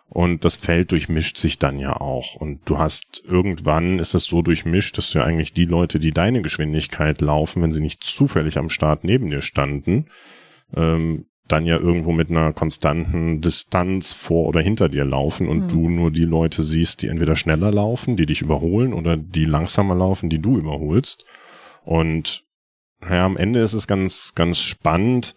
Und 0.08 0.44
das 0.44 0.56
Feld 0.56 0.92
durchmischt 0.92 1.36
sich 1.36 1.58
dann 1.58 1.78
ja 1.78 2.00
auch. 2.00 2.36
Und 2.36 2.60
du 2.64 2.78
hast 2.78 3.22
irgendwann 3.26 3.98
ist 3.98 4.14
es 4.14 4.24
so 4.24 4.40
durchmischt, 4.40 4.96
dass 4.96 5.10
du 5.10 5.18
ja 5.18 5.24
eigentlich 5.24 5.52
die 5.52 5.64
Leute, 5.64 5.98
die 5.98 6.12
deine 6.12 6.42
Geschwindigkeit 6.42 7.20
laufen, 7.20 7.62
wenn 7.62 7.72
sie 7.72 7.82
nicht 7.82 8.04
zufällig 8.04 8.56
am 8.56 8.70
Start 8.70 9.02
neben 9.02 9.30
dir 9.30 9.42
standen, 9.42 10.06
ähm, 10.74 11.26
dann 11.48 11.64
ja 11.64 11.76
irgendwo 11.78 12.12
mit 12.12 12.30
einer 12.30 12.52
konstanten 12.52 13.40
Distanz 13.40 14.12
vor 14.12 14.46
oder 14.46 14.60
hinter 14.60 14.88
dir 14.88 15.04
laufen 15.04 15.48
und 15.48 15.64
mhm. 15.64 15.68
du 15.68 15.88
nur 15.88 16.10
die 16.10 16.24
Leute 16.24 16.62
siehst, 16.62 17.02
die 17.02 17.08
entweder 17.08 17.36
schneller 17.36 17.70
laufen, 17.70 18.16
die 18.16 18.26
dich 18.26 18.42
überholen 18.42 18.92
oder 18.92 19.16
die 19.16 19.44
langsamer 19.44 19.94
laufen, 19.94 20.28
die 20.28 20.40
du 20.40 20.58
überholst. 20.58 21.24
Und 21.84 22.44
ja, 23.02 23.24
am 23.24 23.36
Ende 23.36 23.60
ist 23.60 23.74
es 23.74 23.86
ganz, 23.86 24.34
ganz 24.34 24.60
spannend, 24.60 25.34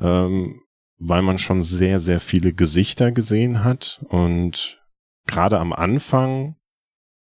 ähm, 0.00 0.60
weil 0.98 1.22
man 1.22 1.38
schon 1.38 1.62
sehr, 1.62 2.00
sehr 2.00 2.20
viele 2.20 2.52
Gesichter 2.52 3.12
gesehen 3.12 3.64
hat 3.64 4.04
und 4.08 4.82
gerade 5.26 5.58
am 5.58 5.72
Anfang 5.72 6.56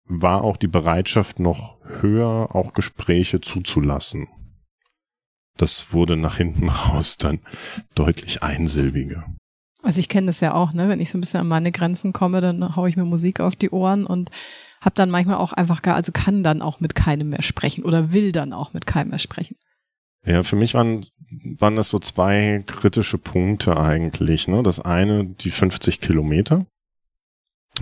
war 0.07 0.43
auch 0.43 0.57
die 0.57 0.67
Bereitschaft 0.67 1.39
noch 1.39 1.79
höher, 1.83 2.55
auch 2.55 2.73
Gespräche 2.73 3.41
zuzulassen 3.41 4.27
das 5.57 5.93
wurde 5.93 6.17
nach 6.17 6.37
hinten 6.37 6.69
raus 6.69 7.17
dann 7.17 7.39
deutlich 7.95 8.43
einsilbiger. 8.43 9.25
Also 9.83 9.99
ich 9.99 10.09
kenne 10.09 10.27
das 10.27 10.39
ja 10.39 10.53
auch, 10.53 10.73
ne? 10.73 10.89
Wenn 10.89 10.99
ich 10.99 11.11
so 11.11 11.17
ein 11.17 11.21
bisschen 11.21 11.41
an 11.41 11.47
meine 11.47 11.71
Grenzen 11.71 12.11
komme, 12.11 12.41
dann 12.41 12.75
haue 12.75 12.89
ich 12.89 12.97
mir 12.97 13.05
Musik 13.05 13.39
auf 13.39 13.55
die 13.55 13.69
Ohren 13.69 14.05
und 14.05 14.31
habe 14.81 14.95
dann 14.95 15.11
manchmal 15.11 15.37
auch 15.37 15.53
einfach 15.53 15.81
gar, 15.81 15.95
also 15.95 16.11
kann 16.11 16.43
dann 16.43 16.61
auch 16.61 16.79
mit 16.79 16.95
keinem 16.95 17.29
mehr 17.29 17.43
sprechen 17.43 17.83
oder 17.83 18.11
will 18.11 18.31
dann 18.31 18.51
auch 18.51 18.73
mit 18.73 18.87
keinem 18.87 19.09
mehr 19.09 19.19
sprechen. 19.19 19.57
Ja, 20.25 20.43
für 20.43 20.55
mich 20.55 20.73
waren, 20.73 21.05
waren 21.59 21.75
das 21.75 21.89
so 21.89 21.99
zwei 21.99 22.63
kritische 22.65 23.17
Punkte 23.17 23.77
eigentlich. 23.77 24.47
Ne? 24.47 24.63
Das 24.63 24.79
eine, 24.79 25.25
die 25.25 25.51
50 25.51 26.01
Kilometer, 26.01 26.65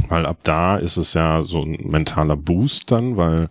weil 0.10 0.26
ab 0.26 0.40
da 0.44 0.78
ist 0.78 0.98
es 0.98 1.14
ja 1.14 1.44
so 1.44 1.64
ein 1.64 1.78
mentaler 1.84 2.36
Boost 2.36 2.92
dann, 2.92 3.18
weil 3.18 3.50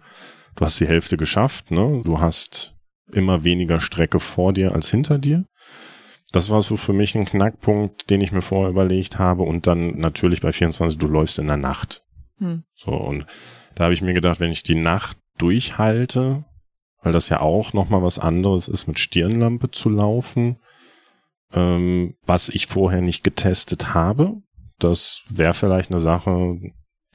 du 0.56 0.64
hast 0.64 0.80
die 0.80 0.88
Hälfte 0.88 1.16
geschafft, 1.16 1.70
ne? 1.70 2.02
Du 2.04 2.20
hast 2.20 2.74
immer 3.12 3.44
weniger 3.44 3.80
Strecke 3.80 4.18
vor 4.18 4.52
dir 4.52 4.72
als 4.72 4.90
hinter 4.90 5.18
dir. 5.18 5.44
Das 6.32 6.48
war 6.48 6.62
so 6.62 6.76
für 6.76 6.94
mich 6.94 7.14
ein 7.14 7.26
Knackpunkt, 7.26 8.08
den 8.08 8.22
ich 8.22 8.32
mir 8.32 8.42
vorher 8.42 8.70
überlegt 8.70 9.18
habe. 9.18 9.42
Und 9.42 9.66
dann 9.66 9.98
natürlich 9.98 10.40
bei 10.40 10.50
24, 10.50 10.98
du 10.98 11.06
läufst 11.06 11.38
in 11.38 11.46
der 11.46 11.58
Nacht. 11.58 12.02
Hm. 12.38 12.64
So, 12.74 12.92
und 12.92 13.26
da 13.74 13.84
habe 13.84 13.94
ich 13.94 14.02
mir 14.02 14.14
gedacht, 14.14 14.40
wenn 14.40 14.50
ich 14.50 14.62
die 14.62 14.74
Nacht 14.74 15.18
durchhalte, 15.38 16.44
weil 17.02 17.12
das 17.12 17.28
ja 17.28 17.40
auch 17.40 17.72
nochmal 17.72 18.02
was 18.02 18.18
anderes 18.18 18.68
ist, 18.68 18.86
mit 18.86 18.98
Stirnlampe 18.98 19.70
zu 19.70 19.88
laufen, 19.88 20.58
ähm, 21.52 22.14
was 22.24 22.48
ich 22.48 22.66
vorher 22.66 23.02
nicht 23.02 23.24
getestet 23.24 23.94
habe. 23.94 24.36
Das 24.78 25.22
wäre 25.28 25.54
vielleicht 25.54 25.90
eine 25.90 26.00
Sache, 26.00 26.58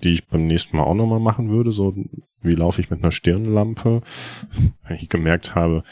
die 0.03 0.11
ich 0.11 0.27
beim 0.27 0.45
nächsten 0.45 0.77
Mal 0.77 0.83
auch 0.83 0.93
nochmal 0.93 1.19
machen 1.19 1.49
würde. 1.49 1.71
So, 1.71 1.95
wie 2.43 2.55
laufe 2.55 2.81
ich 2.81 2.89
mit 2.89 3.01
einer 3.01 3.11
Stirnlampe? 3.11 4.01
Wenn 4.87 4.95
ich 4.95 5.09
gemerkt 5.09 5.55
habe, 5.55 5.83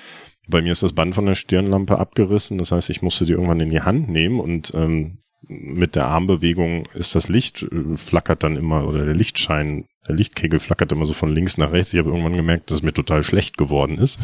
bei 0.47 0.61
mir 0.61 0.73
ist 0.73 0.83
das 0.83 0.93
Band 0.93 1.15
von 1.15 1.25
der 1.25 1.35
Stirnlampe 1.35 1.97
abgerissen. 1.97 2.57
Das 2.57 2.71
heißt, 2.71 2.89
ich 2.89 3.01
musste 3.01 3.25
die 3.25 3.33
irgendwann 3.33 3.59
in 3.61 3.71
die 3.71 3.81
Hand 3.81 4.09
nehmen 4.09 4.39
und 4.39 4.73
ähm, 4.75 5.17
mit 5.47 5.95
der 5.95 6.07
Armbewegung 6.07 6.87
ist 6.93 7.15
das 7.15 7.29
Licht 7.29 7.63
äh, 7.63 7.97
flackert 7.97 8.43
dann 8.43 8.55
immer 8.55 8.87
oder 8.87 9.05
der 9.05 9.15
Lichtschein, 9.15 9.85
der 10.07 10.15
Lichtkegel 10.15 10.59
flackert 10.59 10.91
immer 10.91 11.05
so 11.05 11.13
von 11.13 11.33
links 11.33 11.57
nach 11.57 11.71
rechts. 11.71 11.93
Ich 11.93 11.99
habe 11.99 12.09
irgendwann 12.09 12.35
gemerkt, 12.35 12.69
dass 12.69 12.77
es 12.77 12.83
mir 12.83 12.93
total 12.93 13.23
schlecht 13.23 13.57
geworden 13.57 13.97
ist. 13.97 14.19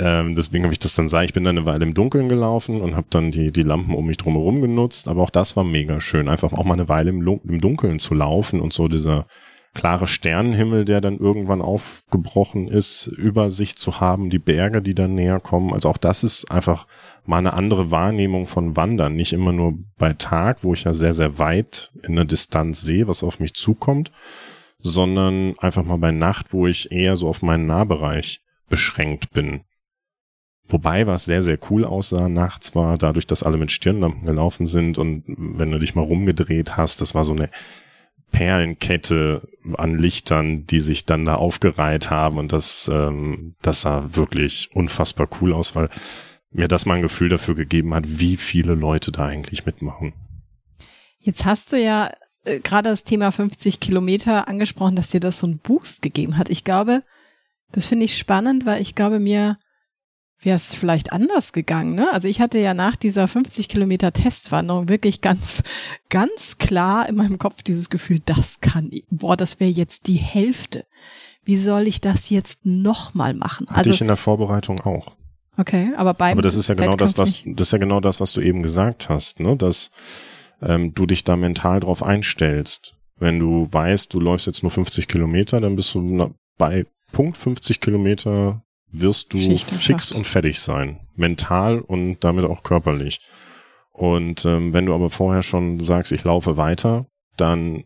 Ähm, 0.00 0.34
deswegen 0.34 0.64
habe 0.64 0.72
ich 0.72 0.80
das 0.80 0.96
dann 0.96 1.08
sah. 1.08 1.22
Ich 1.22 1.32
bin 1.32 1.44
dann 1.44 1.56
eine 1.56 1.66
Weile 1.66 1.84
im 1.84 1.94
Dunkeln 1.94 2.28
gelaufen 2.28 2.80
und 2.80 2.96
habe 2.96 3.06
dann 3.10 3.30
die, 3.30 3.52
die 3.52 3.62
Lampen 3.62 3.94
um 3.94 4.06
mich 4.06 4.16
drumherum 4.16 4.60
genutzt. 4.60 5.08
Aber 5.08 5.22
auch 5.22 5.30
das 5.30 5.56
war 5.56 5.64
mega 5.64 6.00
schön, 6.00 6.28
einfach 6.28 6.52
auch 6.52 6.64
mal 6.64 6.74
eine 6.74 6.88
Weile 6.88 7.10
im, 7.10 7.26
im 7.26 7.60
Dunkeln 7.60 8.00
zu 8.00 8.14
laufen 8.14 8.60
und 8.60 8.72
so 8.72 8.88
dieser 8.88 9.26
klare 9.74 10.06
Sternenhimmel, 10.06 10.84
der 10.84 11.00
dann 11.00 11.18
irgendwann 11.18 11.60
aufgebrochen 11.60 12.68
ist, 12.68 13.06
über 13.06 13.50
sich 13.50 13.76
zu 13.76 14.00
haben, 14.00 14.30
die 14.30 14.38
Berge, 14.38 14.80
die 14.80 14.94
dann 14.94 15.14
näher 15.14 15.40
kommen. 15.40 15.72
Also 15.72 15.88
auch 15.88 15.98
das 15.98 16.24
ist 16.24 16.50
einfach 16.50 16.86
mal 17.26 17.38
eine 17.38 17.54
andere 17.54 17.90
Wahrnehmung 17.90 18.46
von 18.46 18.76
Wandern. 18.76 19.14
Nicht 19.14 19.32
immer 19.32 19.52
nur 19.52 19.78
bei 19.98 20.12
Tag, 20.12 20.62
wo 20.64 20.74
ich 20.74 20.84
ja 20.84 20.94
sehr, 20.94 21.14
sehr 21.14 21.38
weit 21.38 21.92
in 22.02 22.16
der 22.16 22.24
Distanz 22.24 22.82
sehe, 22.82 23.08
was 23.08 23.22
auf 23.22 23.40
mich 23.40 23.54
zukommt, 23.54 24.12
sondern 24.78 25.58
einfach 25.58 25.84
mal 25.84 25.98
bei 25.98 26.12
Nacht, 26.12 26.52
wo 26.52 26.66
ich 26.66 26.92
eher 26.92 27.16
so 27.16 27.28
auf 27.28 27.42
meinen 27.42 27.66
Nahbereich 27.66 28.40
beschränkt 28.68 29.32
bin. 29.32 29.62
Wobei 30.66 31.06
was 31.06 31.26
sehr, 31.26 31.42
sehr 31.42 31.58
cool 31.70 31.84
aussah 31.84 32.28
nachts 32.28 32.74
war, 32.74 32.96
dadurch, 32.96 33.26
dass 33.26 33.42
alle 33.42 33.58
mit 33.58 33.70
Stirnlampen 33.70 34.24
gelaufen 34.24 34.66
sind 34.66 34.96
und 34.96 35.24
wenn 35.26 35.70
du 35.70 35.78
dich 35.78 35.94
mal 35.94 36.02
rumgedreht 36.02 36.76
hast, 36.76 37.02
das 37.02 37.14
war 37.14 37.24
so 37.24 37.34
eine 37.34 37.50
Perlenkette 38.32 39.46
an 39.74 39.94
Lichtern, 39.94 40.66
die 40.66 40.80
sich 40.80 41.04
dann 41.04 41.26
da 41.26 41.34
aufgereiht 41.36 42.10
haben 42.10 42.38
und 42.38 42.52
das, 42.52 42.90
ähm, 42.92 43.54
das 43.62 43.82
sah 43.82 44.16
wirklich 44.16 44.70
unfassbar 44.72 45.28
cool 45.40 45.52
aus, 45.52 45.76
weil 45.76 45.88
mir 46.54 46.68
das 46.68 46.86
mal 46.86 46.94
ein 46.94 47.02
Gefühl 47.02 47.28
dafür 47.28 47.54
gegeben 47.54 47.92
hat, 47.94 48.04
wie 48.06 48.36
viele 48.36 48.74
Leute 48.74 49.12
da 49.12 49.26
eigentlich 49.26 49.66
mitmachen. 49.66 50.14
Jetzt 51.18 51.44
hast 51.44 51.72
du 51.72 51.82
ja 51.82 52.10
äh, 52.44 52.60
gerade 52.60 52.88
das 52.88 53.04
Thema 53.04 53.32
50 53.32 53.80
Kilometer 53.80 54.48
angesprochen, 54.48 54.96
dass 54.96 55.10
dir 55.10 55.20
das 55.20 55.38
so 55.38 55.46
einen 55.46 55.58
Boost 55.58 56.00
gegeben 56.00 56.38
hat. 56.38 56.48
Ich 56.48 56.64
glaube, 56.64 57.02
das 57.72 57.86
finde 57.86 58.04
ich 58.04 58.16
spannend, 58.16 58.66
weil 58.66 58.80
ich 58.80 58.94
glaube 58.94 59.18
mir, 59.18 59.56
wäre 60.40 60.56
es 60.56 60.74
vielleicht 60.74 61.12
anders 61.12 61.52
gegangen. 61.52 61.94
Ne? 61.94 62.08
Also 62.12 62.28
ich 62.28 62.40
hatte 62.40 62.58
ja 62.58 62.72
nach 62.72 62.96
dieser 62.96 63.26
50 63.26 63.68
Kilometer 63.68 64.12
Testwanderung 64.12 64.88
wirklich 64.88 65.20
ganz, 65.20 65.62
ganz 66.08 66.58
klar 66.58 67.08
in 67.08 67.16
meinem 67.16 67.38
Kopf 67.38 67.62
dieses 67.62 67.90
Gefühl, 67.90 68.20
das 68.24 68.60
kann, 68.60 68.90
boah, 69.10 69.36
das 69.36 69.58
wäre 69.58 69.70
jetzt 69.70 70.06
die 70.06 70.16
Hälfte. 70.16 70.86
Wie 71.44 71.58
soll 71.58 71.88
ich 71.88 72.00
das 72.00 72.30
jetzt 72.30 72.64
nochmal 72.64 73.34
machen? 73.34 73.66
Hatte 73.68 73.78
also 73.78 73.90
ich 73.90 74.00
in 74.00 74.06
der 74.06 74.16
Vorbereitung 74.16 74.80
auch. 74.80 75.16
Okay, 75.56 75.92
aber 75.96 76.14
beim 76.14 76.32
Aber 76.32 76.42
das 76.42 76.56
ist 76.56 76.68
ja 76.68 76.74
genau 76.74 76.92
das, 76.92 77.16
was 77.16 77.42
das 77.44 77.68
ist 77.68 77.72
ja 77.72 77.78
genau 77.78 78.00
das, 78.00 78.20
was 78.20 78.32
du 78.32 78.40
eben 78.40 78.62
gesagt 78.62 79.08
hast, 79.08 79.40
ne? 79.40 79.56
Dass 79.56 79.90
ähm, 80.60 80.94
du 80.94 81.06
dich 81.06 81.24
da 81.24 81.36
mental 81.36 81.80
drauf 81.80 82.02
einstellst. 82.02 82.94
Wenn 83.16 83.38
du 83.38 83.68
weißt, 83.70 84.12
du 84.12 84.20
läufst 84.20 84.46
jetzt 84.46 84.62
nur 84.62 84.70
50 84.70 85.06
Kilometer, 85.06 85.60
dann 85.60 85.76
bist 85.76 85.94
du 85.94 86.34
bei 86.58 86.86
Punkt 87.12 87.36
50 87.36 87.80
Kilometer 87.80 88.62
wirst 88.90 89.32
du 89.32 89.56
fix 89.56 90.12
und 90.12 90.26
fertig 90.26 90.60
sein. 90.60 91.00
Mental 91.14 91.80
und 91.80 92.22
damit 92.24 92.44
auch 92.44 92.62
körperlich. 92.62 93.20
Und 93.92 94.44
ähm, 94.44 94.72
wenn 94.72 94.86
du 94.86 94.94
aber 94.94 95.10
vorher 95.10 95.42
schon 95.42 95.78
sagst, 95.80 96.12
ich 96.12 96.24
laufe 96.24 96.56
weiter, 96.56 97.06
dann, 97.36 97.84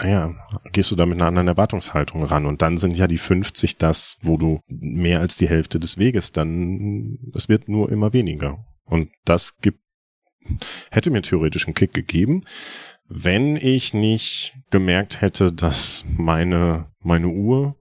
naja, 0.00 0.34
gehst 0.72 0.90
du 0.90 0.96
da 0.96 1.06
mit 1.06 1.16
einer 1.18 1.26
anderen 1.26 1.48
Erwartungshaltung 1.48 2.22
ran. 2.24 2.46
Und 2.46 2.62
dann 2.62 2.78
sind 2.78 2.96
ja 2.96 3.06
die 3.06 3.18
50 3.18 3.78
das, 3.78 4.18
wo 4.22 4.36
du 4.36 4.60
mehr 4.68 5.20
als 5.20 5.36
die 5.36 5.48
Hälfte 5.48 5.80
des 5.80 5.98
Weges 5.98 6.32
dann, 6.32 7.18
es 7.34 7.48
wird 7.48 7.68
nur 7.68 7.90
immer 7.90 8.12
weniger. 8.12 8.64
Und 8.84 9.10
das 9.24 9.58
gibt, 9.58 9.80
hätte 10.90 11.10
mir 11.10 11.22
theoretisch 11.22 11.66
einen 11.66 11.74
Kick 11.74 11.92
gegeben, 11.92 12.44
wenn 13.08 13.56
ich 13.56 13.94
nicht 13.94 14.54
gemerkt 14.70 15.20
hätte, 15.20 15.52
dass 15.52 16.04
meine, 16.16 16.86
meine 17.00 17.28
Uhr 17.28 17.76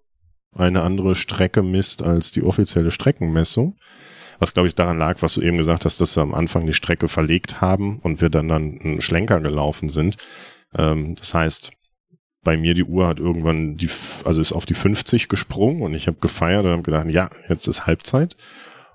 eine 0.56 0.82
andere 0.82 1.16
Strecke 1.16 1.62
misst 1.62 2.02
als 2.02 2.32
die 2.32 2.44
offizielle 2.44 2.92
Streckenmessung. 2.92 3.78
Was 4.40 4.54
glaube 4.54 4.68
ich 4.68 4.76
daran 4.76 4.98
lag, 4.98 5.22
was 5.22 5.36
du 5.36 5.42
eben 5.42 5.58
gesagt 5.58 5.86
hast, 5.86 6.00
dass 6.00 6.14
sie 6.14 6.22
am 6.22 6.34
Anfang 6.34 6.66
die 6.66 6.74
Strecke 6.74 7.08
verlegt 7.08 7.62
haben 7.62 8.00
und 8.00 8.22
wir 8.22 8.30
dann 8.30 8.48
dann 8.48 8.80
einen 8.80 9.02
Schlenker 9.02 9.40
gelaufen 9.40 9.90
sind. 9.90 10.16
Ähm, 10.76 11.16
das 11.16 11.34
heißt, 11.34 11.72
bei 12.48 12.56
mir 12.56 12.74
die 12.74 12.86
Uhr 12.86 13.08
hat 13.08 13.20
irgendwann 13.20 13.76
die, 13.76 13.90
also 14.24 14.40
ist 14.40 14.54
auf 14.54 14.66
die 14.66 14.74
50 14.74 15.28
gesprungen 15.28 15.82
und 15.82 15.94
ich 15.94 16.08
habe 16.08 16.16
gefeiert 16.22 16.64
und 16.64 16.72
habe 16.72 16.82
gedacht, 16.82 17.10
ja, 17.10 17.30
jetzt 17.50 17.68
ist 17.68 17.86
Halbzeit. 17.86 18.38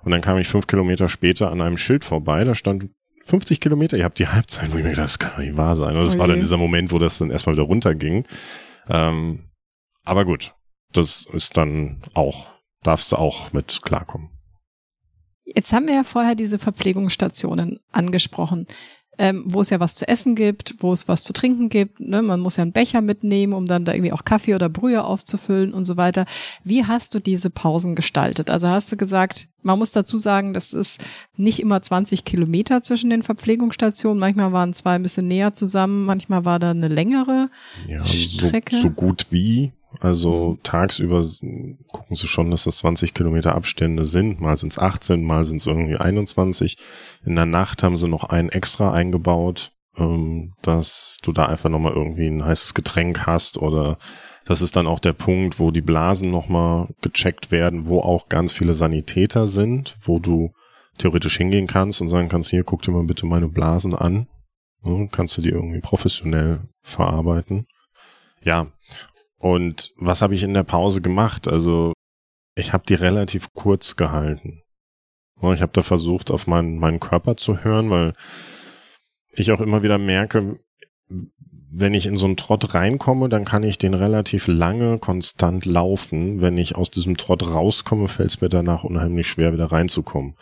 Und 0.03 0.09
dann 0.09 0.21
kam 0.21 0.39
ich 0.39 0.47
fünf 0.47 0.65
Kilometer 0.65 1.07
später 1.07 1.51
an 1.51 1.61
einem 1.61 1.77
Schild 1.77 2.03
vorbei, 2.03 2.45
da 2.45 2.55
stand 2.55 2.89
50 3.21 3.61
Kilometer, 3.61 3.95
ihr 3.95 4.05
habt 4.05 4.17
die 4.17 4.27
Halbzeit, 4.27 4.73
wo 4.73 4.77
ich 4.79 4.83
mir 4.83 4.89
gedacht, 4.89 5.05
das 5.05 5.19
kann 5.19 5.39
nicht 5.39 5.55
wahr 5.55 5.75
sein. 5.75 5.95
Und 5.95 6.01
das 6.03 6.15
okay. 6.15 6.21
war 6.21 6.27
dann 6.29 6.41
dieser 6.41 6.57
Moment, 6.57 6.91
wo 6.91 6.97
das 6.97 7.19
dann 7.19 7.29
erstmal 7.29 7.55
wieder 7.55 7.65
runterging. 7.65 8.25
Ähm, 8.89 9.51
aber 10.03 10.25
gut, 10.25 10.55
das 10.91 11.27
ist 11.31 11.55
dann 11.55 12.01
auch, 12.15 12.47
darfst 12.81 13.11
du 13.11 13.17
auch 13.17 13.53
mit 13.53 13.81
klarkommen. 13.83 14.29
Jetzt 15.45 15.73
haben 15.73 15.85
wir 15.85 15.93
ja 15.93 16.03
vorher 16.03 16.33
diese 16.33 16.57
Verpflegungsstationen 16.57 17.81
angesprochen, 17.91 18.65
ähm, 19.17 19.43
wo 19.45 19.61
es 19.61 19.69
ja 19.69 19.79
was 19.79 19.95
zu 19.95 20.07
essen 20.07 20.35
gibt, 20.35 20.75
wo 20.79 20.91
es 20.91 21.07
was 21.07 21.23
zu 21.23 21.33
trinken 21.33 21.69
gibt. 21.69 21.99
Ne? 21.99 22.21
Man 22.21 22.39
muss 22.39 22.57
ja 22.57 22.63
einen 22.63 22.71
Becher 22.71 23.01
mitnehmen, 23.01 23.53
um 23.53 23.67
dann 23.67 23.85
da 23.85 23.93
irgendwie 23.93 24.11
auch 24.11 24.25
Kaffee 24.25 24.55
oder 24.55 24.69
Brühe 24.69 25.03
aufzufüllen 25.03 25.73
und 25.73 25.85
so 25.85 25.97
weiter. 25.97 26.25
Wie 26.63 26.85
hast 26.85 27.13
du 27.13 27.19
diese 27.19 27.49
Pausen 27.49 27.95
gestaltet? 27.95 28.49
Also 28.49 28.69
hast 28.69 28.91
du 28.91 28.97
gesagt, 28.97 29.47
man 29.61 29.77
muss 29.77 29.91
dazu 29.91 30.17
sagen, 30.17 30.53
das 30.53 30.73
ist 30.73 31.03
nicht 31.37 31.59
immer 31.59 31.81
20 31.81 32.25
Kilometer 32.25 32.81
zwischen 32.81 33.09
den 33.09 33.23
Verpflegungsstationen. 33.23 34.19
Manchmal 34.19 34.51
waren 34.51 34.73
zwei 34.73 34.95
ein 34.95 35.03
bisschen 35.03 35.27
näher 35.27 35.53
zusammen, 35.53 36.05
manchmal 36.05 36.45
war 36.45 36.59
da 36.59 36.71
eine 36.71 36.87
längere 36.87 37.49
ja, 37.87 38.05
Strecke. 38.05 38.75
So, 38.75 38.81
so 38.83 38.89
gut 38.89 39.27
wie 39.29 39.73
Also 39.99 40.57
tagsüber 40.63 41.23
gucken 41.91 42.15
sie 42.15 42.27
schon, 42.27 42.51
dass 42.51 42.63
das 42.63 42.79
20 42.79 43.13
Kilometer 43.13 43.55
Abstände 43.55 44.05
sind. 44.05 44.41
Mal 44.41 44.57
sind 44.57 44.71
es 44.71 44.79
18, 44.79 45.23
mal 45.23 45.43
sind 45.43 45.57
es 45.57 45.67
irgendwie 45.67 45.97
21. 45.97 46.77
In 47.25 47.35
der 47.35 47.45
Nacht 47.45 47.83
haben 47.83 47.97
sie 47.97 48.07
noch 48.07 48.25
einen 48.25 48.49
extra 48.49 48.91
eingebaut, 48.91 49.71
ähm, 49.97 50.53
dass 50.61 51.17
du 51.21 51.31
da 51.31 51.45
einfach 51.45 51.69
nochmal 51.69 51.93
irgendwie 51.93 52.27
ein 52.27 52.43
heißes 52.43 52.73
Getränk 52.73 53.25
hast 53.25 53.57
oder 53.57 53.97
das 54.45 54.61
ist 54.61 54.75
dann 54.75 54.87
auch 54.87 54.99
der 54.99 55.13
Punkt, 55.13 55.59
wo 55.59 55.71
die 55.71 55.81
Blasen 55.81 56.31
nochmal 56.31 56.89
gecheckt 57.01 57.51
werden, 57.51 57.87
wo 57.87 57.99
auch 57.99 58.27
ganz 58.27 58.51
viele 58.51 58.73
Sanitäter 58.73 59.47
sind, 59.47 59.95
wo 60.01 60.19
du 60.19 60.51
theoretisch 60.97 61.37
hingehen 61.37 61.67
kannst 61.67 62.01
und 62.01 62.09
sagen 62.09 62.29
kannst, 62.29 62.49
hier, 62.49 62.63
guck 62.63 62.81
dir 62.81 62.91
mal 62.91 63.03
bitte 63.03 63.25
meine 63.25 63.47
Blasen 63.47 63.95
an. 63.95 64.27
Ja, 64.83 65.07
kannst 65.11 65.37
du 65.37 65.41
die 65.41 65.49
irgendwie 65.49 65.79
professionell 65.79 66.59
verarbeiten. 66.81 67.67
Ja, 68.41 68.67
und 69.43 69.91
was 69.97 70.21
habe 70.21 70.35
ich 70.35 70.43
in 70.43 70.53
der 70.53 70.63
Pause 70.63 71.01
gemacht? 71.01 71.49
Also 71.49 71.91
ich 72.55 72.71
habe 72.71 72.85
die 72.87 72.93
relativ 72.93 73.51
kurz 73.53 73.97
gehalten. 73.97 74.61
Ich 75.35 75.61
habe 75.61 75.73
da 75.73 75.81
versucht, 75.81 76.31
auf 76.31 76.47
meinen, 76.47 76.79
meinen 76.79 77.01
Körper 77.01 77.35
zu 77.35 77.61
hören, 77.61 77.89
weil 77.89 78.13
ich 79.31 79.51
auch 79.51 79.59
immer 79.59 79.83
wieder 79.83 79.97
merke, 79.97 80.61
wenn 81.69 81.93
ich 81.93 82.05
in 82.05 82.15
so 82.15 82.25
einen 82.25 82.37
Trott 82.37 82.73
reinkomme, 82.73 83.27
dann 83.27 83.43
kann 83.43 83.63
ich 83.63 83.77
den 83.77 83.95
relativ 83.95 84.47
lange 84.47 84.97
konstant 84.97 85.65
laufen. 85.65 86.39
Wenn 86.39 86.57
ich 86.57 86.77
aus 86.77 86.89
diesem 86.89 87.17
Trott 87.17 87.45
rauskomme, 87.45 88.07
fällt 88.07 88.29
es 88.29 88.39
mir 88.39 88.47
danach 88.47 88.85
unheimlich 88.85 89.27
schwer, 89.27 89.51
wieder 89.51 89.73
reinzukommen. 89.73 90.37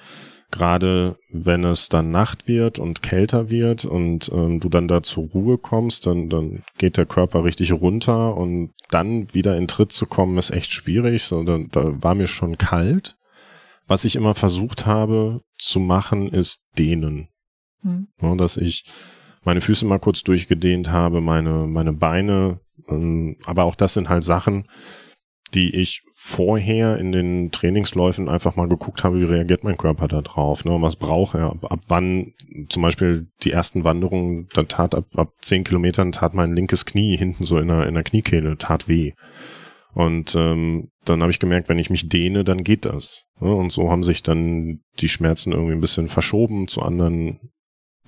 Gerade 0.52 1.18
wenn 1.32 1.64
es 1.64 1.88
dann 1.90 2.12
Nacht 2.12 2.48
wird 2.48 2.78
und 2.78 3.02
kälter 3.02 3.50
wird 3.50 3.86
und 3.86 4.30
ähm, 4.34 4.60
du 4.60 4.68
dann 4.70 4.88
da 4.88 5.02
zur 5.02 5.26
Ruhe 5.30 5.58
kommst, 5.58 6.06
dann, 6.06 6.30
dann 6.30 6.64
geht 6.78 6.98
der 6.98 7.06
Körper 7.06 7.44
richtig 7.44 7.72
runter 7.72 8.36
und 8.36 8.72
dann 8.90 9.34
wieder 9.34 9.56
in 9.56 9.68
Tritt 9.68 9.94
zu 9.94 10.06
kommen, 10.06 10.38
ist 10.38 10.52
echt 10.52 10.72
schwierig. 10.72 11.24
So, 11.24 11.44
da, 11.44 11.60
da 11.72 12.04
war 12.04 12.16
mir 12.16 12.28
schon 12.28 12.58
kalt. 12.58 13.16
Was 13.88 14.06
ich 14.06 14.16
immer 14.16 14.36
versucht 14.36 14.86
habe 14.86 15.42
zu 15.58 15.80
machen, 15.80 16.30
ist 16.30 16.66
dehnen. 16.78 17.30
Hm. 17.82 18.08
Ja, 18.22 18.36
dass 18.36 18.58
ich 18.58 18.86
meine 19.44 19.62
Füße 19.62 19.86
mal 19.86 20.00
kurz 20.00 20.24
durchgedehnt 20.24 20.92
habe, 20.92 21.22
meine, 21.22 21.66
meine 21.68 21.94
Beine. 21.94 22.60
Ähm, 22.88 23.38
aber 23.46 23.64
auch 23.64 23.76
das 23.76 23.94
sind 23.94 24.10
halt 24.10 24.24
Sachen, 24.24 24.66
die 25.54 25.76
ich 25.76 26.04
vorher 26.08 26.98
in 26.98 27.12
den 27.12 27.52
Trainingsläufen 27.52 28.30
einfach 28.30 28.56
mal 28.56 28.70
geguckt 28.70 29.04
habe, 29.04 29.20
wie 29.20 29.26
reagiert 29.26 29.64
mein 29.64 29.78
Körper 29.78 30.08
da 30.08 30.22
drauf, 30.22 30.64
ne? 30.64 30.82
was 30.82 30.96
braucht 30.96 31.36
er, 31.36 31.52
ab, 31.52 31.72
ab 31.72 31.80
wann 31.88 32.34
zum 32.70 32.82
Beispiel 32.82 33.28
die 33.44 33.52
ersten 33.52 33.84
Wanderungen, 33.84 34.48
dann 34.54 34.68
tat 34.68 34.96
ab, 34.96 35.06
ab 35.16 35.34
zehn 35.42 35.64
Kilometern 35.64 36.12
tat 36.12 36.34
mein 36.34 36.56
linkes 36.56 36.86
Knie 36.86 37.18
hinten 37.18 37.44
so 37.44 37.58
in 37.58 37.68
der, 37.68 37.88
in 37.88 37.96
der 37.96 38.04
Kniekehle, 38.04 38.58
tat 38.58 38.88
weh. 38.88 39.12
Und 39.94 40.36
ähm, 40.36 40.90
dann 41.04 41.22
habe 41.22 41.32
ich 41.32 41.40
gemerkt, 41.40 41.68
wenn 41.68 41.80
ich 41.80 41.90
mich 41.90 42.08
dehne, 42.08 42.44
dann 42.44 42.64
geht 42.64 42.86
das. 42.86 43.26
Ne? 43.42 43.54
Und 43.54 43.72
so 43.72 43.92
haben 43.92 44.04
sich 44.04 44.24
dann 44.24 44.80
die 45.00 45.10
Schmerzen 45.10 45.52
irgendwie 45.52 45.74
ein 45.74 45.82
bisschen 45.82 46.08
verschoben 46.08 46.70
zu 46.70 46.82
anderen 46.82 47.52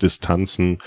Distanzen. 0.00 0.78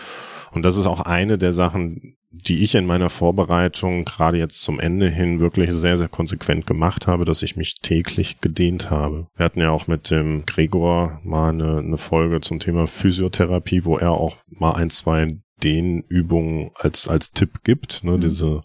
Und 0.53 0.63
das 0.63 0.77
ist 0.77 0.87
auch 0.87 1.01
eine 1.01 1.37
der 1.37 1.53
Sachen, 1.53 2.15
die 2.45 2.63
ich 2.63 2.75
in 2.75 2.85
meiner 2.85 3.09
Vorbereitung 3.09 4.05
gerade 4.05 4.37
jetzt 4.37 4.61
zum 4.61 4.79
Ende 4.79 5.09
hin 5.09 5.39
wirklich 5.39 5.71
sehr, 5.71 5.97
sehr 5.97 6.07
konsequent 6.07 6.65
gemacht 6.67 7.07
habe, 7.07 7.25
dass 7.25 7.43
ich 7.43 7.55
mich 7.55 7.75
täglich 7.75 8.39
gedehnt 8.39 8.89
habe. 8.89 9.27
Wir 9.35 9.45
hatten 9.45 9.61
ja 9.61 9.71
auch 9.71 9.87
mit 9.87 10.09
dem 10.11 10.45
Gregor 10.45 11.19
mal 11.23 11.49
eine, 11.49 11.77
eine 11.77 11.97
Folge 11.97 12.41
zum 12.41 12.59
Thema 12.59 12.87
Physiotherapie, 12.87 13.85
wo 13.85 13.97
er 13.97 14.11
auch 14.11 14.37
mal 14.49 14.73
ein, 14.73 14.89
zwei 14.89 15.27
Dehnübungen 15.63 16.71
als, 16.75 17.07
als 17.07 17.31
Tipp 17.31 17.63
gibt, 17.63 18.03
ne, 18.03 18.13
mhm. 18.13 18.21
diese 18.21 18.61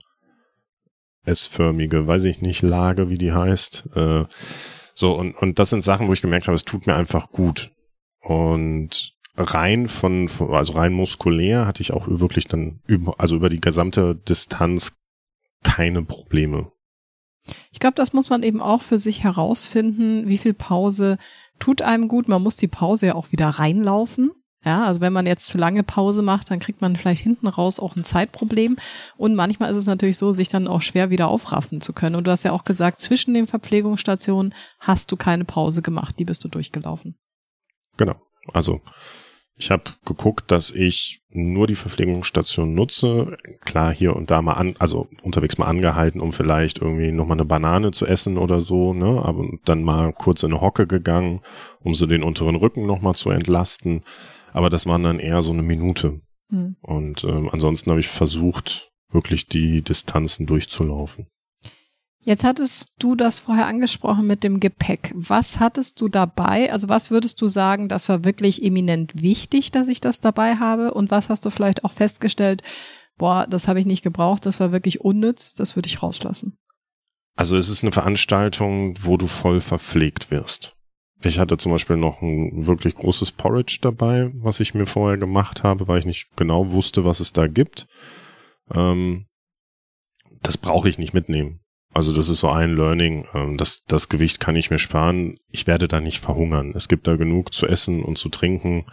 S-förmige, 1.24 2.06
weiß 2.06 2.24
ich 2.24 2.42
nicht, 2.42 2.62
Lage, 2.62 3.08
wie 3.08 3.18
die 3.18 3.32
heißt. 3.32 3.88
Äh, 3.94 4.24
so, 4.94 5.14
und, 5.14 5.34
und 5.36 5.58
das 5.58 5.70
sind 5.70 5.82
Sachen, 5.82 6.08
wo 6.08 6.12
ich 6.12 6.22
gemerkt 6.22 6.48
habe, 6.48 6.56
es 6.56 6.64
tut 6.64 6.86
mir 6.86 6.96
einfach 6.96 7.30
gut. 7.30 7.72
Und 8.20 9.14
rein 9.36 9.88
von, 9.88 10.28
also 10.50 10.74
rein 10.74 10.92
muskulär 10.92 11.66
hatte 11.66 11.82
ich 11.82 11.92
auch 11.92 12.06
wirklich 12.08 12.48
dann 12.48 12.80
über, 12.86 13.18
also 13.18 13.36
über 13.36 13.48
die 13.48 13.60
gesamte 13.60 14.14
Distanz 14.14 14.96
keine 15.62 16.02
Probleme. 16.02 16.70
Ich 17.70 17.80
glaube, 17.80 17.94
das 17.94 18.12
muss 18.12 18.30
man 18.30 18.42
eben 18.42 18.60
auch 18.60 18.82
für 18.82 18.98
sich 18.98 19.24
herausfinden, 19.24 20.28
wie 20.28 20.38
viel 20.38 20.54
Pause 20.54 21.18
tut 21.58 21.82
einem 21.82 22.08
gut. 22.08 22.28
Man 22.28 22.42
muss 22.42 22.56
die 22.56 22.68
Pause 22.68 23.06
ja 23.06 23.14
auch 23.14 23.32
wieder 23.32 23.48
reinlaufen. 23.48 24.30
Ja, 24.64 24.86
also 24.86 25.00
wenn 25.00 25.12
man 25.12 25.26
jetzt 25.26 25.48
zu 25.48 25.58
lange 25.58 25.82
Pause 25.82 26.22
macht, 26.22 26.48
dann 26.52 26.60
kriegt 26.60 26.80
man 26.82 26.94
vielleicht 26.94 27.22
hinten 27.22 27.48
raus 27.48 27.80
auch 27.80 27.96
ein 27.96 28.04
Zeitproblem. 28.04 28.76
Und 29.16 29.34
manchmal 29.34 29.72
ist 29.72 29.76
es 29.76 29.86
natürlich 29.86 30.18
so, 30.18 30.30
sich 30.30 30.48
dann 30.48 30.68
auch 30.68 30.82
schwer 30.82 31.10
wieder 31.10 31.26
aufraffen 31.26 31.80
zu 31.80 31.92
können. 31.92 32.14
Und 32.14 32.28
du 32.28 32.30
hast 32.30 32.44
ja 32.44 32.52
auch 32.52 32.62
gesagt, 32.62 33.00
zwischen 33.00 33.34
den 33.34 33.48
Verpflegungsstationen 33.48 34.54
hast 34.78 35.10
du 35.10 35.16
keine 35.16 35.44
Pause 35.44 35.82
gemacht, 35.82 36.16
die 36.20 36.24
bist 36.24 36.44
du 36.44 36.48
durchgelaufen. 36.48 37.16
Genau. 37.96 38.14
Also 38.52 38.80
ich 39.62 39.70
habe 39.70 39.84
geguckt, 40.04 40.50
dass 40.50 40.72
ich 40.72 41.22
nur 41.30 41.68
die 41.68 41.76
Verpflegungsstation 41.76 42.74
nutze. 42.74 43.36
Klar, 43.60 43.94
hier 43.94 44.16
und 44.16 44.32
da 44.32 44.42
mal 44.42 44.54
an, 44.54 44.74
also 44.80 45.06
unterwegs 45.22 45.56
mal 45.56 45.66
angehalten, 45.66 46.20
um 46.20 46.32
vielleicht 46.32 46.78
irgendwie 46.80 47.12
nochmal 47.12 47.36
eine 47.36 47.44
Banane 47.44 47.92
zu 47.92 48.04
essen 48.04 48.38
oder 48.38 48.60
so, 48.60 48.92
ne? 48.92 49.22
Aber 49.24 49.48
dann 49.64 49.84
mal 49.84 50.12
kurz 50.12 50.42
in 50.42 50.50
eine 50.50 50.60
Hocke 50.60 50.88
gegangen, 50.88 51.42
um 51.78 51.94
so 51.94 52.06
den 52.06 52.24
unteren 52.24 52.56
Rücken 52.56 52.86
nochmal 52.86 53.14
zu 53.14 53.30
entlasten. 53.30 54.02
Aber 54.52 54.68
das 54.68 54.86
waren 54.86 55.04
dann 55.04 55.20
eher 55.20 55.42
so 55.42 55.52
eine 55.52 55.62
Minute. 55.62 56.20
Mhm. 56.50 56.74
Und 56.82 57.22
ähm, 57.22 57.48
ansonsten 57.52 57.90
habe 57.90 58.00
ich 58.00 58.08
versucht, 58.08 58.90
wirklich 59.12 59.46
die 59.46 59.82
Distanzen 59.82 60.46
durchzulaufen. 60.46 61.28
Jetzt 62.24 62.44
hattest 62.44 62.92
du 63.00 63.16
das 63.16 63.40
vorher 63.40 63.66
angesprochen 63.66 64.28
mit 64.28 64.44
dem 64.44 64.60
Gepäck. 64.60 65.12
Was 65.14 65.58
hattest 65.58 66.00
du 66.00 66.08
dabei? 66.08 66.72
Also 66.72 66.88
was 66.88 67.10
würdest 67.10 67.42
du 67.42 67.48
sagen, 67.48 67.88
das 67.88 68.08
war 68.08 68.24
wirklich 68.24 68.62
eminent 68.62 69.20
wichtig, 69.20 69.72
dass 69.72 69.88
ich 69.88 70.00
das 70.00 70.20
dabei 70.20 70.56
habe? 70.56 70.94
Und 70.94 71.10
was 71.10 71.28
hast 71.28 71.44
du 71.44 71.50
vielleicht 71.50 71.84
auch 71.84 71.90
festgestellt, 71.90 72.62
boah, 73.18 73.46
das 73.48 73.66
habe 73.66 73.80
ich 73.80 73.86
nicht 73.86 74.04
gebraucht, 74.04 74.46
das 74.46 74.60
war 74.60 74.70
wirklich 74.70 75.00
unnütz, 75.00 75.54
das 75.54 75.74
würde 75.74 75.88
ich 75.88 76.00
rauslassen? 76.00 76.56
Also 77.34 77.56
es 77.56 77.68
ist 77.68 77.82
eine 77.82 77.92
Veranstaltung, 77.92 78.94
wo 79.00 79.16
du 79.16 79.26
voll 79.26 79.60
verpflegt 79.60 80.30
wirst. 80.30 80.76
Ich 81.22 81.38
hatte 81.38 81.56
zum 81.56 81.72
Beispiel 81.72 81.96
noch 81.96 82.20
ein 82.20 82.66
wirklich 82.66 82.94
großes 82.94 83.32
Porridge 83.32 83.78
dabei, 83.80 84.30
was 84.34 84.60
ich 84.60 84.74
mir 84.74 84.86
vorher 84.86 85.18
gemacht 85.18 85.64
habe, 85.64 85.88
weil 85.88 85.98
ich 85.98 86.04
nicht 86.04 86.36
genau 86.36 86.70
wusste, 86.70 87.04
was 87.04 87.20
es 87.20 87.32
da 87.32 87.48
gibt. 87.48 87.86
Ähm, 88.72 89.26
das 90.42 90.58
brauche 90.58 90.88
ich 90.88 90.98
nicht 90.98 91.14
mitnehmen. 91.14 91.61
Also 91.94 92.14
das 92.14 92.28
ist 92.28 92.40
so 92.40 92.50
ein 92.50 92.74
Learning. 92.74 93.26
Ähm, 93.34 93.56
das, 93.56 93.84
das 93.86 94.08
Gewicht 94.08 94.40
kann 94.40 94.56
ich 94.56 94.70
mir 94.70 94.78
sparen. 94.78 95.38
Ich 95.50 95.66
werde 95.66 95.88
da 95.88 96.00
nicht 96.00 96.20
verhungern. 96.20 96.72
Es 96.74 96.88
gibt 96.88 97.06
da 97.06 97.16
genug 97.16 97.52
zu 97.52 97.66
essen 97.66 98.02
und 98.02 98.18
zu 98.18 98.28
trinken 98.28 98.86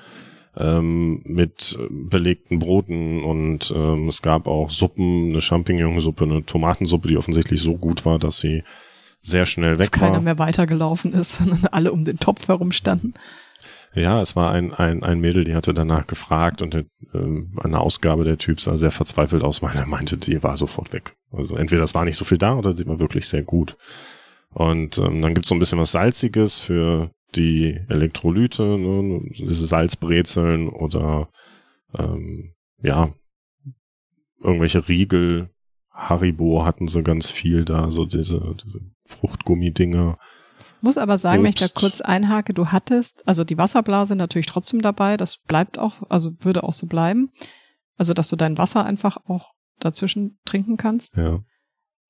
ähm, 0.58 1.22
mit 1.24 1.78
belegten 1.90 2.60
Broten 2.60 3.24
und 3.24 3.72
ähm, 3.76 4.08
es 4.08 4.22
gab 4.22 4.48
auch 4.48 4.70
Suppen, 4.70 5.30
eine 5.30 5.42
Champignonsuppe, 5.42 6.26
eine 6.26 6.46
Tomatensuppe, 6.46 7.08
die 7.08 7.18
offensichtlich 7.18 7.62
so 7.62 7.78
gut 7.78 8.06
war, 8.06 8.20
dass 8.20 8.40
sie 8.40 8.64
sehr 9.22 9.46
schnell 9.46 9.72
weg 9.72 9.92
dass 9.92 9.92
war. 9.94 10.08
Dass 10.08 10.10
keiner 10.10 10.22
mehr 10.24 10.40
weitergelaufen 10.40 11.14
ist, 11.14 11.38
sondern 11.38 11.66
alle 11.72 11.92
um 11.92 12.04
den 12.04 12.18
Topf 12.18 12.48
herumstanden. 12.48 13.14
Ja, 13.94 14.22
es 14.22 14.36
war 14.36 14.52
ein, 14.52 14.74
ein, 14.74 15.04
ein 15.04 15.20
Mädel, 15.20 15.44
die 15.44 15.56
hatte 15.56 15.74
danach 15.74 16.06
gefragt 16.06 16.62
und 16.62 16.76
äh, 16.76 16.86
eine 17.14 17.80
Ausgabe 17.80 18.24
der 18.24 18.38
Typ 18.38 18.62
sah 18.62 18.78
sehr 18.78 18.92
verzweifelt 18.92 19.44
aus, 19.44 19.64
weil 19.64 19.76
er 19.76 19.88
meinte, 19.88 20.18
die 20.18 20.44
war 20.44 20.58
sofort 20.58 20.94
weg. 20.94 21.16
Also 21.32 21.56
entweder 21.56 21.84
es 21.84 21.96
war 21.96 22.06
nicht 22.06 22.18
so 22.18 22.26
viel 22.26 22.38
da 22.38 22.56
oder 22.56 22.74
sie 22.74 22.88
war 22.88 23.00
wirklich 23.00 23.28
sehr 23.28 23.44
gut. 23.44 23.78
Und 24.52 24.98
ähm, 24.98 25.22
dann 25.22 25.34
gibt's 25.34 25.50
so 25.50 25.56
ein 25.56 25.60
bisschen 25.60 25.80
was 25.80 25.92
Salziges 25.92 26.60
für 26.60 27.12
die 27.36 27.80
Elektrolyte, 27.90 28.64
ne, 28.64 29.22
diese 29.38 29.66
Salzbrezeln 29.66 30.70
oder 30.70 31.30
ähm, 31.98 32.54
ja, 32.82 33.12
irgendwelche 34.42 34.88
Riegel. 34.88 35.50
Haribo 35.92 36.64
hatten 36.64 36.88
sie 36.88 37.04
ganz 37.04 37.30
viel 37.30 37.66
da, 37.66 37.92
so 37.92 38.06
diese, 38.06 38.56
diese 38.64 38.80
Fruchtgummidinger. 39.06 40.18
Muss 40.82 40.98
aber 40.98 41.18
sagen, 41.18 41.46
Obst. 41.46 41.60
wenn 41.60 41.66
ich 41.68 41.74
da 41.74 41.80
kurz 41.80 42.02
einhake, 42.02 42.54
du 42.54 42.68
hattest, 42.68 43.28
also 43.28 43.44
die 43.44 43.58
Wasserblase 43.58 44.16
natürlich 44.16 44.46
trotzdem 44.46 44.82
dabei, 44.82 45.18
das 45.18 45.38
bleibt 45.38 45.78
auch, 45.78 46.04
also 46.10 46.32
würde 46.40 46.64
auch 46.64 46.74
so 46.74 46.88
bleiben. 46.88 47.32
Also, 47.98 48.14
dass 48.14 48.30
du 48.30 48.38
dein 48.38 48.58
Wasser 48.58 48.86
einfach 48.86 49.18
auch 49.28 49.52
dazwischen 49.80 50.40
trinken 50.46 50.78
kannst. 50.78 51.18
Ja. 51.18 51.42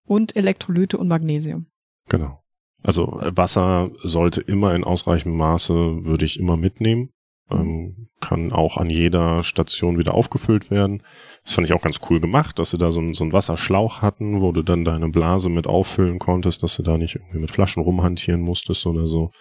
Und 0.06 0.36
Elektrolyte 0.36 0.98
und 0.98 1.08
Magnesium. 1.08 1.64
Genau. 2.10 2.44
Also 2.82 3.20
Wasser 3.22 3.92
sollte 4.04 4.42
immer 4.42 4.74
in 4.74 4.84
ausreichendem 4.84 5.38
Maße, 5.38 6.06
würde 6.06 6.26
ich 6.26 6.40
immer 6.40 6.58
mitnehmen. 6.58 7.10
Ähm, 7.52 8.10
kann 8.20 8.52
auch 8.52 8.78
an 8.78 8.90
jeder 8.90 9.44
Station 9.44 9.98
wieder 9.98 10.14
aufgefüllt 10.14 10.72
werden. 10.72 11.04
Das 11.44 11.54
fand 11.54 11.68
ich 11.68 11.74
auch 11.74 11.82
ganz 11.82 12.00
cool 12.10 12.20
gemacht, 12.20 12.60
dass 12.60 12.72
sie 12.72 12.78
da 12.78 12.92
so, 12.92 13.00
einen, 13.00 13.14
so 13.14 13.24
einen 13.24 13.34
Wasserschlauch 13.34 14.02
hatten, 14.02 14.42
wo 14.42 14.52
du 14.52 14.62
dann 14.62 14.86
deine 14.86 15.10
Blase 15.10 15.50
mit 15.50 15.68
auffüllen 15.68 16.20
konntest, 16.20 16.64
dass 16.64 16.76
du 16.76 16.84
da 16.84 16.98
nicht 16.98 17.16
irgendwie 17.16 17.40
mit 17.40 17.52
Flaschen 17.52 17.84
rumhantieren 17.84 18.42
musstest 18.42 18.86
oder 18.86 19.08
so. 19.08 19.32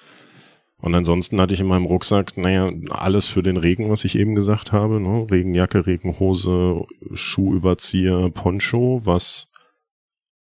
Und 0.81 0.95
ansonsten 0.95 1.41
hatte 1.41 1.55
ich 1.55 1.61
in 1.61 1.67
meinem 1.67 1.87
Rucksack, 1.87 2.37
naja, 2.37 2.71
alles 2.91 3.27
für 3.27 3.43
den 3.43 3.57
Regen, 3.57 3.91
was 3.91 4.05
ich 4.05 4.17
eben 4.17 4.37
gesagt 4.37 4.71
habe, 4.71 5.01
ne? 5.01 5.27
Regenjacke, 5.29 5.87
Regenhose, 5.87 6.85
Schuhüberzieher, 7.13 8.31
Poncho, 8.31 9.01
was 9.05 9.49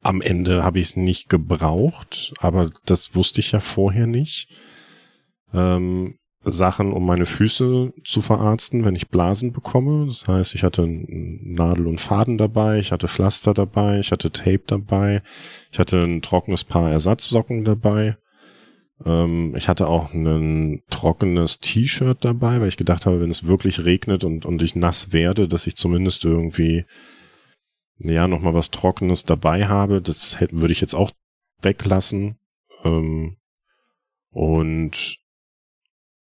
am 0.01 0.22
Ende 0.22 0.64
habe 0.64 0.80
ich 0.80 0.89
es 0.89 0.95
nicht 0.95 1.30
gebraucht, 1.30 2.34
aber 2.39 2.70
das 2.86 3.16
wusste 3.16 3.41
ich 3.41 3.51
ja 3.51 3.60
vorher 3.60 4.05
nicht. 4.05 4.49
Ähm, 5.53 6.20
Sachen, 6.52 6.93
um 6.93 7.06
meine 7.06 7.26
Füße 7.26 7.93
zu 8.04 8.22
verarzten, 8.22 8.86
wenn 8.86 8.95
ich 8.95 9.10
Blasen 9.10 9.52
bekomme. 9.52 10.06
Das 10.08 10.28
heißt, 10.28 10.56
ich 10.56 10.64
hatte 10.64 10.88
Nadel 10.88 11.88
und 11.88 12.02
Faden 12.02 12.38
dabei, 12.38 12.80
ich 12.80 12.91
hatte 12.91 13.08
Pflaster 13.08 13.54
dabei, 13.54 14.00
ich 14.00 14.12
hatte 14.12 14.32
Tape 14.32 14.64
dabei, 14.66 15.22
ich 15.72 15.80
hatte 15.80 16.04
ein 16.04 16.22
trockenes 16.22 16.64
Paar 16.64 16.91
Ersatzsocken 16.91 17.66
dabei. 17.66 18.18
Ähm, 19.06 19.56
ich 19.56 19.68
hatte 19.68 19.88
auch 19.88 20.14
ein 20.14 20.84
trockenes 20.89 21.60
T-Shirt 21.60 22.18
dabei, 22.22 22.62
weil 22.62 22.70
ich 22.70 22.78
gedacht 22.78 23.06
habe, 23.06 23.22
wenn 23.22 23.30
es 23.30 23.48
wirklich 23.48 23.84
regnet 23.86 24.24
und, 24.24 24.45
und 24.45 24.62
ich 24.62 24.76
nass 24.76 25.14
werde, 25.14 25.48
dass 25.48 25.68
ich 25.68 25.76
zumindest 25.76 26.26
irgendwie 26.26 26.86
ja 28.00 28.28
nochmal 28.28 28.54
was 28.54 28.72
Trockenes 28.72 29.24
dabei 29.24 29.68
habe. 29.68 30.02
Das 30.02 30.39
würde 30.52 30.72
ich 30.72 30.82
jetzt 30.82 30.95
auch 30.95 31.12
weglassen. 31.62 32.38
Ähm, 32.84 33.38
und 34.32 35.20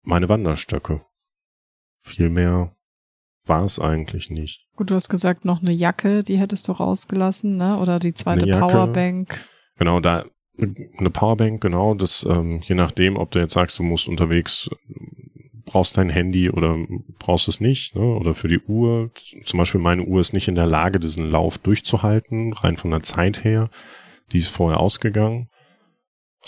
meine 0.07 0.29
Wanderstöcke. 0.29 1.01
Viel 1.99 2.29
mehr 2.29 2.75
war 3.45 3.63
es 3.65 3.79
eigentlich 3.79 4.29
nicht. 4.29 4.67
Gut, 4.75 4.89
du 4.89 4.95
hast 4.95 5.09
gesagt, 5.09 5.45
noch 5.45 5.61
eine 5.61 5.71
Jacke, 5.71 6.23
die 6.23 6.37
hättest 6.37 6.67
du 6.67 6.71
rausgelassen, 6.71 7.57
ne? 7.57 7.77
Oder 7.77 7.99
die 7.99 8.13
zweite 8.13 8.47
Powerbank. 8.47 9.39
Genau, 9.77 9.99
da 9.99 10.25
eine 10.57 11.09
Powerbank, 11.09 11.61
genau, 11.61 11.93
das 11.93 12.25
ähm, 12.27 12.61
je 12.63 12.75
nachdem, 12.75 13.15
ob 13.17 13.31
du 13.31 13.39
jetzt 13.39 13.53
sagst, 13.53 13.77
du 13.77 13.83
musst 13.83 14.07
unterwegs 14.07 14.69
brauchst 15.65 15.97
dein 15.97 16.09
Handy 16.09 16.49
oder 16.49 16.77
brauchst 17.19 17.49
es 17.49 17.59
nicht, 17.59 17.95
ne? 17.95 18.01
Oder 18.01 18.33
für 18.33 18.47
die 18.47 18.59
Uhr. 18.59 19.11
Zum 19.43 19.59
Beispiel 19.59 19.81
meine 19.81 20.03
Uhr 20.03 20.21
ist 20.21 20.33
nicht 20.33 20.47
in 20.47 20.55
der 20.55 20.65
Lage, 20.65 20.99
diesen 20.99 21.29
Lauf 21.29 21.57
durchzuhalten, 21.57 22.53
rein 22.53 22.77
von 22.77 22.91
der 22.91 23.03
Zeit 23.03 23.43
her. 23.43 23.69
Die 24.31 24.37
ist 24.39 24.47
vorher 24.47 24.79
ausgegangen. 24.79 25.49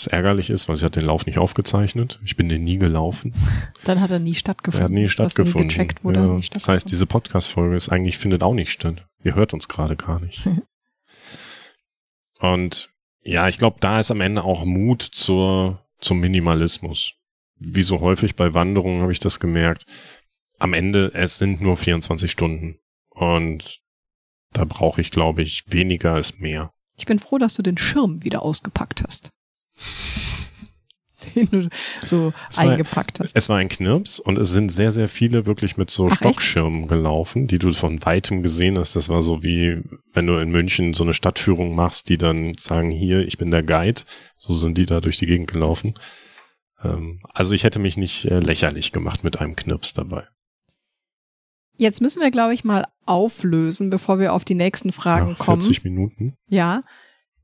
Was 0.00 0.06
ärgerlich 0.06 0.48
ist, 0.48 0.66
weil 0.66 0.76
sie 0.76 0.86
hat 0.86 0.96
den 0.96 1.04
Lauf 1.04 1.26
nicht 1.26 1.36
aufgezeichnet. 1.36 2.20
Ich 2.24 2.34
bin 2.34 2.48
den 2.48 2.64
nie 2.64 2.78
gelaufen. 2.78 3.34
Dann 3.84 4.00
hat 4.00 4.10
er 4.10 4.18
nie 4.18 4.34
stattgefunden. 4.34 4.80
Er 4.80 4.84
hat 4.84 4.94
nie 4.94 5.10
stattgefunden. 5.10 5.60
Nie 5.60 5.68
getrackt, 5.68 6.00
ja. 6.02 6.10
nie 6.10 6.42
stattgefunden. 6.42 6.48
Das 6.54 6.68
heißt, 6.68 6.90
diese 6.90 7.04
Podcast-Folge 7.04 7.76
ist 7.76 7.90
eigentlich, 7.90 8.16
findet 8.16 8.42
auch 8.42 8.54
nicht 8.54 8.72
statt. 8.72 9.06
Ihr 9.22 9.34
hört 9.34 9.52
uns 9.52 9.68
gerade 9.68 9.96
gar 9.96 10.18
nicht. 10.18 10.48
Und 12.40 12.88
ja, 13.22 13.46
ich 13.48 13.58
glaube, 13.58 13.76
da 13.80 14.00
ist 14.00 14.10
am 14.10 14.22
Ende 14.22 14.42
auch 14.42 14.64
Mut 14.64 15.02
zur, 15.02 15.84
zum 15.98 16.18
Minimalismus. 16.20 17.12
Wie 17.58 17.82
so 17.82 18.00
häufig 18.00 18.36
bei 18.36 18.54
Wanderungen 18.54 19.02
habe 19.02 19.12
ich 19.12 19.20
das 19.20 19.38
gemerkt. 19.38 19.84
Am 20.58 20.72
Ende, 20.72 21.12
es 21.12 21.36
sind 21.36 21.60
nur 21.60 21.76
24 21.76 22.30
Stunden. 22.30 22.78
Und 23.10 23.82
da 24.54 24.64
brauche 24.64 25.02
ich, 25.02 25.10
glaube 25.10 25.42
ich, 25.42 25.64
weniger 25.66 26.18
ist 26.18 26.40
mehr. 26.40 26.72
Ich 26.96 27.04
bin 27.04 27.18
froh, 27.18 27.36
dass 27.36 27.52
du 27.52 27.60
den 27.60 27.76
Schirm 27.76 28.24
wieder 28.24 28.40
ausgepackt 28.40 29.02
hast. 29.06 29.30
Den 31.34 31.48
du 31.50 31.68
so 32.04 32.32
es 32.48 32.58
eingepackt 32.58 33.18
war, 33.18 33.24
hast. 33.24 33.36
Es 33.36 33.48
war 33.48 33.58
ein 33.58 33.68
Knirps 33.68 34.20
und 34.20 34.38
es 34.38 34.50
sind 34.50 34.70
sehr, 34.70 34.92
sehr 34.92 35.08
viele 35.08 35.46
wirklich 35.46 35.76
mit 35.76 35.90
so 35.90 36.08
Ach, 36.08 36.16
Stockschirmen 36.16 36.82
echt? 36.82 36.88
gelaufen, 36.88 37.46
die 37.46 37.58
du 37.58 37.72
von 37.72 38.04
weitem 38.04 38.42
gesehen 38.42 38.78
hast. 38.78 38.96
Das 38.96 39.08
war 39.08 39.22
so 39.22 39.42
wie, 39.42 39.82
wenn 40.12 40.26
du 40.26 40.38
in 40.38 40.50
München 40.50 40.94
so 40.94 41.04
eine 41.04 41.14
Stadtführung 41.14 41.74
machst, 41.74 42.08
die 42.08 42.18
dann 42.18 42.54
sagen, 42.58 42.90
hier, 42.90 43.26
ich 43.26 43.38
bin 43.38 43.50
der 43.50 43.62
Guide. 43.62 44.02
So 44.36 44.54
sind 44.54 44.78
die 44.78 44.86
da 44.86 45.00
durch 45.00 45.18
die 45.18 45.26
Gegend 45.26 45.50
gelaufen. 45.50 45.94
Ähm, 46.82 47.20
also 47.32 47.54
ich 47.54 47.64
hätte 47.64 47.78
mich 47.78 47.96
nicht 47.96 48.24
äh, 48.26 48.40
lächerlich 48.40 48.92
gemacht 48.92 49.24
mit 49.24 49.40
einem 49.40 49.56
Knirps 49.56 49.94
dabei. 49.94 50.26
Jetzt 51.76 52.02
müssen 52.02 52.20
wir, 52.20 52.30
glaube 52.30 52.52
ich, 52.52 52.62
mal 52.62 52.86
auflösen, 53.06 53.88
bevor 53.88 54.18
wir 54.18 54.34
auf 54.34 54.44
die 54.44 54.54
nächsten 54.54 54.92
Fragen 54.92 55.28
ja, 55.28 55.34
40 55.34 55.46
kommen. 55.46 55.60
40 55.62 55.84
Minuten. 55.84 56.36
Ja. 56.48 56.82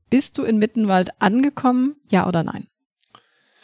Bist 0.09 0.37
du 0.37 0.43
in 0.43 0.57
Mittenwald 0.57 1.09
angekommen? 1.19 1.95
Ja 2.09 2.27
oder 2.27 2.43
nein? 2.43 2.67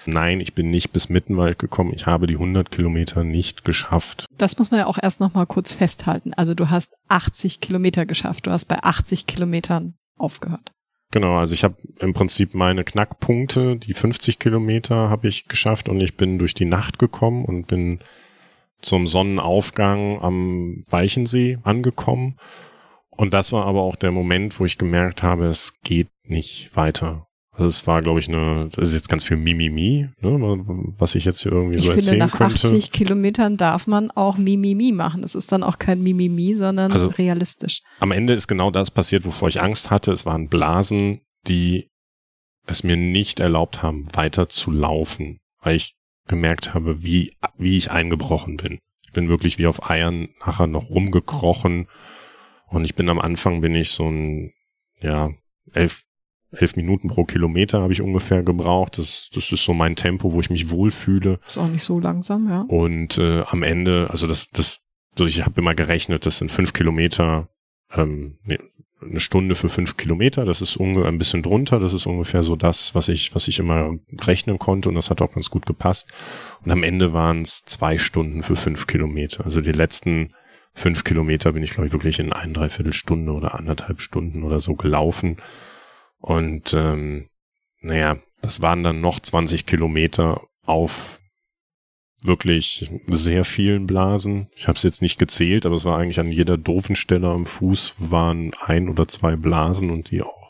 Nein, 0.06 0.42
ich 0.42 0.54
bin 0.54 0.70
nicht 0.70 0.92
bis 0.92 1.08
Mittenwald 1.08 1.60
gekommen. 1.60 1.94
Ich 1.96 2.06
habe 2.08 2.28
die 2.28 2.34
100 2.34 2.72
Kilometer 2.72 3.24
nicht 3.24 3.64
geschafft. 3.64 4.26
Das 4.38 4.58
muss 4.58 4.70
man 4.70 4.82
ja 4.82 4.86
auch 4.88 4.98
erst 5.02 5.22
noch 5.22 5.34
mal 5.34 5.46
kurz 5.46 5.72
festhalten. 5.72 6.34
Also 6.34 6.54
du 6.54 6.70
hast 6.70 6.96
80 7.08 7.62
Kilometer 7.62 8.06
geschafft. 8.06 8.46
Du 8.48 8.52
hast 8.52 8.66
bei 8.66 8.84
80 8.84 9.28
Kilometern 9.28 9.94
aufgehört. 10.18 10.72
Genau, 11.12 11.38
also 11.38 11.54
ich 11.54 11.64
habe 11.64 11.76
im 12.00 12.14
Prinzip 12.14 12.56
meine 12.56 12.84
Knackpunkte, 12.84 13.78
die 13.78 13.94
50 13.94 14.40
Kilometer 14.40 15.10
habe 15.10 15.28
ich 15.28 15.48
geschafft 15.48 15.88
und 15.88 16.02
ich 16.02 16.18
bin 16.18 16.40
durch 16.40 16.56
die 16.56 16.66
Nacht 16.66 16.98
gekommen 16.98 17.46
und 17.46 17.68
bin 17.68 18.00
zum 18.82 19.06
Sonnenaufgang 19.08 20.20
am 20.22 20.84
Weichensee 20.90 21.60
angekommen. 21.64 22.36
Und 23.16 23.34
das 23.34 23.52
war 23.52 23.66
aber 23.66 23.84
auch 23.84 23.96
der 23.96 24.12
Moment, 24.12 24.60
wo 24.60 24.66
ich 24.66 24.78
gemerkt 24.78 25.24
habe, 25.24 25.46
es 25.46 25.80
geht 25.84 26.10
nicht 26.26 26.76
weiter. 26.76 27.28
Also 27.56 27.68
es 27.68 27.86
war, 27.86 28.02
glaube 28.02 28.20
ich, 28.20 28.30
eine, 28.30 28.70
das 28.70 28.90
ist 28.90 28.96
jetzt 28.96 29.10
ganz 29.10 29.24
viel 29.24 29.38
Mimimi, 29.38 30.10
ne, 30.22 30.64
was 30.98 31.14
ich 31.14 31.24
jetzt 31.24 31.44
hier 31.44 31.52
irgendwie 31.52 31.78
ich 31.78 31.86
so 31.86 31.92
erzählen 31.92 32.10
finde, 32.10 32.26
nach 32.26 32.38
könnte. 32.38 32.68
80 32.68 32.92
Kilometern 32.92 33.58
darf 33.58 33.86
man 33.86 34.10
auch 34.10 34.38
Mimimi 34.38 34.92
machen. 34.92 35.24
Es 35.24 35.36
ist 35.36 35.52
dann 35.52 35.62
auch 35.62 35.78
kein 35.78 36.02
Mimimi, 36.02 36.56
sondern 36.56 36.92
also, 36.92 37.10
realistisch. 37.10 37.82
Am 38.00 38.12
Ende 38.12 38.34
ist 38.34 38.48
genau 38.48 38.72
das 38.72 38.90
passiert, 38.90 39.24
wovor 39.26 39.50
ich 39.50 39.62
Angst 39.62 39.92
hatte. 39.92 40.12
Es 40.12 40.26
waren 40.26 40.50
Blasen, 40.50 41.22
die 41.48 41.90
es 42.66 42.84
mir 42.84 42.98
nicht 42.98 43.40
erlaubt 43.40 43.84
haben, 43.84 44.08
weiter 44.16 44.50
zu 44.50 44.72
laufen, 44.72 45.38
weil 45.62 45.76
ich 45.76 45.94
gemerkt 46.28 46.74
habe, 46.74 47.04
wie, 47.04 47.34
wie 47.58 47.78
ich 47.78 47.92
eingebrochen 47.92 48.58
bin. 48.58 48.80
Ich 49.06 49.12
bin 49.12 49.30
wirklich 49.30 49.60
wie 49.60 49.68
auf 49.68 49.92
Eiern 49.92 50.30
nachher 50.44 50.66
noch 50.66 50.90
rumgekrochen 50.90 51.88
und 52.74 52.86
ich 52.86 52.96
bin 52.96 53.10
am 53.10 53.20
Anfang 53.20 53.62
bin 53.62 53.76
ich 53.76 53.90
so 53.90 54.10
ein, 54.10 54.52
ja, 55.00 55.30
elf, 55.74 56.04
elf 56.52 56.76
Minuten 56.76 57.08
pro 57.08 57.24
Kilometer 57.24 57.82
habe 57.82 57.94
ich 57.94 58.02
ungefähr 58.02 58.44
gebraucht. 58.44 58.98
Das, 58.98 59.30
das 59.34 59.52
ist 59.52 59.64
so 59.64 59.74
mein 59.74 59.96
Tempo, 59.96 60.34
wo 60.34 60.40
ich 60.40 60.50
mich 60.50 60.70
wohlfühle. 60.70 61.40
Ist 61.46 61.58
auch 61.58 61.68
nicht 61.68 61.84
so 61.84 62.00
langsam, 62.00 62.50
ja. 62.50 62.62
Und 62.62 63.18
äh, 63.18 63.44
am 63.48 63.64
Ende, 63.64 64.08
also 64.10 64.28
das, 64.28 64.50
das, 64.50 64.86
ich 65.20 65.44
habe 65.44 65.62
immer 65.62 65.76
gerechnet, 65.76 66.26
das 66.26 66.40
sind 66.40 66.52
fünf 66.52 66.74
Kilometer, 66.74 67.50
ähm, 67.94 68.38
eine 69.02 69.20
Stunde 69.20 69.56
für 69.56 69.70
fünf 69.70 69.98
Kilometer. 69.98 70.46
Das 70.46 70.62
ist 70.62 70.78
ungefähr 70.78 71.10
ein 71.10 71.18
bisschen 71.18 71.44
drunter. 71.44 71.80
Das 71.80 71.94
ist 71.94 72.06
ungefähr 72.06 72.44
so 72.44 72.56
das, 72.56 72.96
was 72.96 73.10
ich, 73.10 73.36
was 73.36 73.48
ich 73.48 73.60
immer 73.60 73.92
rechnen 74.22 74.60
konnte 74.60 74.90
und 74.90 74.96
das 74.96 75.10
hat 75.10 75.22
auch 75.22 75.34
ganz 75.34 75.50
gut 75.50 75.66
gepasst. 75.66 76.12
Und 76.64 76.72
am 76.72 76.84
Ende 76.84 77.14
waren 77.14 77.42
es 77.42 77.64
zwei 77.66 77.98
Stunden 77.98 78.44
für 78.44 78.56
fünf 78.56 78.88
Kilometer. 78.88 79.46
Also 79.46 79.62
die 79.62 79.72
letzten 79.72 80.34
fünf 80.74 81.04
Kilometer 81.04 81.54
bin 81.54 81.64
ich, 81.64 81.72
glaube 81.72 81.88
ich, 81.88 81.94
wirklich 81.94 82.20
in 82.20 82.34
ein, 82.34 82.54
dreiviertel 82.54 82.94
Stunde 82.94 83.32
oder 83.32 83.56
anderthalb 83.56 84.02
Stunden 84.02 84.44
oder 84.44 84.60
so 84.60 84.76
gelaufen. 84.76 85.38
Und 86.18 86.74
ähm, 86.74 87.28
naja, 87.82 88.18
das 88.42 88.62
waren 88.62 88.84
dann 88.84 89.02
noch 89.02 89.20
20 89.20 89.66
Kilometer 89.66 90.42
auf 90.66 91.20
wirklich 92.24 92.90
sehr 93.08 93.44
vielen 93.46 93.86
Blasen. 93.86 94.48
Ich 94.56 94.68
habe 94.68 94.78
es 94.78 94.84
jetzt 94.84 95.02
nicht 95.02 95.20
gezählt, 95.20 95.66
aber 95.66 95.76
es 95.76 95.86
war 95.86 95.98
eigentlich 95.98 96.20
an 96.20 96.32
jeder 96.32 96.58
doofen 96.58 96.96
Stelle 96.96 97.28
am 97.28 97.46
Fuß 97.46 98.12
waren 98.12 98.54
ein 98.66 98.90
oder 98.90 99.08
zwei 99.08 99.36
Blasen 99.36 99.90
und 99.90 100.12
die 100.12 100.22
auch 100.22 100.43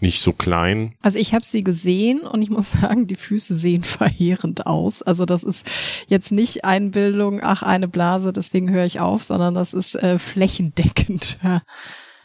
nicht 0.00 0.20
so 0.22 0.32
klein. 0.32 0.94
Also 1.00 1.18
ich 1.18 1.34
habe 1.34 1.44
sie 1.44 1.64
gesehen 1.64 2.20
und 2.20 2.42
ich 2.42 2.50
muss 2.50 2.70
sagen, 2.80 3.06
die 3.06 3.14
Füße 3.14 3.54
sehen 3.54 3.84
verheerend 3.84 4.66
aus. 4.66 5.02
Also 5.02 5.24
das 5.24 5.42
ist 5.42 5.66
jetzt 6.06 6.32
nicht 6.32 6.64
Einbildung, 6.64 7.40
ach 7.42 7.62
eine 7.62 7.88
Blase, 7.88 8.32
deswegen 8.32 8.70
höre 8.70 8.84
ich 8.84 9.00
auf, 9.00 9.22
sondern 9.22 9.54
das 9.54 9.74
ist 9.74 9.94
äh, 9.96 10.18
flächendeckend. 10.18 11.38
Ja. 11.48 11.62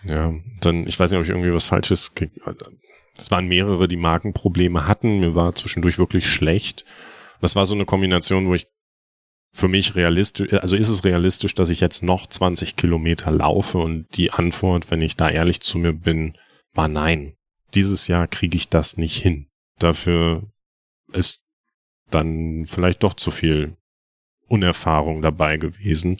Ja, 0.05 0.33
dann, 0.59 0.85
ich 0.85 0.99
weiß 0.99 1.11
nicht, 1.11 1.17
ob 1.17 1.23
ich 1.23 1.29
irgendwie 1.29 1.53
was 1.53 1.67
Falsches, 1.67 2.13
es 3.17 3.31
waren 3.31 3.47
mehrere, 3.47 3.87
die 3.87 3.95
Magenprobleme 3.95 4.85
hatten, 4.85 5.19
mir 5.19 5.33
war 5.33 5.55
zwischendurch 5.55 5.97
wirklich 5.97 6.27
schlecht. 6.27 6.83
Das 7.39 7.55
war 7.55 7.65
so 7.65 7.75
eine 7.75 7.85
Kombination, 7.85 8.47
wo 8.47 8.53
ich 8.53 8.67
für 9.53 9.67
mich 9.67 9.95
realistisch, 9.95 10.51
also 10.53 10.75
ist 10.75 10.89
es 10.89 11.03
realistisch, 11.03 11.53
dass 11.53 11.69
ich 11.69 11.79
jetzt 11.79 12.03
noch 12.03 12.27
20 12.27 12.75
Kilometer 12.75 13.31
laufe 13.31 13.77
und 13.77 14.07
die 14.17 14.31
Antwort, 14.31 14.89
wenn 14.89 15.01
ich 15.01 15.15
da 15.15 15.29
ehrlich 15.29 15.61
zu 15.61 15.77
mir 15.77 15.93
bin, 15.93 16.37
war 16.73 16.87
nein. 16.87 17.35
Dieses 17.75 18.07
Jahr 18.07 18.27
kriege 18.27 18.57
ich 18.57 18.69
das 18.69 18.97
nicht 18.97 19.17
hin. 19.17 19.47
Dafür 19.79 20.43
ist 21.11 21.45
dann 22.09 22.65
vielleicht 22.65 23.03
doch 23.03 23.13
zu 23.13 23.31
viel 23.31 23.75
Unerfahrung 24.47 25.21
dabei 25.21 25.57
gewesen 25.57 26.17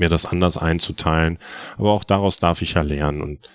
mir 0.00 0.08
das 0.08 0.26
anders 0.26 0.56
einzuteilen. 0.56 1.38
Aber 1.76 1.92
auch 1.92 2.02
daraus 2.02 2.40
darf 2.40 2.62
ich 2.62 2.74
ja 2.74 2.82
lernen. 2.82 3.20
Und 3.20 3.48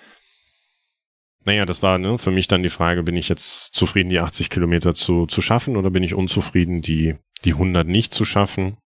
naja, 1.44 1.66
das 1.66 1.82
war 1.82 1.98
ne, 1.98 2.16
für 2.16 2.30
mich 2.30 2.48
dann 2.48 2.62
die 2.62 2.70
Frage, 2.70 3.02
bin 3.02 3.16
ich 3.16 3.28
jetzt 3.28 3.74
zufrieden, 3.74 4.08
die 4.08 4.20
80 4.20 4.48
Kilometer 4.48 4.94
zu, 4.94 5.26
zu 5.26 5.42
schaffen 5.42 5.76
oder 5.76 5.90
bin 5.90 6.02
ich 6.02 6.14
unzufrieden, 6.14 6.80
die, 6.80 7.16
die 7.44 7.52
100 7.52 7.86
nicht 7.86 8.14
zu 8.14 8.24
schaffen? 8.24 8.78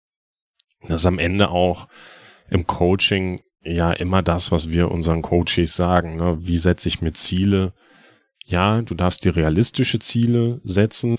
Das 0.82 1.02
ist 1.02 1.06
am 1.06 1.18
Ende 1.18 1.50
auch 1.50 1.88
im 2.48 2.66
Coaching 2.66 3.42
ja 3.62 3.92
immer 3.92 4.22
das, 4.22 4.50
was 4.50 4.70
wir 4.70 4.90
unseren 4.90 5.22
Coaches 5.22 5.74
sagen. 5.74 6.16
Ne? 6.16 6.38
Wie 6.40 6.56
setze 6.56 6.88
ich 6.88 7.02
mir 7.02 7.12
Ziele? 7.12 7.74
Ja, 8.48 8.80
du 8.80 8.94
darfst 8.94 9.24
dir 9.24 9.36
realistische 9.36 9.98
Ziele 9.98 10.60
setzen, 10.64 11.18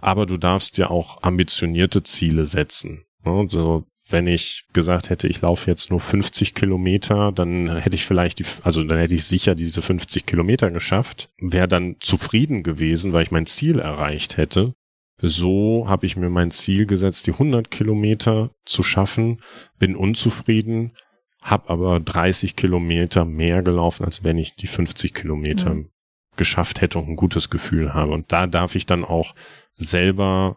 aber 0.00 0.26
du 0.26 0.36
darfst 0.36 0.76
dir 0.76 0.90
auch 0.90 1.22
ambitionierte 1.22 2.02
Ziele 2.02 2.46
setzen. 2.46 3.04
Ne? 3.24 3.46
So, 3.48 3.84
wenn 4.10 4.26
ich 4.26 4.64
gesagt 4.72 5.08
hätte, 5.08 5.28
ich 5.28 5.40
laufe 5.40 5.70
jetzt 5.70 5.90
nur 5.90 6.00
50 6.00 6.54
Kilometer, 6.54 7.30
dann 7.30 7.76
hätte 7.78 7.94
ich 7.94 8.04
vielleicht 8.04 8.40
die, 8.40 8.44
also 8.64 8.82
dann 8.82 8.98
hätte 8.98 9.14
ich 9.14 9.24
sicher 9.24 9.54
diese 9.54 9.82
50 9.82 10.26
Kilometer 10.26 10.72
geschafft, 10.72 11.30
wäre 11.40 11.68
dann 11.68 11.96
zufrieden 12.00 12.64
gewesen, 12.64 13.12
weil 13.12 13.22
ich 13.22 13.30
mein 13.30 13.46
Ziel 13.46 13.78
erreicht 13.78 14.36
hätte. 14.36 14.74
So 15.20 15.84
habe 15.88 16.06
ich 16.06 16.16
mir 16.16 16.30
mein 16.30 16.50
Ziel 16.50 16.86
gesetzt, 16.86 17.26
die 17.28 17.32
100 17.32 17.70
Kilometer 17.70 18.50
zu 18.64 18.82
schaffen, 18.82 19.40
bin 19.78 19.94
unzufrieden, 19.94 20.96
habe 21.40 21.70
aber 21.70 22.00
30 22.00 22.56
Kilometer 22.56 23.24
mehr 23.24 23.62
gelaufen, 23.62 24.04
als 24.04 24.24
wenn 24.24 24.38
ich 24.38 24.56
die 24.56 24.66
50 24.66 25.14
Kilometer 25.14 25.74
mhm. 25.74 25.90
Geschafft 26.38 26.80
hätte 26.80 26.98
und 26.98 27.08
ein 27.08 27.16
gutes 27.16 27.50
Gefühl 27.50 27.92
habe. 27.92 28.12
Und 28.12 28.32
da 28.32 28.46
darf 28.46 28.74
ich 28.74 28.86
dann 28.86 29.04
auch 29.04 29.34
selber 29.74 30.56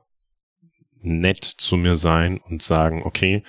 nett 1.01 1.43
zu 1.43 1.75
mir 1.75 1.97
sein 1.97 2.37
und 2.37 2.61
sagen, 2.61 3.01
okay, 3.03 3.43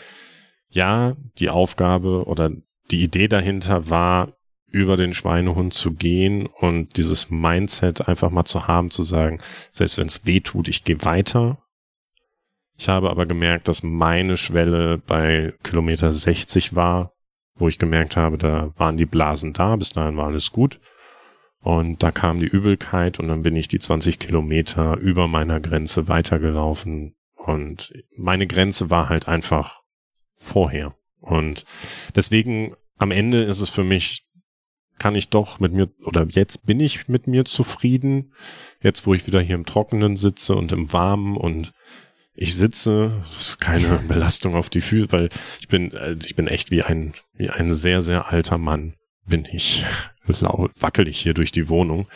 ja, 0.68 1.16
die 1.38 1.50
Aufgabe 1.50 2.24
oder 2.26 2.50
die 2.90 3.02
Idee 3.02 3.28
dahinter 3.28 3.90
war, 3.90 4.32
über 4.66 4.96
den 4.96 5.12
Schweinehund 5.12 5.74
zu 5.74 5.92
gehen 5.92 6.46
und 6.46 6.96
dieses 6.96 7.30
Mindset 7.30 8.08
einfach 8.08 8.30
mal 8.30 8.46
zu 8.46 8.66
haben, 8.66 8.90
zu 8.90 9.02
sagen, 9.02 9.38
selbst 9.70 9.98
wenn 9.98 10.06
es 10.06 10.24
weh 10.24 10.40
tut, 10.40 10.66
ich 10.68 10.82
gehe 10.82 11.04
weiter. 11.04 11.58
Ich 12.78 12.88
habe 12.88 13.10
aber 13.10 13.26
gemerkt, 13.26 13.68
dass 13.68 13.82
meine 13.82 14.38
Schwelle 14.38 14.96
bei 14.96 15.52
Kilometer 15.62 16.10
60 16.10 16.74
war, 16.74 17.12
wo 17.54 17.68
ich 17.68 17.78
gemerkt 17.78 18.16
habe, 18.16 18.38
da 18.38 18.72
waren 18.78 18.96
die 18.96 19.04
Blasen 19.04 19.52
da, 19.52 19.76
bis 19.76 19.90
dahin 19.90 20.16
war 20.16 20.26
alles 20.26 20.52
gut. 20.52 20.80
Und 21.62 22.02
da 22.02 22.10
kam 22.10 22.40
die 22.40 22.46
Übelkeit 22.46 23.18
und 23.20 23.28
dann 23.28 23.42
bin 23.42 23.56
ich 23.56 23.68
die 23.68 23.78
20 23.78 24.18
Kilometer 24.18 24.98
über 24.98 25.28
meiner 25.28 25.60
Grenze 25.60 26.08
weitergelaufen. 26.08 27.14
Und 27.34 27.92
meine 28.16 28.46
Grenze 28.46 28.90
war 28.90 29.08
halt 29.08 29.28
einfach 29.28 29.82
vorher. 30.34 30.94
Und 31.20 31.64
deswegen 32.16 32.74
am 32.98 33.12
Ende 33.12 33.42
ist 33.44 33.60
es 33.60 33.70
für 33.70 33.84
mich 33.84 34.26
kann 34.98 35.14
ich 35.14 35.30
doch 35.30 35.58
mit 35.58 35.72
mir, 35.72 35.88
oder 36.04 36.26
jetzt 36.28 36.66
bin 36.66 36.78
ich 36.78 37.08
mit 37.08 37.26
mir 37.26 37.44
zufrieden. 37.44 38.32
Jetzt, 38.82 39.06
wo 39.06 39.14
ich 39.14 39.26
wieder 39.26 39.40
hier 39.40 39.54
im 39.56 39.66
Trockenen 39.66 40.16
sitze 40.16 40.54
und 40.54 40.70
im 40.70 40.92
Warmen 40.92 41.36
und 41.36 41.72
ich 42.34 42.54
sitze, 42.54 43.12
das 43.34 43.48
ist 43.48 43.60
keine 43.60 43.98
Belastung 44.08 44.54
auf 44.54 44.70
die 44.70 44.80
Füße, 44.80 45.12
weil 45.12 45.28
ich 45.60 45.68
bin, 45.68 45.92
äh, 45.92 46.16
ich 46.24 46.36
bin 46.36 46.46
echt 46.46 46.70
wie 46.70 46.82
ein, 46.82 47.14
wie 47.34 47.50
ein 47.50 47.74
sehr, 47.74 48.02
sehr 48.02 48.32
alter 48.32 48.58
Mann 48.58 48.94
bin 49.26 49.46
ich. 49.50 49.84
Laut, 50.26 50.70
wackel 50.80 51.08
ich 51.08 51.20
hier 51.20 51.34
durch 51.34 51.50
die 51.50 51.68
Wohnung. 51.68 52.06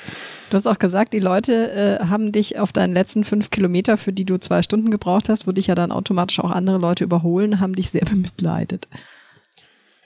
Du 0.50 0.57
hast 0.57 0.66
auch 0.66 0.78
gesagt, 0.78 1.12
die 1.12 1.18
Leute 1.18 1.72
äh, 1.72 2.04
haben 2.07 2.30
dich 2.30 2.59
auf 2.59 2.72
deinen 2.72 2.92
letzten 2.92 3.24
fünf 3.24 3.50
Kilometer, 3.50 3.96
für 3.96 4.12
die 4.12 4.24
du 4.24 4.38
zwei 4.38 4.62
Stunden 4.62 4.90
gebraucht 4.90 5.28
hast, 5.28 5.46
wo 5.46 5.52
dich 5.52 5.66
ja 5.66 5.74
dann 5.74 5.90
automatisch 5.90 6.38
auch 6.38 6.50
andere 6.50 6.78
Leute 6.78 7.02
überholen, 7.04 7.59
haben 7.59 7.74
dich 7.74 7.90
sehr 7.90 8.04
bemitleidet. 8.11 8.88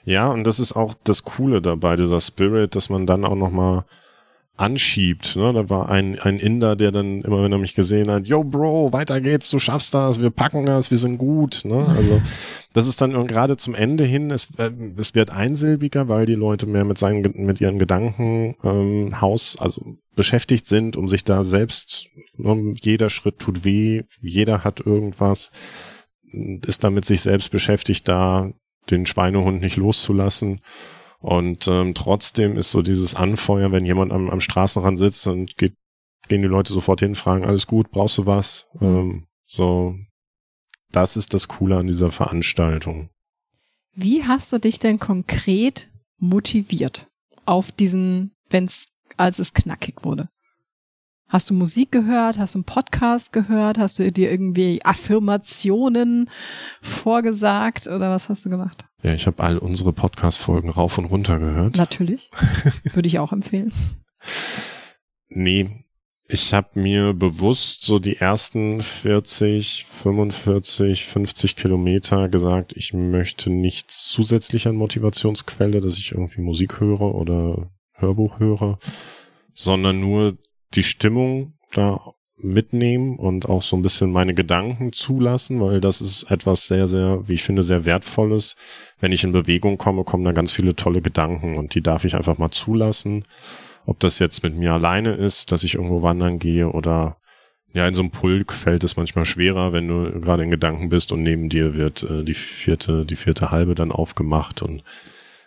Ja, 0.03 0.29
und 0.31 0.45
das 0.45 0.59
ist 0.59 0.73
auch 0.73 0.95
das 1.03 1.23
Coole 1.23 1.61
dabei, 1.61 1.95
dieser 1.95 2.19
Spirit, 2.19 2.75
dass 2.75 2.89
man 2.89 3.05
dann 3.05 3.23
auch 3.23 3.35
nochmal 3.35 3.85
anschiebt. 4.61 5.35
Ne? 5.35 5.51
Da 5.53 5.69
war 5.69 5.89
ein, 5.89 6.19
ein 6.19 6.37
Inder, 6.37 6.75
der 6.75 6.91
dann 6.91 7.21
immer, 7.23 7.43
wenn 7.43 7.51
er 7.51 7.57
mich 7.57 7.73
gesehen 7.73 8.11
hat, 8.11 8.27
yo 8.27 8.43
Bro, 8.43 8.93
weiter 8.93 9.19
geht's, 9.19 9.49
du 9.49 9.57
schaffst 9.57 9.93
das, 9.93 10.21
wir 10.21 10.29
packen 10.29 10.65
das, 10.65 10.91
wir 10.91 10.99
sind 10.99 11.17
gut. 11.17 11.61
Ne? 11.65 11.83
Also 11.97 12.21
das 12.73 12.87
ist 12.87 13.01
dann 13.01 13.25
gerade 13.25 13.57
zum 13.57 13.73
Ende 13.73 14.03
hin, 14.03 14.29
es, 14.29 14.57
äh, 14.57 14.71
es 14.97 15.15
wird 15.15 15.31
einsilbiger, 15.31 16.07
weil 16.07 16.25
die 16.25 16.35
Leute 16.35 16.67
mehr 16.67 16.85
mit 16.85 16.99
seinen 16.99 17.21
mit 17.45 17.59
ihren 17.59 17.79
Gedanken 17.79 18.55
ähm, 18.63 19.19
Haus, 19.19 19.57
also 19.59 19.97
beschäftigt 20.15 20.67
sind, 20.67 20.95
um 20.95 21.07
sich 21.07 21.23
da 21.23 21.43
selbst, 21.43 22.07
ne? 22.37 22.75
jeder 22.81 23.09
Schritt 23.09 23.39
tut 23.39 23.65
weh, 23.65 24.03
jeder 24.21 24.63
hat 24.63 24.79
irgendwas, 24.79 25.51
ist 26.31 26.83
damit 26.83 27.05
sich 27.05 27.21
selbst 27.21 27.49
beschäftigt, 27.51 28.07
da 28.07 28.51
den 28.89 29.05
Schweinehund 29.05 29.61
nicht 29.61 29.77
loszulassen. 29.77 30.61
Und 31.21 31.67
ähm, 31.67 31.93
trotzdem 31.93 32.57
ist 32.57 32.71
so 32.71 32.81
dieses 32.81 33.15
Anfeuern, 33.15 33.71
wenn 33.71 33.85
jemand 33.85 34.11
am, 34.11 34.29
am 34.29 34.41
Straßenrand 34.41 34.97
sitzt, 34.97 35.25
dann 35.27 35.45
geht, 35.45 35.75
gehen 36.27 36.41
die 36.41 36.47
Leute 36.47 36.73
sofort 36.73 36.99
hin, 36.99 37.15
fragen, 37.15 37.45
alles 37.45 37.67
gut, 37.67 37.91
brauchst 37.91 38.17
du 38.17 38.25
was? 38.25 38.67
Mhm. 38.79 38.87
Ähm, 38.87 39.27
so, 39.45 39.95
das 40.91 41.17
ist 41.17 41.33
das 41.33 41.47
Coole 41.47 41.77
an 41.77 41.87
dieser 41.87 42.11
Veranstaltung. 42.11 43.09
Wie 43.93 44.23
hast 44.25 44.51
du 44.51 44.57
dich 44.57 44.79
denn 44.79 44.99
konkret 44.99 45.91
motiviert 46.17 47.07
auf 47.45 47.71
diesen, 47.71 48.31
wenn 48.49 48.63
es, 48.63 48.89
als 49.17 49.39
es 49.39 49.53
knackig 49.53 50.03
wurde? 50.03 50.29
Hast 51.31 51.49
du 51.49 51.53
Musik 51.53 51.93
gehört? 51.93 52.37
Hast 52.37 52.55
du 52.55 52.57
einen 52.59 52.65
Podcast 52.65 53.31
gehört? 53.31 53.77
Hast 53.77 53.97
du 53.97 54.11
dir 54.11 54.29
irgendwie 54.29 54.83
Affirmationen 54.83 56.29
vorgesagt 56.81 57.87
oder 57.87 58.09
was 58.09 58.27
hast 58.27 58.43
du 58.43 58.49
gemacht? 58.49 58.83
Ja, 59.01 59.13
ich 59.13 59.27
habe 59.27 59.41
all 59.41 59.57
unsere 59.57 59.93
Podcast-Folgen 59.93 60.69
rauf 60.69 60.97
und 60.97 61.05
runter 61.05 61.39
gehört. 61.39 61.77
Natürlich. 61.77 62.31
Würde 62.83 63.07
ich 63.07 63.17
auch 63.17 63.31
empfehlen. 63.31 63.71
Nee, 65.29 65.69
ich 66.27 66.53
habe 66.53 66.77
mir 66.77 67.13
bewusst 67.13 67.83
so 67.83 67.97
die 67.97 68.17
ersten 68.17 68.81
40, 68.81 69.85
45, 69.85 71.05
50 71.05 71.55
Kilometer 71.55 72.27
gesagt, 72.27 72.73
ich 72.75 72.91
möchte 72.91 73.49
nichts 73.49 74.09
zusätzlich 74.09 74.67
an 74.67 74.75
Motivationsquelle, 74.75 75.79
dass 75.79 75.97
ich 75.97 76.11
irgendwie 76.11 76.41
Musik 76.41 76.81
höre 76.81 77.15
oder 77.15 77.71
Hörbuch 77.93 78.39
höre, 78.39 78.79
sondern 79.53 80.01
nur 80.01 80.37
die 80.73 80.83
Stimmung 80.83 81.53
da 81.71 82.13
mitnehmen 82.43 83.17
und 83.17 83.47
auch 83.47 83.61
so 83.61 83.75
ein 83.75 83.81
bisschen 83.81 84.11
meine 84.11 84.33
Gedanken 84.33 84.93
zulassen, 84.93 85.61
weil 85.61 85.79
das 85.79 86.01
ist 86.01 86.23
etwas 86.31 86.67
sehr, 86.67 86.87
sehr, 86.87 87.27
wie 87.27 87.33
ich 87.33 87.43
finde, 87.43 87.63
sehr 87.63 87.85
wertvolles. 87.85 88.55
Wenn 88.99 89.11
ich 89.11 89.23
in 89.23 89.31
Bewegung 89.31 89.77
komme, 89.77 90.03
kommen 90.03 90.23
da 90.23 90.31
ganz 90.31 90.51
viele 90.51 90.75
tolle 90.75 91.01
Gedanken 91.01 91.57
und 91.57 91.75
die 91.75 91.81
darf 91.81 92.03
ich 92.03 92.15
einfach 92.15 92.37
mal 92.37 92.51
zulassen. 92.51 93.25
Ob 93.85 93.99
das 93.99 94.19
jetzt 94.19 94.43
mit 94.43 94.55
mir 94.55 94.73
alleine 94.73 95.13
ist, 95.13 95.51
dass 95.51 95.63
ich 95.63 95.75
irgendwo 95.75 96.01
wandern 96.01 96.39
gehe 96.39 96.69
oder 96.69 97.17
ja, 97.73 97.87
in 97.87 97.93
so 97.93 98.01
einem 98.01 98.11
Pulk 98.11 98.51
fällt 98.51 98.83
es 98.83 98.97
manchmal 98.97 99.25
schwerer, 99.25 99.71
wenn 99.71 99.87
du 99.87 100.19
gerade 100.19 100.43
in 100.43 100.51
Gedanken 100.51 100.89
bist 100.89 101.11
und 101.11 101.23
neben 101.23 101.47
dir 101.47 101.75
wird 101.75 102.03
äh, 102.03 102.23
die 102.23 102.33
vierte, 102.33 103.05
die 103.05 103.15
vierte 103.15 103.51
halbe 103.51 103.75
dann 103.75 103.91
aufgemacht 103.91 104.61
und 104.61 104.83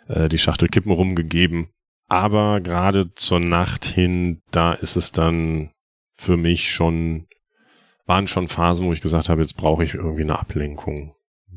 äh, 0.07 0.27
die 0.27 0.39
Schachtel 0.39 0.69
Kippen 0.69 0.91
rumgegeben. 0.91 1.67
Aber 2.07 2.61
gerade 2.61 3.13
zur 3.15 3.39
Nacht 3.39 3.85
hin, 3.85 4.41
da 4.51 4.73
ist 4.73 4.95
es 4.95 5.11
dann 5.11 5.71
für 6.15 6.37
mich 6.37 6.71
schon, 6.71 7.27
waren 8.05 8.27
schon 8.27 8.47
Phasen, 8.47 8.87
wo 8.87 8.93
ich 8.93 9.01
gesagt 9.01 9.29
habe, 9.29 9.41
jetzt 9.41 9.57
brauche 9.57 9.83
ich 9.83 9.95
irgendwie 9.95 10.23
eine 10.23 10.39
Ablenkung. 10.39 11.15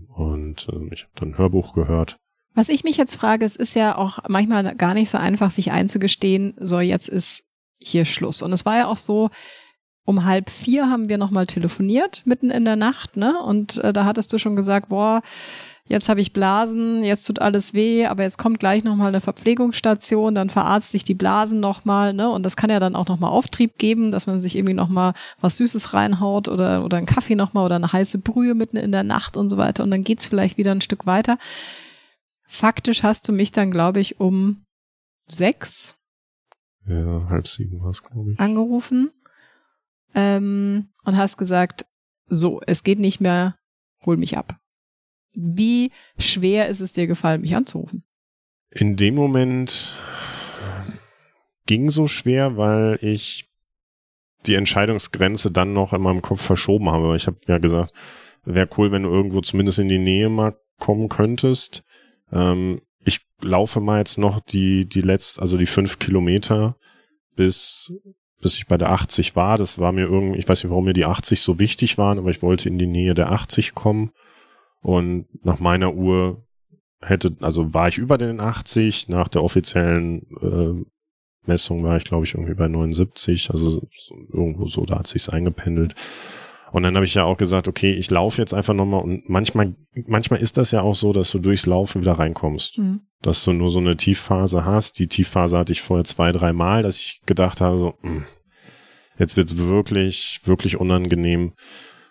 Und 0.08 0.68
äh, 0.68 0.92
ich 0.92 1.02
habe 1.02 1.12
dann 1.14 1.38
Hörbuch 1.38 1.74
gehört. 1.74 2.16
Was 2.54 2.70
ich 2.70 2.82
mich 2.82 2.96
jetzt 2.96 3.14
frage, 3.14 3.44
es 3.44 3.56
ist 3.56 3.74
ja 3.74 3.96
auch 3.96 4.18
manchmal 4.28 4.74
gar 4.74 4.94
nicht 4.94 5.10
so 5.10 5.18
einfach, 5.18 5.50
sich 5.50 5.70
einzugestehen, 5.70 6.54
so 6.58 6.80
jetzt 6.80 7.08
ist 7.08 7.44
hier 7.78 8.04
Schluss. 8.04 8.42
Und 8.42 8.52
es 8.52 8.66
war 8.66 8.76
ja 8.76 8.86
auch 8.86 8.96
so, 8.96 9.30
um 10.04 10.24
halb 10.24 10.50
vier 10.50 10.90
haben 10.90 11.08
wir 11.08 11.18
nochmal 11.18 11.46
telefoniert, 11.46 12.22
mitten 12.24 12.50
in 12.50 12.64
der 12.64 12.76
Nacht, 12.76 13.16
ne? 13.16 13.40
Und 13.42 13.76
äh, 13.84 13.92
da 13.92 14.06
hattest 14.06 14.32
du 14.32 14.38
schon 14.38 14.56
gesagt, 14.56 14.88
boah, 14.88 15.20
jetzt 15.88 16.08
habe 16.08 16.20
ich 16.20 16.32
Blasen, 16.32 17.02
jetzt 17.02 17.24
tut 17.24 17.40
alles 17.40 17.74
weh, 17.74 18.06
aber 18.06 18.22
jetzt 18.22 18.38
kommt 18.38 18.60
gleich 18.60 18.84
nochmal 18.84 19.08
eine 19.08 19.20
Verpflegungsstation, 19.20 20.34
dann 20.34 20.50
verarzt 20.50 20.90
sich 20.90 21.04
die 21.04 21.14
Blasen 21.14 21.60
nochmal, 21.60 22.12
ne? 22.12 22.30
Und 22.30 22.44
das 22.44 22.56
kann 22.56 22.70
ja 22.70 22.80
dann 22.80 22.94
auch 22.94 23.08
nochmal 23.08 23.30
Auftrieb 23.30 23.78
geben, 23.78 24.12
dass 24.12 24.26
man 24.26 24.40
sich 24.42 24.56
irgendwie 24.56 24.74
nochmal 24.74 25.14
was 25.40 25.56
Süßes 25.56 25.94
reinhaut 25.94 26.48
oder, 26.48 26.84
oder 26.84 26.96
einen 26.96 27.06
Kaffee 27.06 27.34
nochmal 27.34 27.64
oder 27.64 27.76
eine 27.76 27.92
heiße 27.92 28.18
Brühe 28.18 28.54
mitten 28.54 28.76
in 28.76 28.92
der 28.92 29.04
Nacht 29.04 29.36
und 29.36 29.48
so 29.48 29.56
weiter. 29.56 29.82
Und 29.82 29.90
dann 29.90 30.04
geht's 30.04 30.26
vielleicht 30.26 30.58
wieder 30.58 30.72
ein 30.72 30.80
Stück 30.80 31.06
weiter. 31.06 31.38
Faktisch 32.46 33.02
hast 33.02 33.28
du 33.28 33.32
mich 33.32 33.52
dann, 33.52 33.70
glaube 33.70 34.00
ich, 34.00 34.20
um 34.20 34.64
sechs 35.26 35.98
ja, 36.88 37.28
halb 37.28 37.46
sieben 37.46 37.82
war 37.82 37.90
es, 37.90 38.02
glaube 38.02 38.32
ich. 38.32 38.40
Angerufen 38.40 39.10
ähm, 40.14 40.88
und 41.04 41.16
hast 41.16 41.36
gesagt, 41.36 41.86
so, 42.26 42.60
es 42.66 42.82
geht 42.82 42.98
nicht 42.98 43.20
mehr, 43.20 43.54
hol 44.04 44.16
mich 44.16 44.38
ab. 44.38 44.58
Wie 45.34 45.90
schwer 46.18 46.68
ist 46.68 46.80
es 46.80 46.92
dir 46.92 47.06
gefallen, 47.06 47.42
mich 47.42 47.54
anzurufen? 47.54 48.02
In 48.70 48.96
dem 48.96 49.14
Moment 49.14 49.94
ging 51.66 51.90
so 51.90 52.08
schwer, 52.08 52.56
weil 52.56 52.98
ich 53.02 53.44
die 54.46 54.54
Entscheidungsgrenze 54.54 55.50
dann 55.50 55.72
noch 55.72 55.92
in 55.92 56.02
meinem 56.02 56.22
Kopf 56.22 56.40
verschoben 56.40 56.90
habe. 56.90 57.16
Ich 57.16 57.26
habe 57.26 57.38
ja 57.46 57.58
gesagt, 57.58 57.92
wäre 58.44 58.68
cool, 58.76 58.90
wenn 58.92 59.02
du 59.02 59.10
irgendwo 59.10 59.40
zumindest 59.40 59.78
in 59.78 59.88
die 59.88 59.98
Nähe 59.98 60.28
mal 60.28 60.56
kommen 60.78 61.08
könntest. 61.08 61.84
Ähm, 62.32 62.80
ich 63.04 63.20
laufe 63.40 63.80
mal 63.80 63.98
jetzt 63.98 64.18
noch 64.18 64.40
die, 64.40 64.88
die 64.88 65.00
letzte, 65.00 65.40
also 65.40 65.56
die 65.56 65.66
fünf 65.66 65.98
Kilometer 65.98 66.76
bis, 67.36 67.92
bis 68.40 68.56
ich 68.56 68.66
bei 68.66 68.76
der 68.76 68.90
80 68.90 69.36
war. 69.36 69.58
Das 69.58 69.78
war 69.78 69.92
mir 69.92 70.06
irgendwie, 70.06 70.38
ich 70.38 70.48
weiß 70.48 70.62
nicht, 70.62 70.70
warum 70.70 70.84
mir 70.84 70.92
die 70.92 71.04
80 71.06 71.40
so 71.40 71.58
wichtig 71.58 71.98
waren, 71.98 72.18
aber 72.18 72.30
ich 72.30 72.42
wollte 72.42 72.68
in 72.68 72.78
die 72.78 72.86
Nähe 72.86 73.14
der 73.14 73.32
80 73.32 73.74
kommen. 73.74 74.10
Und 74.80 75.26
nach 75.44 75.60
meiner 75.60 75.94
Uhr 75.94 76.46
hätte, 77.00 77.34
also 77.40 77.74
war 77.74 77.88
ich 77.88 77.98
über 77.98 78.18
den 78.18 78.40
80, 78.40 79.08
nach 79.08 79.28
der 79.28 79.44
offiziellen 79.44 80.22
äh, 80.40 80.84
Messung 81.46 81.82
war 81.82 81.96
ich, 81.96 82.04
glaube 82.04 82.24
ich, 82.24 82.34
irgendwie 82.34 82.54
bei 82.54 82.68
79, 82.68 83.50
also 83.50 83.70
so, 83.70 83.88
irgendwo 84.32 84.66
so, 84.66 84.84
da 84.84 84.98
hat 84.98 85.06
sich's 85.06 85.28
eingependelt. 85.28 85.94
Und 86.72 86.82
dann 86.82 86.94
habe 86.94 87.06
ich 87.06 87.14
ja 87.14 87.24
auch 87.24 87.38
gesagt, 87.38 87.66
okay, 87.66 87.92
ich 87.92 88.10
laufe 88.10 88.40
jetzt 88.40 88.52
einfach 88.52 88.74
nochmal 88.74 89.02
und 89.02 89.28
manchmal, 89.28 89.74
manchmal 90.06 90.40
ist 90.40 90.58
das 90.58 90.70
ja 90.70 90.82
auch 90.82 90.94
so, 90.94 91.12
dass 91.14 91.30
du 91.30 91.38
durchs 91.38 91.64
Laufen 91.64 92.02
wieder 92.02 92.12
reinkommst. 92.12 92.78
Mhm. 92.78 93.00
Dass 93.22 93.42
du 93.42 93.52
nur 93.52 93.70
so 93.70 93.78
eine 93.78 93.96
Tiefphase 93.96 94.64
hast. 94.64 94.98
Die 94.98 95.08
Tiefphase 95.08 95.56
hatte 95.56 95.72
ich 95.72 95.80
vorher 95.80 96.04
zwei, 96.04 96.30
drei 96.30 96.52
Mal, 96.52 96.82
dass 96.82 96.96
ich 96.96 97.22
gedacht 97.26 97.60
habe, 97.60 97.78
so, 97.78 97.94
mh, 98.02 98.10
hm, 98.10 98.24
jetzt 99.18 99.36
wird's 99.36 99.56
wirklich, 99.56 100.40
wirklich 100.44 100.78
unangenehm. 100.78 101.54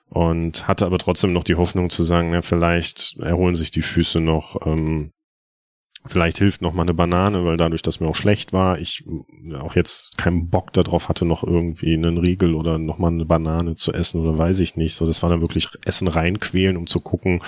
Und 0.09 0.67
hatte 0.67 0.85
aber 0.85 0.97
trotzdem 0.99 1.33
noch 1.33 1.43
die 1.43 1.55
Hoffnung 1.55 1.89
zu 1.89 2.03
sagen, 2.03 2.31
na, 2.31 2.41
vielleicht 2.41 3.17
erholen 3.19 3.55
sich 3.55 3.71
die 3.71 3.81
Füße 3.81 4.21
noch, 4.21 4.65
ähm, 4.65 5.11
Vielleicht 6.07 6.37
hilft 6.37 6.61
noch 6.61 6.73
mal 6.73 6.83
eine 6.83 6.93
Banane, 6.93 7.45
weil 7.45 7.57
dadurch, 7.57 7.81
dass 7.81 7.99
mir 7.99 8.07
auch 8.07 8.15
schlecht 8.15 8.53
war, 8.53 8.79
ich 8.79 9.05
auch 9.59 9.75
jetzt 9.75 10.17
keinen 10.17 10.49
Bock 10.49 10.71
darauf 10.73 11.09
hatte, 11.09 11.25
noch 11.25 11.43
irgendwie 11.43 11.93
einen 11.93 12.17
Riegel 12.17 12.55
oder 12.55 12.77
noch 12.77 12.97
mal 12.97 13.09
eine 13.09 13.25
Banane 13.25 13.75
zu 13.75 13.93
essen 13.93 14.21
oder 14.21 14.37
weiß 14.37 14.59
ich 14.61 14.75
nicht. 14.75 14.95
So, 14.95 15.05
das 15.05 15.21
war 15.21 15.29
dann 15.29 15.41
wirklich 15.41 15.67
Essen 15.85 16.07
reinquälen, 16.07 16.77
um 16.77 16.87
zu 16.87 16.99
gucken, 16.99 17.41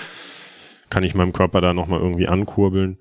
kann 0.90 1.04
ich 1.04 1.14
meinem 1.14 1.32
Körper 1.32 1.60
da 1.60 1.72
noch 1.72 1.86
mal 1.86 2.00
irgendwie 2.00 2.28
ankurbeln. 2.28 2.98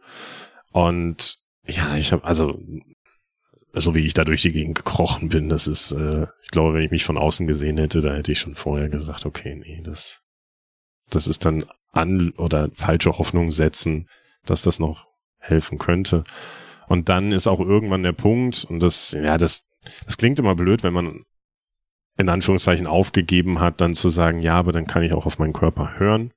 Und 0.71 1.39
ja, 1.65 1.95
ich 1.97 2.11
habe 2.11 2.23
also 2.23 2.57
so 3.73 3.95
wie 3.95 4.05
ich 4.05 4.13
da 4.13 4.23
durch 4.23 4.41
die 4.41 4.51
Gegend 4.51 4.75
gekrochen 4.75 5.29
bin, 5.29 5.49
das 5.49 5.67
ist, 5.67 5.91
äh, 5.91 6.27
ich 6.41 6.49
glaube, 6.49 6.73
wenn 6.73 6.83
ich 6.83 6.91
mich 6.91 7.03
von 7.03 7.17
außen 7.17 7.47
gesehen 7.47 7.77
hätte, 7.77 8.01
da 8.01 8.13
hätte 8.13 8.31
ich 8.31 8.39
schon 8.39 8.55
vorher 8.55 8.89
gesagt, 8.89 9.25
okay, 9.25 9.55
nee, 9.55 9.81
das, 9.83 10.23
das 11.09 11.27
ist 11.27 11.45
dann 11.45 11.65
an 11.91 12.31
oder 12.31 12.69
falsche 12.73 13.17
Hoffnung 13.17 13.51
setzen, 13.51 14.07
dass 14.45 14.61
das 14.61 14.79
noch 14.79 15.07
helfen 15.37 15.77
könnte. 15.77 16.23
Und 16.87 17.09
dann 17.09 17.31
ist 17.31 17.47
auch 17.47 17.59
irgendwann 17.59 18.03
der 18.03 18.13
Punkt, 18.13 18.65
und 18.65 18.81
das, 18.81 19.11
ja, 19.11 19.37
das, 19.37 19.69
das 20.05 20.17
klingt 20.17 20.39
immer 20.39 20.55
blöd, 20.55 20.83
wenn 20.83 20.93
man 20.93 21.23
in 22.17 22.29
Anführungszeichen 22.29 22.87
aufgegeben 22.87 23.59
hat, 23.59 23.79
dann 23.79 23.93
zu 23.93 24.09
sagen, 24.09 24.41
ja, 24.41 24.55
aber 24.55 24.71
dann 24.71 24.87
kann 24.87 25.03
ich 25.03 25.13
auch 25.13 25.25
auf 25.25 25.39
meinen 25.39 25.53
Körper 25.53 25.99
hören. 25.99 26.33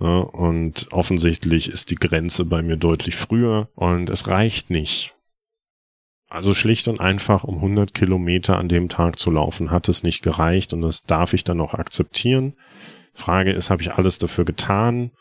Ja, 0.00 0.18
und 0.18 0.92
offensichtlich 0.92 1.70
ist 1.70 1.90
die 1.90 1.94
Grenze 1.94 2.44
bei 2.44 2.62
mir 2.62 2.76
deutlich 2.76 3.14
früher 3.14 3.70
und 3.74 4.10
es 4.10 4.26
reicht 4.28 4.68
nicht. 4.68 5.13
Also 6.34 6.52
schlicht 6.52 6.88
und 6.88 6.98
einfach, 6.98 7.44
um 7.44 7.56
100 7.56 7.94
Kilometer 7.94 8.58
an 8.58 8.68
dem 8.68 8.88
Tag 8.88 9.20
zu 9.20 9.30
laufen, 9.30 9.70
hat 9.70 9.88
es 9.88 10.02
nicht 10.02 10.22
gereicht 10.22 10.72
und 10.72 10.80
das 10.80 11.04
darf 11.04 11.32
ich 11.32 11.44
dann 11.44 11.60
auch 11.60 11.74
akzeptieren. 11.74 12.54
Frage 13.12 13.52
ist, 13.52 13.70
habe 13.70 13.82
ich 13.82 13.94
alles 13.94 14.18
dafür 14.18 14.44
getan? 14.44 15.12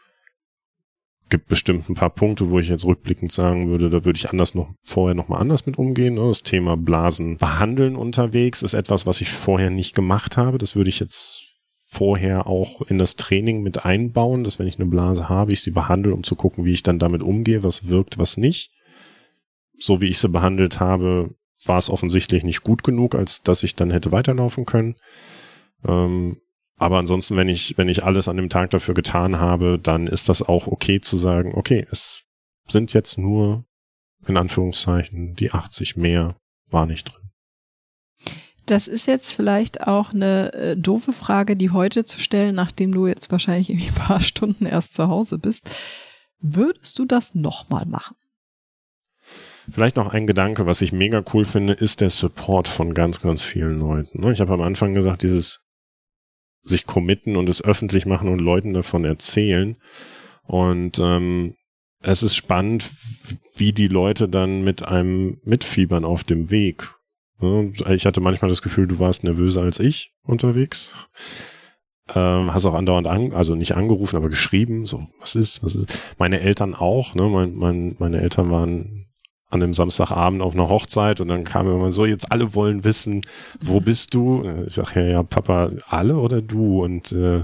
gibt 1.29 1.47
bestimmt 1.47 1.89
ein 1.89 1.95
paar 1.95 2.11
Punkte, 2.11 2.49
wo 2.51 2.59
ich 2.59 2.69
jetzt 2.69 2.85
rückblickend 2.85 3.31
sagen 3.31 3.67
würde, 3.67 3.89
da 3.89 4.05
würde 4.05 4.17
ich 4.17 4.29
anders 4.29 4.53
noch 4.53 4.71
vorher 4.83 5.15
noch 5.15 5.29
mal 5.29 5.37
anders 5.37 5.65
mit 5.65 5.79
umgehen. 5.79 6.13
Ne? 6.13 6.27
Das 6.27 6.43
Thema 6.43 6.77
Blasen 6.77 7.37
behandeln 7.37 7.95
unterwegs 7.95 8.61
ist 8.61 8.75
etwas, 8.75 9.07
was 9.07 9.19
ich 9.19 9.31
vorher 9.31 9.71
nicht 9.71 9.95
gemacht 9.95 10.37
habe. 10.37 10.59
Das 10.59 10.75
würde 10.75 10.89
ich 10.89 10.99
jetzt 10.99 11.43
vorher 11.89 12.45
auch 12.45 12.81
in 12.81 12.99
das 12.99 13.15
Training 13.15 13.63
mit 13.63 13.83
einbauen, 13.83 14.43
dass 14.43 14.59
wenn 14.59 14.67
ich 14.67 14.79
eine 14.79 14.87
Blase 14.87 15.27
habe, 15.27 15.53
ich 15.53 15.61
sie 15.61 15.71
behandle, 15.71 16.13
um 16.13 16.23
zu 16.23 16.35
gucken, 16.35 16.65
wie 16.65 16.71
ich 16.71 16.83
dann 16.83 16.99
damit 16.99 17.23
umgehe, 17.23 17.63
was 17.63 17.87
wirkt, 17.87 18.19
was 18.19 18.37
nicht. 18.37 18.69
So 19.77 20.01
wie 20.01 20.07
ich 20.07 20.19
sie 20.19 20.29
behandelt 20.29 20.79
habe, 20.79 21.35
war 21.65 21.77
es 21.77 21.89
offensichtlich 21.89 22.43
nicht 22.43 22.63
gut 22.63 22.83
genug, 22.83 23.15
als 23.15 23.41
dass 23.41 23.63
ich 23.63 23.75
dann 23.75 23.91
hätte 23.91 24.11
weiterlaufen 24.11 24.65
können. 24.65 24.95
Ähm, 25.85 26.37
aber 26.77 26.97
ansonsten, 26.97 27.37
wenn 27.37 27.49
ich, 27.49 27.77
wenn 27.77 27.89
ich 27.89 28.03
alles 28.03 28.27
an 28.27 28.37
dem 28.37 28.49
Tag 28.49 28.71
dafür 28.71 28.93
getan 28.93 29.39
habe, 29.39 29.79
dann 29.81 30.07
ist 30.07 30.29
das 30.29 30.41
auch 30.41 30.67
okay 30.67 30.99
zu 30.99 31.17
sagen, 31.17 31.53
okay, 31.55 31.87
es 31.91 32.23
sind 32.67 32.93
jetzt 32.93 33.17
nur, 33.17 33.65
in 34.27 34.37
Anführungszeichen, 34.37 35.35
die 35.35 35.51
80 35.51 35.97
mehr 35.97 36.35
war 36.69 36.85
nicht 36.85 37.05
drin. 37.05 37.23
Das 38.65 38.87
ist 38.87 39.07
jetzt 39.07 39.33
vielleicht 39.33 39.87
auch 39.87 40.13
eine 40.13 40.53
äh, 40.53 40.77
doofe 40.77 41.11
Frage, 41.11 41.57
die 41.57 41.71
heute 41.71 42.05
zu 42.05 42.19
stellen, 42.21 42.55
nachdem 42.55 42.93
du 42.93 43.07
jetzt 43.07 43.31
wahrscheinlich 43.31 43.69
irgendwie 43.69 43.89
ein 43.89 43.95
paar 43.95 44.21
Stunden 44.21 44.65
erst 44.65 44.93
zu 44.93 45.07
Hause 45.07 45.37
bist. 45.37 45.69
Würdest 46.39 46.97
du 46.99 47.05
das 47.05 47.35
nochmal 47.35 47.85
machen? 47.85 48.15
Vielleicht 49.71 49.95
noch 49.95 50.13
ein 50.13 50.27
Gedanke, 50.27 50.65
was 50.65 50.81
ich 50.81 50.91
mega 50.91 51.23
cool 51.33 51.45
finde, 51.45 51.73
ist 51.73 52.01
der 52.01 52.09
Support 52.09 52.67
von 52.67 52.93
ganz, 52.93 53.21
ganz 53.21 53.41
vielen 53.41 53.79
Leuten. 53.79 54.21
Ne? 54.21 54.31
Ich 54.33 54.41
habe 54.41 54.53
am 54.53 54.61
Anfang 54.61 54.93
gesagt, 54.93 55.23
dieses 55.23 55.61
sich 56.63 56.85
committen 56.85 57.35
und 57.35 57.49
es 57.49 57.63
öffentlich 57.63 58.05
machen 58.05 58.29
und 58.29 58.39
Leuten 58.39 58.73
davon 58.73 59.05
erzählen. 59.05 59.75
Und 60.43 60.99
ähm, 60.99 61.55
es 62.01 62.23
ist 62.23 62.35
spannend, 62.35 62.91
wie 63.55 63.73
die 63.73 63.87
Leute 63.87 64.27
dann 64.27 64.63
mit 64.63 64.83
einem 64.83 65.39
mitfiebern 65.43 66.05
auf 66.05 66.23
dem 66.23 66.51
Weg. 66.51 66.89
Ich 67.89 68.05
hatte 68.05 68.21
manchmal 68.21 68.49
das 68.49 68.61
Gefühl, 68.61 68.87
du 68.87 68.99
warst 68.99 69.23
nervöser 69.23 69.61
als 69.61 69.79
ich 69.79 70.13
unterwegs. 70.23 70.95
Ähm, 72.13 72.53
hast 72.53 72.65
auch 72.65 72.73
andauernd 72.73 73.07
an, 73.07 73.33
also 73.33 73.55
nicht 73.55 73.75
angerufen, 73.75 74.17
aber 74.17 74.29
geschrieben. 74.29 74.85
So, 74.85 75.05
was 75.19 75.35
ist, 75.35 75.63
was 75.63 75.75
ist? 75.75 75.87
Meine 76.17 76.41
Eltern 76.41 76.75
auch. 76.75 77.15
Ne? 77.15 77.23
Mein, 77.23 77.55
mein, 77.55 77.95
meine 77.99 78.21
Eltern 78.21 78.51
waren 78.51 79.05
an 79.53 79.59
dem 79.59 79.73
Samstagabend 79.73 80.41
auf 80.41 80.53
einer 80.53 80.69
Hochzeit 80.69 81.21
und 81.21 81.27
dann 81.27 81.43
kam 81.43 81.67
immer 81.67 81.91
so, 81.91 82.05
jetzt 82.05 82.31
alle 82.31 82.55
wollen 82.55 82.83
wissen, 82.83 83.21
wo 83.61 83.79
bist 83.79 84.13
du? 84.13 84.43
Ich 84.65 84.73
sag 84.73 84.95
ja, 84.95 85.03
ja, 85.03 85.23
Papa, 85.23 85.69
alle 85.87 86.17
oder 86.17 86.41
du? 86.41 86.83
Und 86.83 87.11
äh, 87.11 87.43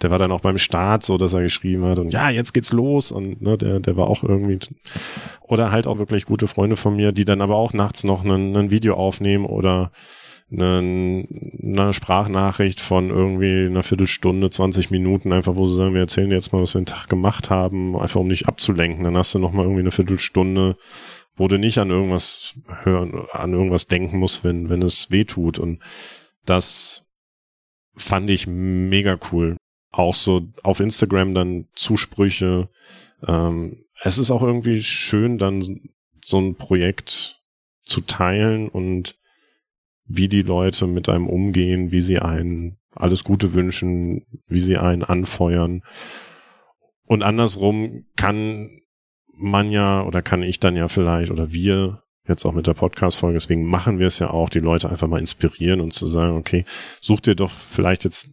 der 0.00 0.10
war 0.10 0.18
dann 0.18 0.32
auch 0.32 0.40
beim 0.40 0.58
Start 0.58 1.02
so, 1.02 1.18
dass 1.18 1.34
er 1.34 1.42
geschrieben 1.42 1.84
hat 1.84 1.98
und 1.98 2.12
ja, 2.12 2.30
jetzt 2.30 2.52
geht's 2.52 2.72
los 2.72 3.12
und 3.12 3.40
ne, 3.42 3.56
der, 3.56 3.80
der 3.80 3.96
war 3.96 4.08
auch 4.08 4.22
irgendwie 4.22 4.58
oder 5.42 5.70
halt 5.70 5.86
auch 5.86 5.98
wirklich 5.98 6.26
gute 6.26 6.46
Freunde 6.46 6.76
von 6.76 6.96
mir, 6.96 7.12
die 7.12 7.24
dann 7.24 7.40
aber 7.40 7.56
auch 7.56 7.72
nachts 7.72 8.04
noch 8.04 8.24
ein 8.24 8.70
Video 8.70 8.94
aufnehmen 8.94 9.44
oder 9.44 9.92
eine, 10.52 11.26
eine 11.62 11.94
Sprachnachricht 11.94 12.80
von 12.80 13.10
irgendwie 13.10 13.66
einer 13.66 13.82
Viertelstunde, 13.82 14.50
20 14.50 14.90
Minuten, 14.90 15.32
einfach 15.32 15.56
wo 15.56 15.64
sie 15.64 15.76
sagen, 15.76 15.94
wir 15.94 16.02
erzählen 16.02 16.30
jetzt 16.30 16.52
mal, 16.52 16.62
was 16.62 16.74
wir 16.74 16.82
den 16.82 16.86
Tag 16.86 17.08
gemacht 17.08 17.50
haben, 17.50 17.96
einfach 17.96 18.20
um 18.20 18.28
dich 18.28 18.46
abzulenken. 18.46 19.04
Dann 19.04 19.16
hast 19.16 19.34
du 19.34 19.38
noch 19.38 19.52
mal 19.52 19.62
irgendwie 19.62 19.80
eine 19.80 19.90
Viertelstunde 19.90 20.76
wo 21.34 21.48
du 21.48 21.58
nicht 21.58 21.78
an 21.78 21.90
irgendwas 21.90 22.58
hören, 22.82 23.26
an 23.32 23.52
irgendwas 23.52 23.86
denken 23.86 24.18
musst, 24.18 24.44
wenn, 24.44 24.68
wenn 24.68 24.82
es 24.82 25.10
weh 25.10 25.24
tut. 25.24 25.58
Und 25.58 25.80
das 26.44 27.06
fand 27.94 28.30
ich 28.30 28.46
mega 28.46 29.18
cool. 29.30 29.56
Auch 29.90 30.14
so 30.14 30.42
auf 30.62 30.80
Instagram 30.80 31.34
dann 31.34 31.68
Zusprüche. 31.74 32.68
Ähm, 33.26 33.84
es 34.02 34.18
ist 34.18 34.30
auch 34.30 34.42
irgendwie 34.42 34.82
schön, 34.82 35.38
dann 35.38 35.80
so 36.24 36.38
ein 36.38 36.56
Projekt 36.56 37.40
zu 37.84 38.00
teilen 38.00 38.68
und 38.68 39.16
wie 40.04 40.28
die 40.28 40.42
Leute 40.42 40.86
mit 40.86 41.08
einem 41.08 41.26
umgehen, 41.26 41.92
wie 41.92 42.00
sie 42.00 42.18
einen 42.18 42.78
alles 42.94 43.24
Gute 43.24 43.54
wünschen, 43.54 44.26
wie 44.46 44.60
sie 44.60 44.76
einen 44.76 45.02
anfeuern. 45.02 45.82
Und 47.06 47.22
andersrum 47.22 48.04
kann 48.16 48.81
man 49.34 49.70
ja 49.70 50.02
oder 50.02 50.22
kann 50.22 50.42
ich 50.42 50.60
dann 50.60 50.76
ja 50.76 50.88
vielleicht 50.88 51.30
oder 51.30 51.52
wir 51.52 52.02
jetzt 52.28 52.44
auch 52.44 52.52
mit 52.52 52.66
der 52.66 52.74
Podcast-Folge, 52.74 53.34
deswegen 53.34 53.64
machen 53.64 53.98
wir 53.98 54.06
es 54.06 54.18
ja 54.18 54.30
auch, 54.30 54.48
die 54.48 54.60
Leute 54.60 54.88
einfach 54.88 55.08
mal 55.08 55.18
inspirieren 55.18 55.80
und 55.80 55.92
zu 55.92 56.06
sagen, 56.06 56.36
okay, 56.36 56.64
such 57.00 57.20
dir 57.20 57.34
doch 57.34 57.50
vielleicht 57.50 58.04
jetzt, 58.04 58.30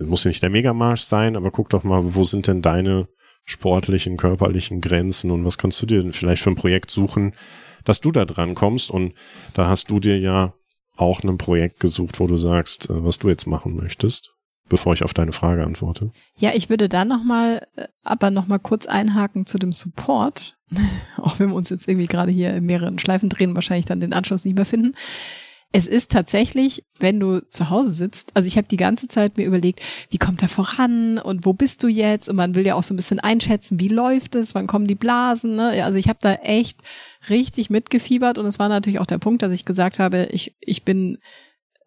muss 0.00 0.24
ja 0.24 0.30
nicht 0.30 0.42
der 0.42 0.50
Megamarsch 0.50 1.02
sein, 1.02 1.36
aber 1.36 1.50
guck 1.50 1.70
doch 1.70 1.84
mal, 1.84 2.14
wo 2.14 2.24
sind 2.24 2.48
denn 2.48 2.62
deine 2.62 3.08
sportlichen, 3.44 4.16
körperlichen 4.16 4.80
Grenzen 4.80 5.30
und 5.30 5.44
was 5.44 5.56
kannst 5.56 5.80
du 5.80 5.86
dir 5.86 6.02
denn 6.02 6.12
vielleicht 6.12 6.42
für 6.42 6.50
ein 6.50 6.56
Projekt 6.56 6.90
suchen, 6.90 7.34
dass 7.84 8.00
du 8.00 8.10
da 8.10 8.24
dran 8.24 8.54
kommst 8.54 8.90
und 8.90 9.14
da 9.54 9.68
hast 9.68 9.90
du 9.90 10.00
dir 10.00 10.18
ja 10.18 10.54
auch 10.96 11.22
ein 11.22 11.38
Projekt 11.38 11.78
gesucht, 11.78 12.18
wo 12.18 12.26
du 12.26 12.36
sagst, 12.36 12.90
äh, 12.90 13.04
was 13.04 13.18
du 13.18 13.28
jetzt 13.28 13.46
machen 13.46 13.76
möchtest 13.76 14.37
bevor 14.68 14.94
ich 14.94 15.02
auf 15.02 15.14
deine 15.14 15.32
Frage 15.32 15.64
antworte. 15.64 16.10
Ja, 16.36 16.52
ich 16.54 16.68
würde 16.68 16.88
da 16.88 17.04
nochmal, 17.04 17.66
äh, 17.76 17.86
aber 18.02 18.30
nochmal 18.30 18.58
kurz 18.58 18.86
einhaken 18.86 19.46
zu 19.46 19.58
dem 19.58 19.72
Support. 19.72 20.56
Auch 21.16 21.38
wenn 21.38 21.50
wir 21.50 21.56
uns 21.56 21.70
jetzt 21.70 21.88
irgendwie 21.88 22.06
gerade 22.06 22.32
hier 22.32 22.54
in 22.54 22.64
mehreren 22.64 22.98
Schleifen 22.98 23.28
drehen, 23.28 23.54
wahrscheinlich 23.54 23.86
dann 23.86 24.00
den 24.00 24.12
Anschluss 24.12 24.44
nicht 24.44 24.54
mehr 24.54 24.64
finden. 24.64 24.94
Es 25.70 25.86
ist 25.86 26.10
tatsächlich, 26.10 26.84
wenn 26.98 27.20
du 27.20 27.46
zu 27.46 27.68
Hause 27.68 27.92
sitzt, 27.92 28.34
also 28.34 28.46
ich 28.46 28.56
habe 28.56 28.68
die 28.68 28.78
ganze 28.78 29.06
Zeit 29.06 29.36
mir 29.36 29.44
überlegt, 29.44 29.82
wie 30.08 30.16
kommt 30.16 30.40
er 30.40 30.48
voran 30.48 31.18
und 31.18 31.44
wo 31.44 31.52
bist 31.52 31.82
du 31.82 31.88
jetzt? 31.88 32.30
Und 32.30 32.36
man 32.36 32.54
will 32.54 32.66
ja 32.66 32.74
auch 32.74 32.82
so 32.82 32.94
ein 32.94 32.96
bisschen 32.96 33.20
einschätzen, 33.20 33.78
wie 33.78 33.88
läuft 33.88 34.34
es, 34.34 34.54
wann 34.54 34.66
kommen 34.66 34.86
die 34.86 34.94
Blasen. 34.94 35.56
Ne? 35.56 35.84
Also 35.84 35.98
ich 35.98 36.08
habe 36.08 36.20
da 36.22 36.34
echt 36.34 36.80
richtig 37.28 37.68
mitgefiebert 37.68 38.38
und 38.38 38.46
es 38.46 38.58
war 38.58 38.70
natürlich 38.70 38.98
auch 38.98 39.06
der 39.06 39.18
Punkt, 39.18 39.42
dass 39.42 39.52
ich 39.52 39.66
gesagt 39.66 39.98
habe, 39.98 40.28
ich, 40.32 40.56
ich 40.60 40.84
bin 40.84 41.18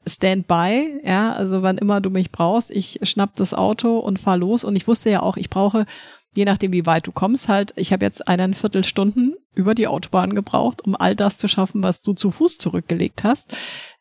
Standby, 0.07 1.01
ja, 1.03 1.33
also 1.33 1.61
wann 1.61 1.77
immer 1.77 2.01
du 2.01 2.09
mich 2.09 2.31
brauchst, 2.31 2.71
ich 2.71 2.99
schnapp 3.03 3.35
das 3.35 3.53
Auto 3.53 3.99
und 3.99 4.19
fahr 4.19 4.37
los 4.37 4.63
und 4.63 4.75
ich 4.75 4.87
wusste 4.87 5.11
ja 5.11 5.21
auch, 5.21 5.37
ich 5.37 5.49
brauche, 5.49 5.85
je 6.33 6.45
nachdem 6.45 6.73
wie 6.73 6.85
weit 6.85 7.05
du 7.05 7.11
kommst, 7.11 7.47
halt, 7.47 7.73
ich 7.75 7.93
habe 7.93 8.05
jetzt 8.05 8.27
eineinviertel 8.27 8.83
Stunden 8.83 9.35
über 9.53 9.75
die 9.75 9.87
Autobahn 9.87 10.33
gebraucht, 10.33 10.83
um 10.83 10.95
all 10.95 11.15
das 11.15 11.37
zu 11.37 11.47
schaffen, 11.47 11.83
was 11.83 12.01
du 12.01 12.13
zu 12.13 12.31
Fuß 12.31 12.57
zurückgelegt 12.57 13.23
hast. 13.23 13.55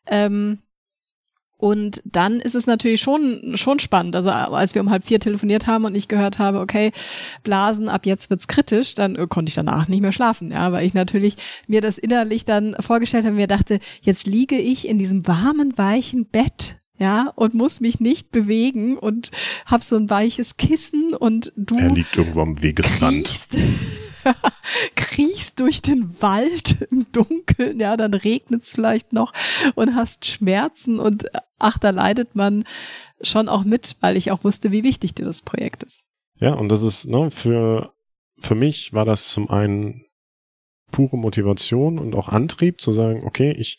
Ähm, 0.07 0.59
und 1.61 2.01
dann 2.05 2.39
ist 2.39 2.55
es 2.55 2.65
natürlich 2.65 3.01
schon, 3.01 3.53
schon 3.55 3.77
spannend. 3.77 4.15
Also 4.15 4.31
als 4.31 4.73
wir 4.73 4.81
um 4.81 4.89
halb 4.89 5.03
vier 5.03 5.19
telefoniert 5.19 5.67
haben 5.67 5.85
und 5.85 5.95
ich 5.95 6.07
gehört 6.07 6.39
habe, 6.39 6.59
okay, 6.59 6.91
Blasen, 7.43 7.87
ab 7.87 8.07
jetzt 8.07 8.31
wird's 8.31 8.47
kritisch, 8.47 8.95
dann 8.95 9.15
äh, 9.15 9.27
konnte 9.29 9.51
ich 9.51 9.53
danach 9.53 9.87
nicht 9.87 10.01
mehr 10.01 10.11
schlafen. 10.11 10.49
Ja, 10.49 10.71
weil 10.71 10.87
ich 10.87 10.95
natürlich 10.95 11.35
mir 11.67 11.81
das 11.81 11.99
innerlich 11.99 12.45
dann 12.45 12.75
vorgestellt 12.79 13.25
habe, 13.25 13.35
mir 13.35 13.45
dachte, 13.45 13.79
jetzt 14.01 14.25
liege 14.25 14.57
ich 14.57 14.87
in 14.87 14.97
diesem 14.97 15.27
warmen, 15.27 15.77
weichen 15.77 16.25
Bett 16.25 16.77
ja, 16.97 17.31
und 17.35 17.53
muss 17.53 17.79
mich 17.79 17.99
nicht 17.99 18.31
bewegen 18.31 18.97
und 18.97 19.29
hab 19.67 19.83
so 19.83 19.97
ein 19.97 20.09
weiches 20.09 20.57
Kissen 20.57 21.13
und 21.13 21.53
du. 21.55 21.77
Er 21.77 21.89
liegt 21.89 22.17
irgendwo 22.17 22.41
am 22.41 22.61
Wegesrand. 22.61 23.49
Durch 25.61 25.83
den 25.83 26.19
Wald 26.23 26.81
im 26.89 27.05
Dunkeln, 27.11 27.79
ja, 27.79 27.95
dann 27.95 28.15
regnet's 28.15 28.73
vielleicht 28.73 29.13
noch 29.13 29.31
und 29.75 29.93
hast 29.93 30.25
Schmerzen 30.25 30.99
und 30.99 31.27
ach, 31.59 31.77
da 31.77 31.91
leidet 31.91 32.33
man 32.33 32.63
schon 33.21 33.47
auch 33.47 33.63
mit, 33.63 33.95
weil 33.99 34.17
ich 34.17 34.31
auch 34.31 34.43
wusste, 34.43 34.71
wie 34.71 34.83
wichtig 34.83 35.13
dir 35.13 35.25
das 35.25 35.43
Projekt 35.43 35.83
ist. 35.83 36.05
Ja, 36.39 36.55
und 36.55 36.69
das 36.69 36.81
ist, 36.81 37.05
ne, 37.05 37.29
für, 37.29 37.93
für 38.39 38.55
mich 38.55 38.93
war 38.93 39.05
das 39.05 39.27
zum 39.27 39.51
einen 39.51 40.03
pure 40.91 41.15
Motivation 41.15 41.99
und 41.99 42.15
auch 42.15 42.27
Antrieb 42.27 42.81
zu 42.81 42.91
sagen, 42.91 43.23
okay, 43.23 43.51
ich 43.51 43.77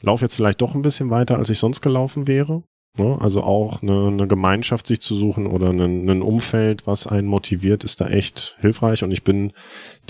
laufe 0.00 0.24
jetzt 0.24 0.34
vielleicht 0.34 0.62
doch 0.62 0.74
ein 0.74 0.80
bisschen 0.80 1.10
weiter, 1.10 1.36
als 1.36 1.50
ich 1.50 1.58
sonst 1.58 1.82
gelaufen 1.82 2.26
wäre. 2.26 2.62
Ne? 2.98 3.16
Also 3.20 3.42
auch 3.42 3.82
eine, 3.82 4.08
eine 4.08 4.26
Gemeinschaft 4.26 4.86
sich 4.86 5.00
zu 5.00 5.14
suchen 5.14 5.46
oder 5.46 5.70
ein, 5.70 6.08
ein 6.08 6.22
Umfeld, 6.22 6.86
was 6.86 7.06
einen 7.06 7.26
motiviert, 7.26 7.84
ist 7.84 8.00
da 8.00 8.08
echt 8.08 8.56
hilfreich. 8.60 9.02
Und 9.02 9.12
ich 9.12 9.24
bin 9.24 9.52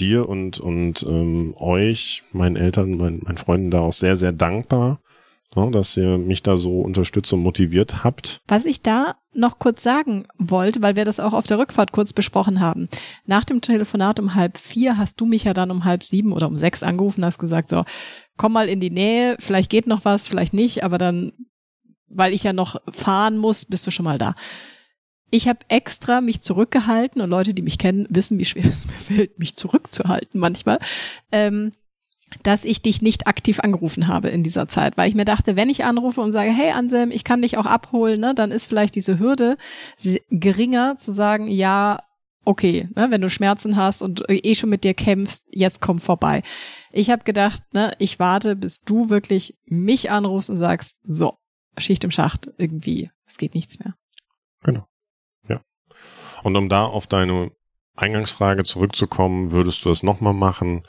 dir 0.01 0.28
und, 0.28 0.59
und 0.59 1.05
ähm, 1.09 1.55
euch, 1.59 2.22
meinen 2.33 2.57
Eltern, 2.57 2.97
meinen, 2.97 3.22
meinen 3.22 3.39
Freunden 3.39 3.70
da 3.70 3.80
auch 3.80 3.93
sehr, 3.93 4.16
sehr 4.16 4.33
dankbar, 4.33 5.01
ne? 5.55 5.70
dass 5.70 5.97
ihr 5.97 6.18
mich 6.18 6.43
da 6.43 6.57
so 6.57 6.80
unterstützt 6.80 7.33
und 7.33 7.43
motiviert 7.43 8.03
habt. 8.03 8.41
Was 8.49 8.64
ich 8.64 8.83
da 8.83 9.14
noch 9.33 9.61
kurz 9.61 9.85
sagen 9.85 10.26
wollte, 10.39 10.83
weil 10.83 10.97
wir 10.97 11.05
das 11.05 11.20
auch 11.20 11.35
auf 11.35 11.47
der 11.47 11.59
Rückfahrt 11.59 11.93
kurz 11.93 12.12
besprochen 12.12 12.59
haben. 12.59 12.89
Nach 13.26 13.45
dem 13.45 13.61
Telefonat 13.61 14.18
um 14.18 14.35
halb 14.35 14.59
vier 14.59 14.99
hast 14.99 15.20
du 15.20 15.26
mich 15.26 15.45
ja 15.45 15.55
dann 15.55 15.70
um 15.70 15.85
halb 15.85 16.05
sieben 16.05 16.33
oder 16.33 16.49
um 16.49 16.59
sechs 16.59 16.83
angerufen, 16.83 17.24
hast 17.24 17.39
gesagt, 17.39 17.68
so, 17.68 17.85
komm 18.37 18.53
mal 18.53 18.68
in 18.68 18.80
die 18.80 18.91
Nähe, 18.91 19.37
vielleicht 19.39 19.70
geht 19.70 19.87
noch 19.87 20.05
was, 20.05 20.26
vielleicht 20.26 20.53
nicht, 20.53 20.83
aber 20.83 20.99
dann, 20.99 21.33
weil 22.14 22.32
ich 22.32 22.42
ja 22.42 22.52
noch 22.52 22.80
fahren 22.90 23.38
muss, 23.38 23.64
bist 23.64 23.86
du 23.86 23.90
schon 23.90 24.04
mal 24.04 24.18
da. 24.18 24.34
Ich 25.30 25.48
habe 25.48 25.60
extra 25.68 26.20
mich 26.20 26.42
zurückgehalten 26.42 27.22
und 27.22 27.30
Leute, 27.30 27.54
die 27.54 27.62
mich 27.62 27.78
kennen, 27.78 28.06
wissen, 28.10 28.38
wie 28.38 28.44
schwer 28.44 28.64
es 28.66 28.86
mir 28.86 28.92
fällt, 28.92 29.38
mich 29.38 29.56
zurückzuhalten 29.56 30.38
manchmal. 30.40 30.78
Ähm, 31.30 31.72
dass 32.42 32.64
ich 32.64 32.82
dich 32.82 33.02
nicht 33.02 33.26
aktiv 33.26 33.60
angerufen 33.60 34.08
habe 34.08 34.28
in 34.28 34.42
dieser 34.42 34.68
Zeit, 34.68 34.96
weil 34.96 35.08
ich 35.08 35.14
mir 35.14 35.24
dachte, 35.24 35.54
wenn 35.56 35.68
ich 35.68 35.84
anrufe 35.84 36.20
und 36.20 36.32
sage, 36.32 36.50
hey 36.50 36.70
Anselm, 36.70 37.10
ich 37.10 37.24
kann 37.24 37.42
dich 37.42 37.58
auch 37.58 37.66
abholen, 37.66 38.20
ne, 38.20 38.34
dann 38.34 38.50
ist 38.50 38.66
vielleicht 38.66 38.94
diese 38.94 39.18
Hürde 39.18 39.56
geringer 40.30 40.96
zu 40.98 41.12
sagen, 41.12 41.46
ja, 41.48 41.98
okay, 42.44 42.88
ne, 42.94 43.10
wenn 43.10 43.20
du 43.20 43.28
Schmerzen 43.28 43.76
hast 43.76 44.02
und 44.02 44.24
eh 44.28 44.54
schon 44.54 44.70
mit 44.70 44.84
dir 44.84 44.94
kämpfst, 44.94 45.46
jetzt 45.50 45.80
komm 45.80 45.98
vorbei. 45.98 46.42
Ich 46.90 47.10
habe 47.10 47.24
gedacht, 47.24 47.62
ne, 47.72 47.92
ich 47.98 48.18
warte, 48.18 48.56
bis 48.56 48.82
du 48.82 49.10
wirklich 49.10 49.56
mich 49.66 50.10
anrufst 50.10 50.50
und 50.50 50.58
sagst, 50.58 50.96
so, 51.04 51.38
Schicht 51.79 52.05
im 52.05 52.11
Schacht, 52.11 52.51
irgendwie, 52.59 53.11
es 53.27 53.39
geht 53.39 53.55
nichts 53.55 53.79
mehr. 53.79 53.95
Genau. 54.62 54.87
Ja. 55.49 55.62
Und 56.43 56.57
um 56.57 56.68
da 56.68 56.85
auf 56.85 57.07
deine 57.07 57.51
Eingangsfrage 57.95 58.64
zurückzukommen, 58.64 59.51
würdest 59.51 59.85
du 59.85 59.89
das 59.89 60.03
nochmal 60.03 60.35
machen? 60.35 60.87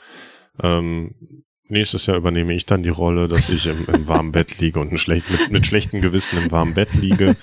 Ähm, 0.62 1.44
nächstes 1.68 2.06
Jahr 2.06 2.16
übernehme 2.16 2.54
ich 2.54 2.66
dann 2.66 2.82
die 2.82 2.90
Rolle, 2.90 3.28
dass 3.28 3.48
ich 3.48 3.66
im, 3.66 3.86
im 3.86 4.08
warmen 4.08 4.32
Bett 4.32 4.58
liege 4.58 4.80
und 4.80 4.96
schlecht, 4.98 5.30
mit, 5.30 5.50
mit 5.50 5.66
schlechtem 5.66 6.00
Gewissen 6.00 6.42
im 6.42 6.52
warmen 6.52 6.74
Bett 6.74 6.94
liege 6.94 7.36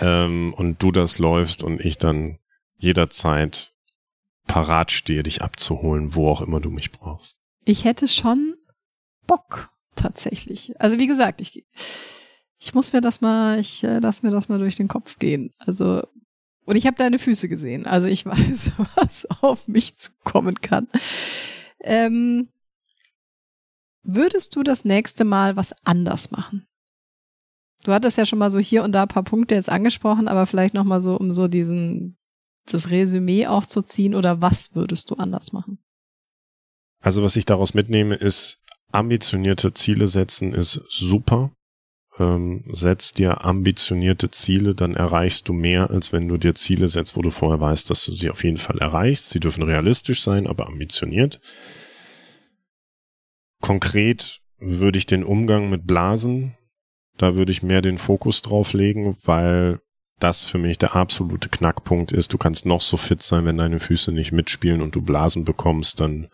ähm, 0.00 0.54
und 0.54 0.82
du 0.82 0.92
das 0.92 1.18
läufst 1.18 1.62
und 1.62 1.80
ich 1.80 1.98
dann 1.98 2.38
jederzeit 2.78 3.72
parat 4.46 4.90
stehe, 4.92 5.22
dich 5.22 5.42
abzuholen, 5.42 6.14
wo 6.14 6.30
auch 6.30 6.40
immer 6.40 6.60
du 6.60 6.70
mich 6.70 6.92
brauchst. 6.92 7.40
Ich 7.64 7.84
hätte 7.84 8.06
schon 8.06 8.54
Bock 9.26 9.70
tatsächlich. 9.96 10.80
Also 10.80 10.98
wie 10.98 11.06
gesagt, 11.08 11.40
ich 11.40 11.64
ich 12.58 12.74
muss 12.74 12.92
mir 12.92 13.00
das 13.00 13.20
mal, 13.20 13.60
ich 13.60 13.84
äh, 13.84 13.98
lass 13.98 14.22
mir 14.22 14.30
das 14.30 14.48
mal 14.48 14.58
durch 14.58 14.76
den 14.76 14.88
Kopf 14.88 15.18
gehen. 15.18 15.52
Also 15.58 16.02
und 16.64 16.74
ich 16.74 16.86
habe 16.86 16.96
deine 16.96 17.18
Füße 17.18 17.48
gesehen, 17.48 17.86
also 17.86 18.08
ich 18.08 18.26
weiß, 18.26 18.72
was 18.96 19.26
auf 19.42 19.68
mich 19.68 19.96
zukommen 19.96 20.60
kann. 20.60 20.88
Ähm, 21.80 22.48
würdest 24.02 24.56
du 24.56 24.62
das 24.62 24.84
nächste 24.84 25.24
Mal 25.24 25.56
was 25.56 25.74
anders 25.84 26.30
machen? 26.30 26.66
Du 27.84 27.92
hattest 27.92 28.18
ja 28.18 28.26
schon 28.26 28.40
mal 28.40 28.50
so 28.50 28.58
hier 28.58 28.82
und 28.82 28.92
da 28.92 29.02
ein 29.02 29.08
paar 29.08 29.22
Punkte 29.22 29.54
jetzt 29.54 29.68
angesprochen, 29.68 30.26
aber 30.26 30.46
vielleicht 30.46 30.74
noch 30.74 30.84
mal 30.84 31.00
so, 31.00 31.16
um 31.16 31.32
so 31.32 31.46
diesen 31.46 32.16
das 32.72 32.90
Resümee 32.90 33.46
auch 33.46 33.64
zu 33.64 33.82
ziehen 33.82 34.14
oder 34.14 34.40
was 34.40 34.74
würdest 34.74 35.10
du 35.10 35.14
anders 35.14 35.52
machen? 35.52 35.78
Also 37.00 37.22
was 37.22 37.36
ich 37.36 37.46
daraus 37.46 37.74
mitnehme, 37.74 38.16
ist 38.16 38.60
ambitionierte 38.90 39.72
Ziele 39.74 40.08
setzen 40.08 40.52
ist 40.52 40.82
super. 40.88 41.52
Ähm, 42.18 42.64
setz 42.72 43.12
dir 43.12 43.44
ambitionierte 43.44 44.30
Ziele, 44.30 44.74
dann 44.74 44.94
erreichst 44.94 45.48
du 45.48 45.52
mehr, 45.52 45.90
als 45.90 46.12
wenn 46.12 46.28
du 46.28 46.38
dir 46.38 46.54
Ziele 46.54 46.88
setzt, 46.88 47.16
wo 47.16 47.22
du 47.22 47.30
vorher 47.30 47.60
weißt, 47.60 47.90
dass 47.90 48.04
du 48.06 48.12
sie 48.12 48.30
auf 48.30 48.42
jeden 48.42 48.56
Fall 48.56 48.78
erreichst. 48.78 49.30
Sie 49.30 49.40
dürfen 49.40 49.62
realistisch 49.62 50.22
sein, 50.22 50.46
aber 50.46 50.66
ambitioniert. 50.66 51.40
Konkret 53.60 54.40
würde 54.58 54.98
ich 54.98 55.06
den 55.06 55.24
Umgang 55.24 55.68
mit 55.68 55.86
Blasen, 55.86 56.56
da 57.18 57.34
würde 57.34 57.52
ich 57.52 57.62
mehr 57.62 57.82
den 57.82 57.98
Fokus 57.98 58.42
drauf 58.42 58.72
legen, 58.72 59.16
weil 59.24 59.80
das 60.18 60.44
für 60.44 60.58
mich 60.58 60.78
der 60.78 60.96
absolute 60.96 61.48
Knackpunkt 61.48 62.12
ist. 62.12 62.32
Du 62.32 62.38
kannst 62.38 62.64
noch 62.64 62.80
so 62.80 62.96
fit 62.96 63.22
sein, 63.22 63.44
wenn 63.44 63.58
deine 63.58 63.78
Füße 63.78 64.12
nicht 64.12 64.32
mitspielen 64.32 64.80
und 64.80 64.94
du 64.94 65.02
Blasen 65.02 65.44
bekommst, 65.44 66.00
dann 66.00 66.28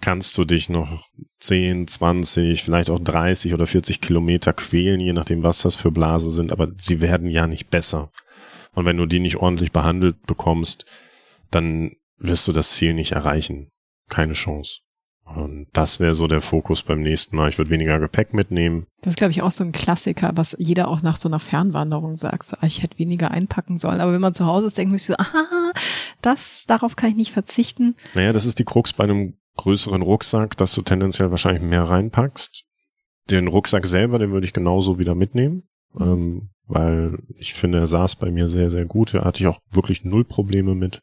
kannst 0.00 0.36
du 0.38 0.44
dich 0.44 0.68
noch 0.68 1.06
10, 1.40 1.88
20, 1.88 2.62
vielleicht 2.62 2.90
auch 2.90 2.98
30 2.98 3.54
oder 3.54 3.66
40 3.66 4.00
Kilometer 4.00 4.52
quälen, 4.52 5.00
je 5.00 5.12
nachdem, 5.12 5.42
was 5.42 5.62
das 5.62 5.76
für 5.76 5.90
Blasen 5.90 6.32
sind, 6.32 6.52
aber 6.52 6.68
sie 6.76 7.00
werden 7.00 7.28
ja 7.28 7.46
nicht 7.46 7.70
besser. 7.70 8.10
Und 8.74 8.84
wenn 8.84 8.96
du 8.96 9.06
die 9.06 9.20
nicht 9.20 9.36
ordentlich 9.36 9.72
behandelt 9.72 10.26
bekommst, 10.26 10.84
dann 11.50 11.92
wirst 12.18 12.46
du 12.46 12.52
das 12.52 12.72
Ziel 12.72 12.94
nicht 12.94 13.12
erreichen. 13.12 13.70
Keine 14.08 14.34
Chance. 14.34 14.80
Und 15.34 15.68
das 15.72 16.00
wäre 16.00 16.14
so 16.14 16.26
der 16.26 16.40
Fokus 16.40 16.82
beim 16.82 17.00
nächsten 17.00 17.36
Mal. 17.36 17.48
Ich 17.48 17.58
würde 17.58 17.70
weniger 17.70 18.00
Gepäck 18.00 18.34
mitnehmen. 18.34 18.86
Das 19.00 19.12
ist, 19.12 19.16
glaube 19.16 19.30
ich, 19.30 19.42
auch 19.42 19.52
so 19.52 19.62
ein 19.62 19.70
Klassiker, 19.70 20.32
was 20.34 20.56
jeder 20.58 20.88
auch 20.88 21.02
nach 21.02 21.16
so 21.16 21.28
einer 21.28 21.38
Fernwanderung 21.38 22.16
sagt. 22.16 22.46
So, 22.46 22.56
ah, 22.60 22.66
ich 22.66 22.82
hätte 22.82 22.98
weniger 22.98 23.30
einpacken 23.30 23.78
sollen. 23.78 24.00
Aber 24.00 24.12
wenn 24.12 24.20
man 24.20 24.34
zu 24.34 24.46
Hause 24.46 24.66
ist, 24.66 24.76
denkt 24.76 24.90
man 24.90 24.98
sich 24.98 25.06
so, 25.06 25.16
aha, 25.16 25.72
das, 26.20 26.64
darauf 26.66 26.96
kann 26.96 27.10
ich 27.10 27.16
nicht 27.16 27.32
verzichten. 27.32 27.94
Naja, 28.14 28.32
das 28.32 28.44
ist 28.44 28.58
die 28.58 28.64
Krux 28.64 28.92
bei 28.92 29.04
einem 29.04 29.34
größeren 29.60 30.02
Rucksack, 30.02 30.56
dass 30.56 30.74
du 30.74 30.82
tendenziell 30.82 31.30
wahrscheinlich 31.30 31.62
mehr 31.62 31.84
reinpackst. 31.84 32.64
Den 33.30 33.46
Rucksack 33.46 33.86
selber, 33.86 34.18
den 34.18 34.32
würde 34.32 34.46
ich 34.46 34.54
genauso 34.54 34.98
wieder 34.98 35.14
mitnehmen. 35.14 35.68
Mhm. 35.92 36.02
Ähm, 36.02 36.50
weil 36.66 37.18
ich 37.36 37.54
finde, 37.54 37.78
er 37.78 37.86
saß 37.86 38.16
bei 38.16 38.30
mir 38.30 38.48
sehr, 38.48 38.70
sehr 38.70 38.86
gut. 38.86 39.12
Da 39.14 39.24
hatte 39.24 39.40
ich 39.40 39.48
auch 39.48 39.58
wirklich 39.70 40.04
null 40.04 40.24
Probleme 40.24 40.74
mit. 40.74 41.02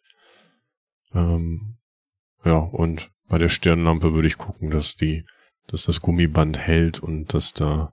Ähm, 1.14 1.78
ja, 2.44 2.58
und 2.58 3.12
bei 3.28 3.38
der 3.38 3.50
Stirnlampe 3.50 4.14
würde 4.14 4.28
ich 4.28 4.38
gucken, 4.38 4.72
dass 4.72 4.96
die, 4.96 5.26
dass 5.68 5.84
das 5.84 6.02
Gummiband 6.02 6.58
hält 6.58 7.00
und 7.00 7.34
dass 7.34 7.54
da, 7.54 7.92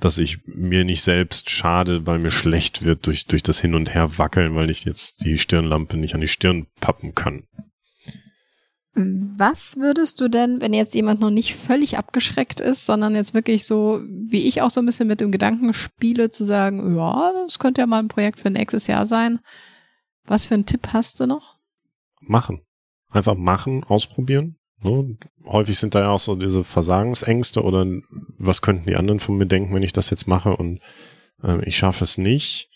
dass 0.00 0.18
ich 0.18 0.38
mir 0.46 0.84
nicht 0.84 1.02
selbst 1.02 1.50
schade, 1.50 2.06
weil 2.06 2.18
mir 2.18 2.30
schlecht 2.30 2.84
wird 2.84 3.06
durch, 3.06 3.26
durch 3.26 3.42
das 3.42 3.60
Hin 3.60 3.74
und 3.74 3.92
Her 3.94 4.18
wackeln, 4.18 4.54
weil 4.54 4.70
ich 4.70 4.84
jetzt 4.84 5.24
die 5.24 5.38
Stirnlampe 5.38 5.98
nicht 5.98 6.14
an 6.14 6.22
die 6.22 6.28
Stirn 6.28 6.66
pappen 6.80 7.14
kann. 7.14 7.44
Was 9.36 9.76
würdest 9.76 10.20
du 10.20 10.28
denn, 10.28 10.60
wenn 10.60 10.72
jetzt 10.72 10.94
jemand 10.94 11.20
noch 11.20 11.30
nicht 11.30 11.54
völlig 11.54 11.98
abgeschreckt 11.98 12.60
ist, 12.60 12.86
sondern 12.86 13.14
jetzt 13.14 13.34
wirklich 13.34 13.66
so, 13.66 14.02
wie 14.06 14.46
ich 14.46 14.62
auch 14.62 14.70
so 14.70 14.80
ein 14.80 14.86
bisschen 14.86 15.08
mit 15.08 15.20
dem 15.20 15.32
Gedanken 15.32 15.74
spiele, 15.74 16.30
zu 16.30 16.44
sagen, 16.44 16.96
ja, 16.96 17.32
das 17.44 17.58
könnte 17.58 17.80
ja 17.80 17.86
mal 17.86 17.98
ein 17.98 18.08
Projekt 18.08 18.40
für 18.40 18.50
nächstes 18.50 18.86
Jahr 18.86 19.06
sein. 19.06 19.40
Was 20.24 20.46
für 20.46 20.54
einen 20.54 20.66
Tipp 20.66 20.88
hast 20.92 21.20
du 21.20 21.26
noch? 21.26 21.56
Machen. 22.20 22.60
Einfach 23.08 23.34
machen, 23.34 23.82
ausprobieren. 23.84 24.56
Ne? 24.82 25.16
Häufig 25.44 25.78
sind 25.78 25.94
da 25.94 26.00
ja 26.00 26.08
auch 26.10 26.20
so 26.20 26.36
diese 26.36 26.64
Versagensängste 26.64 27.62
oder 27.62 27.86
was 28.38 28.62
könnten 28.62 28.86
die 28.86 28.96
anderen 28.96 29.20
von 29.20 29.36
mir 29.36 29.46
denken, 29.46 29.74
wenn 29.74 29.82
ich 29.82 29.92
das 29.92 30.10
jetzt 30.10 30.26
mache 30.26 30.56
und 30.56 30.80
äh, 31.42 31.64
ich 31.64 31.76
schaffe 31.76 32.04
es 32.04 32.18
nicht. 32.18 32.68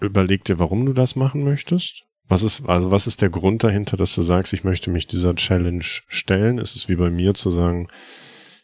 Überleg 0.00 0.44
dir, 0.44 0.58
warum 0.58 0.86
du 0.86 0.92
das 0.92 1.16
machen 1.16 1.42
möchtest. 1.42 2.07
Was 2.28 2.42
ist, 2.42 2.68
also 2.68 2.90
was 2.90 3.06
ist 3.06 3.22
der 3.22 3.30
Grund 3.30 3.64
dahinter, 3.64 3.96
dass 3.96 4.14
du 4.14 4.22
sagst, 4.22 4.52
ich 4.52 4.62
möchte 4.62 4.90
mich 4.90 5.06
dieser 5.06 5.34
Challenge 5.34 5.84
stellen? 6.08 6.58
Ist 6.58 6.76
es 6.76 6.88
wie 6.88 6.96
bei 6.96 7.10
mir 7.10 7.34
zu 7.34 7.50
sagen, 7.50 7.88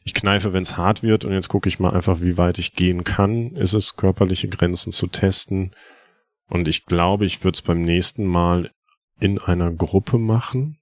ich 0.04 0.12
kneife, 0.12 0.52
wenn 0.52 0.62
es 0.62 0.76
hart 0.76 1.02
wird 1.02 1.24
und 1.24 1.32
jetzt 1.32 1.48
gucke 1.48 1.68
ich 1.68 1.80
mal 1.80 1.94
einfach, 1.94 2.20
wie 2.20 2.36
weit 2.36 2.58
ich 2.58 2.74
gehen 2.74 3.04
kann. 3.04 3.52
Ist 3.56 3.72
es 3.72 3.96
körperliche 3.96 4.48
Grenzen 4.48 4.92
zu 4.92 5.06
testen? 5.06 5.74
Und 6.48 6.68
ich 6.68 6.84
glaube, 6.84 7.24
ich 7.24 7.42
würde 7.42 7.56
es 7.56 7.62
beim 7.62 7.80
nächsten 7.80 8.26
Mal 8.26 8.70
in 9.18 9.38
einer 9.38 9.72
Gruppe 9.72 10.18
machen, 10.18 10.76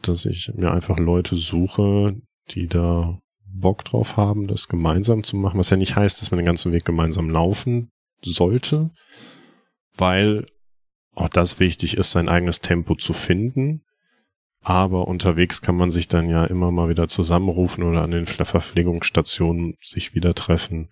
dass 0.00 0.24
ich 0.24 0.50
mir 0.54 0.72
einfach 0.72 0.98
Leute 0.98 1.36
suche, 1.36 2.16
die 2.50 2.66
da 2.66 3.18
Bock 3.44 3.84
drauf 3.84 4.16
haben, 4.16 4.46
das 4.46 4.68
gemeinsam 4.68 5.22
zu 5.22 5.36
machen, 5.36 5.58
was 5.58 5.68
ja 5.68 5.76
nicht 5.76 5.96
heißt, 5.96 6.22
dass 6.22 6.30
man 6.30 6.38
den 6.38 6.46
ganzen 6.46 6.72
Weg 6.72 6.86
gemeinsam 6.86 7.28
laufen 7.28 7.90
sollte, 8.24 8.90
weil 9.96 10.46
auch 11.14 11.28
das 11.28 11.60
wichtig 11.60 11.96
ist, 11.96 12.12
sein 12.12 12.28
eigenes 12.28 12.60
Tempo 12.60 12.94
zu 12.94 13.12
finden. 13.12 13.82
Aber 14.60 15.08
unterwegs 15.08 15.60
kann 15.60 15.76
man 15.76 15.90
sich 15.90 16.08
dann 16.08 16.28
ja 16.28 16.44
immer 16.44 16.70
mal 16.70 16.88
wieder 16.88 17.08
zusammenrufen 17.08 17.82
oder 17.82 18.02
an 18.02 18.12
den 18.12 18.26
Verpflegungsstationen 18.26 19.76
sich 19.80 20.14
wieder 20.14 20.34
treffen. 20.34 20.88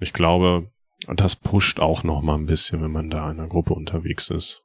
Ich 0.00 0.12
glaube, 0.12 0.70
das 1.06 1.36
pusht 1.36 1.80
auch 1.80 2.02
noch 2.02 2.22
mal 2.22 2.34
ein 2.34 2.46
bisschen, 2.46 2.80
wenn 2.80 2.90
man 2.90 3.10
da 3.10 3.30
in 3.30 3.38
einer 3.38 3.48
Gruppe 3.48 3.74
unterwegs 3.74 4.30
ist. 4.30 4.62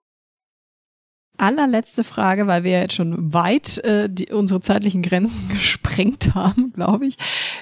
Allerletzte 1.38 2.04
Frage, 2.04 2.46
weil 2.48 2.64
wir 2.64 2.80
jetzt 2.80 2.94
schon 2.94 3.34
weit 3.34 3.80
äh, 3.80 4.08
die, 4.08 4.32
unsere 4.32 4.62
zeitlichen 4.62 5.02
Grenzen 5.02 5.50
gesprengt 5.50 6.36
haben, 6.36 6.72
glaube 6.74 7.08
ich, 7.08 7.18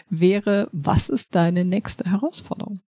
wäre, 0.09 0.70
was 0.74 1.09
ist 1.09 1.36
deine 1.36 1.64
nächste 1.66 2.03
Herausforderung? 2.03 2.82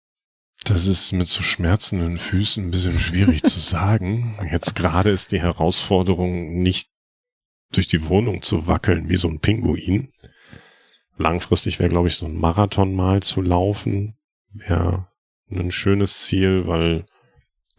Das 0.63 0.85
ist 0.85 1.11
mit 1.11 1.27
so 1.27 1.41
schmerzenden 1.41 2.17
Füßen 2.17 2.67
ein 2.67 2.71
bisschen 2.71 2.97
schwierig 2.97 3.43
zu 3.43 3.59
sagen. 3.59 4.37
Jetzt 4.51 4.75
gerade 4.75 5.09
ist 5.09 5.31
die 5.31 5.41
Herausforderung 5.41 6.61
nicht 6.61 6.89
durch 7.71 7.87
die 7.87 8.07
Wohnung 8.07 8.41
zu 8.41 8.67
wackeln 8.67 9.09
wie 9.09 9.15
so 9.15 9.27
ein 9.27 9.39
Pinguin. 9.39 10.11
Langfristig 11.17 11.79
wäre, 11.79 11.89
glaube 11.89 12.09
ich, 12.09 12.15
so 12.15 12.25
ein 12.25 12.35
Marathon 12.35 12.93
mal 12.93 13.23
zu 13.23 13.41
laufen. 13.41 14.17
Wäre 14.51 15.07
ein 15.49 15.71
schönes 15.71 16.25
Ziel, 16.25 16.67
weil 16.67 17.05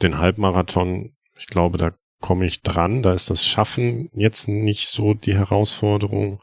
den 0.03 0.19
Halbmarathon, 0.19 1.15
ich 1.39 1.47
glaube, 1.47 1.79
da 1.79 1.93
komme 2.21 2.47
ich 2.47 2.63
dran. 2.63 3.03
Da 3.03 3.13
ist 3.13 3.31
das 3.31 3.47
Schaffen 3.47 4.11
jetzt 4.13 4.49
nicht 4.49 4.89
so 4.89 5.15
die 5.15 5.35
Herausforderung. 5.35 6.41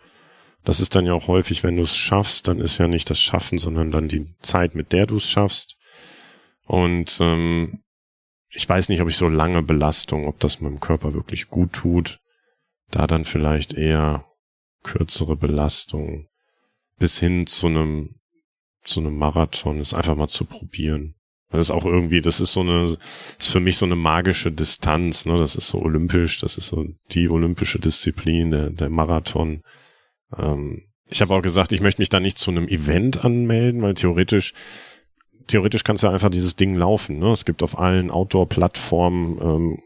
Das 0.64 0.80
ist 0.80 0.96
dann 0.96 1.06
ja 1.06 1.14
auch 1.14 1.28
häufig, 1.28 1.64
wenn 1.64 1.76
du 1.76 1.84
es 1.84 1.96
schaffst, 1.96 2.48
dann 2.48 2.60
ist 2.60 2.78
ja 2.78 2.88
nicht 2.88 3.10
das 3.10 3.20
Schaffen, 3.20 3.58
sondern 3.58 3.92
dann 3.92 4.08
die 4.08 4.26
Zeit, 4.42 4.76
mit 4.76 4.94
der 4.94 5.06
du 5.06 5.18
es 5.18 5.30
schaffst. 5.30 5.79
Und 6.70 7.18
ähm, 7.20 7.82
ich 8.52 8.70
weiß 8.70 8.90
nicht, 8.90 9.02
ob 9.02 9.10
ich 9.10 9.18
so 9.18 9.28
lange 9.28 9.64
Belastung, 9.64 10.28
ob 10.28 10.40
das 10.40 10.62
meinem 10.62 10.80
Körper 10.80 11.16
wirklich 11.16 11.48
gut 11.48 11.74
tut. 11.74 12.20
Da 12.92 13.08
dann 13.08 13.26
vielleicht 13.26 13.74
eher 13.74 14.24
kürzere 14.84 15.36
Belastung 15.36 16.28
bis 17.00 17.20
hin 17.20 17.48
zu 17.48 17.68
einem 17.68 18.12
zu 18.84 19.00
einem 19.00 19.18
Marathon 19.18 19.80
ist 19.80 19.96
einfach 19.96 20.16
mal 20.16 20.28
zu 20.28 20.46
probieren. 20.46 21.16
Das 21.50 21.62
ist 21.62 21.72
auch 21.72 21.86
irgendwie, 21.86 22.22
das 22.22 22.40
ist 22.40 22.54
so 22.54 22.62
eine, 22.62 22.98
ist 23.40 23.52
für 23.52 23.60
mich 23.60 23.78
so 23.78 23.86
eine 23.86 23.96
magische 23.96 24.52
Distanz, 24.52 25.26
ne? 25.26 25.40
Das 25.40 25.56
ist 25.56 25.70
so 25.70 25.82
olympisch, 25.82 26.40
das 26.40 26.58
ist 26.58 26.68
so 26.68 26.86
die 27.10 27.30
olympische 27.30 27.80
Disziplin, 27.80 28.52
der, 28.52 28.70
der 28.70 28.92
Marathon. 28.92 29.64
Ähm, 30.38 30.84
ich 31.08 31.22
habe 31.22 31.34
auch 31.34 31.42
gesagt, 31.42 31.72
ich 31.72 31.82
möchte 31.82 32.00
mich 32.00 32.10
da 32.10 32.20
nicht 32.20 32.38
zu 32.38 32.52
einem 32.52 32.68
Event 32.68 33.26
anmelden, 33.26 33.82
weil 33.82 33.96
theoretisch, 33.96 34.54
theoretisch 35.50 35.84
kannst 35.84 36.04
du 36.04 36.08
einfach 36.08 36.30
dieses 36.30 36.56
Ding 36.56 36.76
laufen. 36.76 37.20
Ne? 37.20 37.32
Es 37.32 37.46
gibt 37.46 37.64
auf 37.64 37.78
allen 37.78 38.12
Outdoor-Plattformen, 38.12 39.40
ähm, 39.42 39.80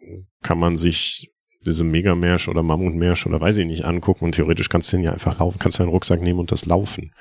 kann 0.43 0.59
man 0.59 0.76
sich 0.76 1.32
diese 1.66 1.86
Megamersch 1.86 2.49
oder 2.49 2.61
Mammutmersch 2.61 3.26
oder 3.26 3.39
weiß 3.39 3.57
ich 3.57 3.66
nicht 3.66 3.86
angucken 3.86 4.26
und 4.26 4.36
theoretisch 4.36 4.70
kannst 4.70 4.91
du 4.91 4.97
den 4.97 5.05
ja 5.05 5.14
einfach 5.14 5.39
laufen, 5.39 5.59
kannst 5.59 5.80
du 5.80 5.84
einen 5.84 5.91
Rucksack 5.91 6.22
nehmen 6.22 6.39
und 6.39 6.51
das 6.51 6.66
laufen. 6.66 7.14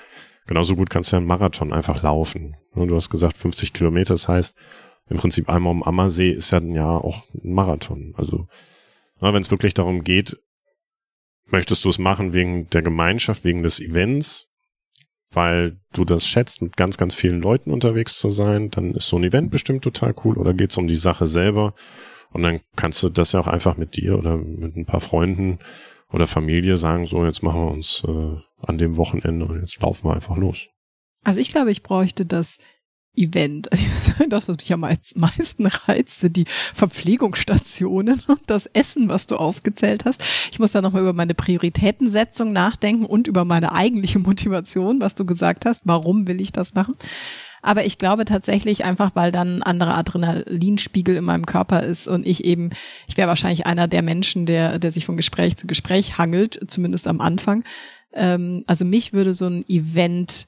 Genauso 0.47 0.75
gut 0.75 0.91
kannst 0.91 1.13
du 1.13 1.17
einen 1.17 1.27
Marathon 1.27 1.73
einfach 1.73 2.03
laufen. 2.03 2.57
Du 2.75 2.95
hast 2.95 3.11
gesagt 3.11 3.37
50 3.37 3.73
Kilometer, 3.73 4.15
das 4.15 4.27
heißt, 4.27 4.57
im 5.09 5.17
Prinzip 5.19 5.49
einmal 5.49 5.71
um 5.71 5.85
Ammersee 5.85 6.31
ist 6.31 6.51
ja 6.51 6.59
dann 6.59 6.75
ja 6.75 6.89
auch 6.89 7.23
ein 7.35 7.53
Marathon. 7.53 8.15
Also, 8.17 8.47
wenn 9.21 9.35
es 9.37 9.51
wirklich 9.53 9.75
darum 9.75 10.03
geht, 10.03 10.37
möchtest 11.47 11.85
du 11.85 11.89
es 11.89 11.99
machen 11.99 12.33
wegen 12.33 12.69
der 12.71 12.83
Gemeinschaft, 12.83 13.45
wegen 13.45 13.63
des 13.63 13.79
Events, 13.79 14.49
weil 15.33 15.79
du 15.93 16.05
das 16.05 16.27
schätzt, 16.27 16.63
mit 16.63 16.77
ganz, 16.77 16.97
ganz 16.97 17.15
vielen 17.15 17.41
Leuten 17.41 17.71
unterwegs 17.71 18.19
zu 18.19 18.31
sein, 18.31 18.71
dann 18.71 18.93
ist 18.93 19.09
so 19.09 19.17
ein 19.17 19.25
Event 19.25 19.51
bestimmt 19.51 19.85
total 19.85 20.15
cool 20.25 20.37
oder 20.37 20.55
geht 20.55 20.71
es 20.71 20.79
um 20.79 20.87
die 20.87 20.97
Sache 20.97 21.27
selber 21.27 21.75
und 22.31 22.43
dann 22.43 22.61
kannst 22.77 23.03
du 23.03 23.09
das 23.09 23.33
ja 23.33 23.41
auch 23.41 23.47
einfach 23.47 23.77
mit 23.77 23.97
dir 23.97 24.19
oder 24.19 24.37
mit 24.37 24.77
ein 24.77 24.87
paar 24.87 25.01
Freunden 25.01 25.59
oder 26.11 26.27
Familie 26.27 26.77
sagen, 26.77 27.07
so 27.07 27.25
jetzt 27.25 27.43
machen 27.43 27.61
wir 27.61 27.71
uns 27.71 28.03
äh, 28.07 28.67
an 28.67 28.79
dem 28.79 28.97
Wochenende 28.97 29.47
und 29.47 29.61
jetzt 29.61 29.81
laufen 29.81 30.09
wir 30.09 30.15
einfach 30.15 30.37
los. 30.37 30.69
Also 31.25 31.41
ich 31.41 31.51
glaube, 31.51 31.71
ich 31.71 31.83
bräuchte 31.83 32.27
das 32.27 32.59
Event. 33.17 33.69
Das, 34.29 34.49
was 34.49 34.57
mich 34.57 34.73
am 34.73 34.81
meisten 34.81 35.67
reizt, 35.67 36.21
sind 36.21 36.37
die 36.37 36.45
Verpflegungsstationen 36.47 38.23
und 38.29 38.41
das 38.47 38.67
Essen, 38.67 39.09
was 39.09 39.27
du 39.27 39.37
aufgezählt 39.37 40.05
hast. 40.05 40.23
Ich 40.51 40.59
muss 40.59 40.73
da 40.73 40.81
nochmal 40.81 41.03
über 41.03 41.13
meine 41.13 41.35
Prioritätensetzung 41.35 42.53
nachdenken 42.53 43.05
und 43.05 43.27
über 43.27 43.45
meine 43.45 43.73
eigentliche 43.73 44.19
Motivation, 44.21 45.01
was 45.01 45.15
du 45.15 45.27
gesagt 45.27 45.67
hast. 45.67 45.83
Warum 45.85 46.27
will 46.27 46.41
ich 46.41 46.53
das 46.53 46.75
machen? 46.75 46.95
Aber 47.63 47.85
ich 47.85 47.99
glaube 47.99 48.25
tatsächlich 48.25 48.85
einfach, 48.85 49.13
weil 49.15 49.31
dann 49.33 49.59
ein 49.59 49.63
anderer 49.63 49.97
Adrenalinspiegel 49.97 51.17
in 51.17 51.25
meinem 51.25 51.47
Körper 51.47 51.83
ist 51.83 52.09
und 52.09 52.27
ich 52.27 52.45
eben, 52.45 52.71
ich 53.07 53.17
wäre 53.17 53.29
wahrscheinlich 53.29 53.67
einer 53.67 53.87
der 53.87 54.03
Menschen, 54.03 54.47
der, 54.47 54.79
der 54.79 54.91
sich 54.91 55.07
von 55.07 55.17
Gespräch 55.17 55.57
zu 55.57 55.67
Gespräch 55.67 56.19
hangelt, 56.19 56.59
zumindest 56.67 57.07
am 57.07 57.21
Anfang. 57.21 57.65
Ähm, 58.13 58.65
also 58.67 58.85
mich 58.85 59.13
würde 59.13 59.35
so 59.35 59.47
ein 59.47 59.65
Event 59.69 60.47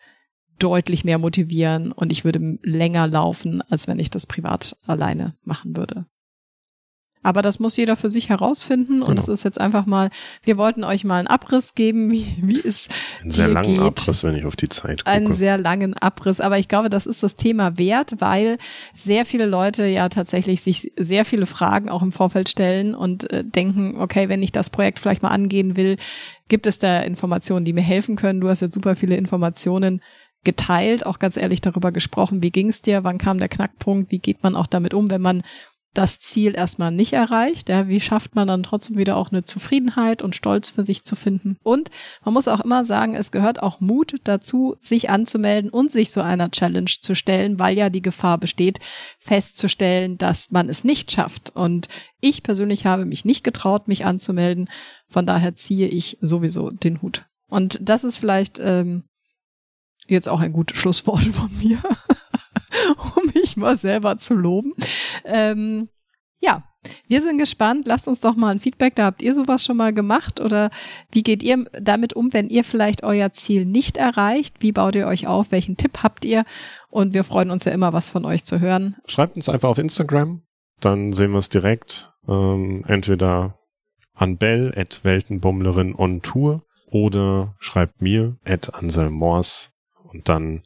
deutlich 0.58 1.04
mehr 1.04 1.18
motivieren 1.18 1.92
und 1.92 2.12
ich 2.12 2.24
würde 2.24 2.58
länger 2.62 3.06
laufen, 3.06 3.62
als 3.68 3.88
wenn 3.88 3.98
ich 3.98 4.10
das 4.10 4.26
privat 4.26 4.76
alleine 4.86 5.34
machen 5.44 5.76
würde. 5.76 6.06
Aber 7.24 7.40
das 7.40 7.58
muss 7.58 7.76
jeder 7.78 7.96
für 7.96 8.10
sich 8.10 8.28
herausfinden 8.28 9.02
und 9.02 9.18
es 9.18 9.24
genau. 9.24 9.32
ist 9.32 9.44
jetzt 9.44 9.58
einfach 9.58 9.86
mal, 9.86 10.10
wir 10.42 10.58
wollten 10.58 10.84
euch 10.84 11.04
mal 11.04 11.16
einen 11.16 11.26
Abriss 11.26 11.74
geben, 11.74 12.12
wie, 12.12 12.26
wie 12.42 12.60
es 12.60 12.88
Einen 13.22 13.30
sehr 13.30 13.48
langen 13.48 13.76
geht. 13.76 13.80
Abriss, 13.80 14.22
wenn 14.24 14.36
ich 14.36 14.44
auf 14.44 14.56
die 14.56 14.68
Zeit 14.68 15.04
gucke. 15.04 15.10
Einen 15.10 15.32
sehr 15.32 15.56
langen 15.56 15.94
Abriss, 15.94 16.42
aber 16.42 16.58
ich 16.58 16.68
glaube, 16.68 16.90
das 16.90 17.06
ist 17.06 17.22
das 17.22 17.36
Thema 17.36 17.78
wert, 17.78 18.16
weil 18.18 18.58
sehr 18.92 19.24
viele 19.24 19.46
Leute 19.46 19.86
ja 19.86 20.10
tatsächlich 20.10 20.60
sich 20.60 20.92
sehr 20.98 21.24
viele 21.24 21.46
Fragen 21.46 21.88
auch 21.88 22.02
im 22.02 22.12
Vorfeld 22.12 22.50
stellen 22.50 22.94
und 22.94 23.30
äh, 23.32 23.42
denken, 23.42 23.96
okay, 23.98 24.28
wenn 24.28 24.42
ich 24.42 24.52
das 24.52 24.68
Projekt 24.68 24.98
vielleicht 24.98 25.22
mal 25.22 25.30
angehen 25.30 25.78
will, 25.78 25.96
gibt 26.48 26.66
es 26.66 26.78
da 26.78 27.00
Informationen, 27.00 27.64
die 27.64 27.72
mir 27.72 27.80
helfen 27.80 28.16
können? 28.16 28.42
Du 28.42 28.50
hast 28.50 28.60
jetzt 28.60 28.74
super 28.74 28.96
viele 28.96 29.16
Informationen 29.16 30.02
geteilt, 30.44 31.06
auch 31.06 31.18
ganz 31.18 31.36
ehrlich 31.36 31.60
darüber 31.60 31.92
gesprochen, 31.92 32.42
wie 32.42 32.50
ging 32.50 32.68
es 32.68 32.82
dir, 32.82 33.04
wann 33.04 33.18
kam 33.18 33.38
der 33.38 33.48
Knackpunkt, 33.48 34.10
wie 34.10 34.18
geht 34.18 34.42
man 34.42 34.56
auch 34.56 34.66
damit 34.66 34.94
um, 34.94 35.10
wenn 35.10 35.22
man 35.22 35.42
das 35.94 36.18
Ziel 36.18 36.54
erstmal 36.54 36.90
nicht 36.90 37.12
erreicht. 37.12 37.68
Ja, 37.68 37.88
wie 37.88 38.00
schafft 38.00 38.34
man 38.34 38.48
dann 38.48 38.64
trotzdem 38.64 38.96
wieder 38.96 39.16
auch 39.16 39.30
eine 39.30 39.44
Zufriedenheit 39.44 40.22
und 40.22 40.34
Stolz 40.34 40.68
für 40.70 40.84
sich 40.84 41.04
zu 41.04 41.16
finden? 41.16 41.56
Und 41.62 41.90
man 42.24 42.34
muss 42.34 42.48
auch 42.48 42.60
immer 42.60 42.84
sagen, 42.84 43.14
es 43.14 43.30
gehört 43.30 43.62
auch 43.62 43.80
Mut 43.80 44.16
dazu, 44.24 44.76
sich 44.80 45.08
anzumelden 45.08 45.70
und 45.70 45.90
sich 45.90 46.10
so 46.10 46.20
einer 46.20 46.50
Challenge 46.50 46.90
zu 47.00 47.14
stellen, 47.14 47.58
weil 47.58 47.78
ja 47.78 47.88
die 47.90 48.02
Gefahr 48.02 48.38
besteht, 48.38 48.80
festzustellen, 49.16 50.18
dass 50.18 50.50
man 50.50 50.68
es 50.68 50.84
nicht 50.84 51.12
schafft. 51.12 51.54
Und 51.54 51.88
ich 52.20 52.42
persönlich 52.42 52.84
habe 52.86 53.06
mich 53.06 53.24
nicht 53.24 53.44
getraut, 53.44 53.88
mich 53.88 54.04
anzumelden. 54.04 54.68
Von 55.06 55.26
daher 55.26 55.54
ziehe 55.54 55.86
ich 55.86 56.18
sowieso 56.20 56.70
den 56.70 57.00
Hut. 57.02 57.24
Und 57.48 57.78
das 57.88 58.02
ist 58.02 58.16
vielleicht 58.16 58.58
ähm, 58.58 59.04
jetzt 60.06 60.28
auch 60.28 60.40
ein 60.40 60.52
gutes 60.52 60.78
Schlusswort 60.78 61.24
von 61.24 61.50
mir. 61.58 61.78
um 63.16 63.30
mich 63.34 63.56
mal 63.56 63.76
selber 63.78 64.18
zu 64.18 64.34
loben. 64.34 64.72
Ähm, 65.24 65.88
ja, 66.40 66.62
wir 67.08 67.22
sind 67.22 67.38
gespannt. 67.38 67.86
Lasst 67.86 68.08
uns 68.08 68.20
doch 68.20 68.36
mal 68.36 68.50
ein 68.50 68.60
Feedback 68.60 68.94
da. 68.96 69.04
Habt 69.04 69.22
ihr 69.22 69.34
sowas 69.34 69.64
schon 69.64 69.76
mal 69.76 69.92
gemacht 69.92 70.40
oder 70.40 70.70
wie 71.10 71.22
geht 71.22 71.42
ihr 71.42 71.64
damit 71.72 72.12
um, 72.14 72.32
wenn 72.32 72.48
ihr 72.48 72.64
vielleicht 72.64 73.02
euer 73.02 73.32
Ziel 73.32 73.64
nicht 73.64 73.96
erreicht? 73.96 74.56
Wie 74.60 74.72
baut 74.72 74.94
ihr 74.94 75.06
euch 75.06 75.26
auf? 75.26 75.50
Welchen 75.50 75.76
Tipp 75.76 76.02
habt 76.02 76.24
ihr? 76.24 76.44
Und 76.90 77.14
wir 77.14 77.24
freuen 77.24 77.50
uns 77.50 77.64
ja 77.64 77.72
immer, 77.72 77.92
was 77.92 78.10
von 78.10 78.24
euch 78.24 78.44
zu 78.44 78.60
hören. 78.60 78.96
Schreibt 79.06 79.36
uns 79.36 79.48
einfach 79.48 79.68
auf 79.68 79.78
Instagram, 79.78 80.42
dann 80.80 81.12
sehen 81.12 81.32
wir 81.32 81.38
es 81.38 81.48
direkt. 81.48 82.12
Ähm, 82.28 82.84
entweder 82.86 83.58
an 84.14 84.36
Bell 84.36 84.72
at 84.76 85.04
Weltenbummlerin 85.04 85.94
on 85.94 86.22
Tour 86.22 86.64
oder 86.90 87.54
schreibt 87.58 88.00
mir 88.00 88.36
at 88.44 88.74
Anselm 88.74 89.14
Mors 89.14 89.73
und 90.14 90.28
dann 90.28 90.62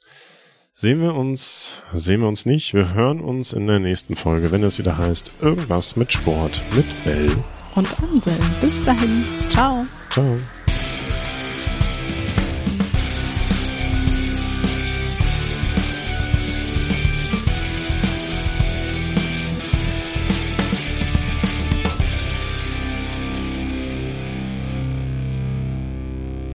Sehen 0.80 1.00
wir 1.00 1.16
uns, 1.16 1.82
sehen 1.92 2.20
wir 2.20 2.28
uns 2.28 2.46
nicht. 2.46 2.72
Wir 2.72 2.94
hören 2.94 3.18
uns 3.18 3.52
in 3.52 3.66
der 3.66 3.80
nächsten 3.80 4.14
Folge, 4.14 4.52
wenn 4.52 4.62
es 4.62 4.78
wieder 4.78 4.96
heißt, 4.96 5.32
irgendwas 5.40 5.96
mit 5.96 6.12
Sport 6.12 6.62
mit 6.76 6.86
Bell 7.02 7.32
und 7.74 7.88
Anselm. 8.00 8.36
Bis 8.60 8.84
dahin. 8.84 9.24
Ciao. 9.50 9.84
Ciao. 10.10 10.38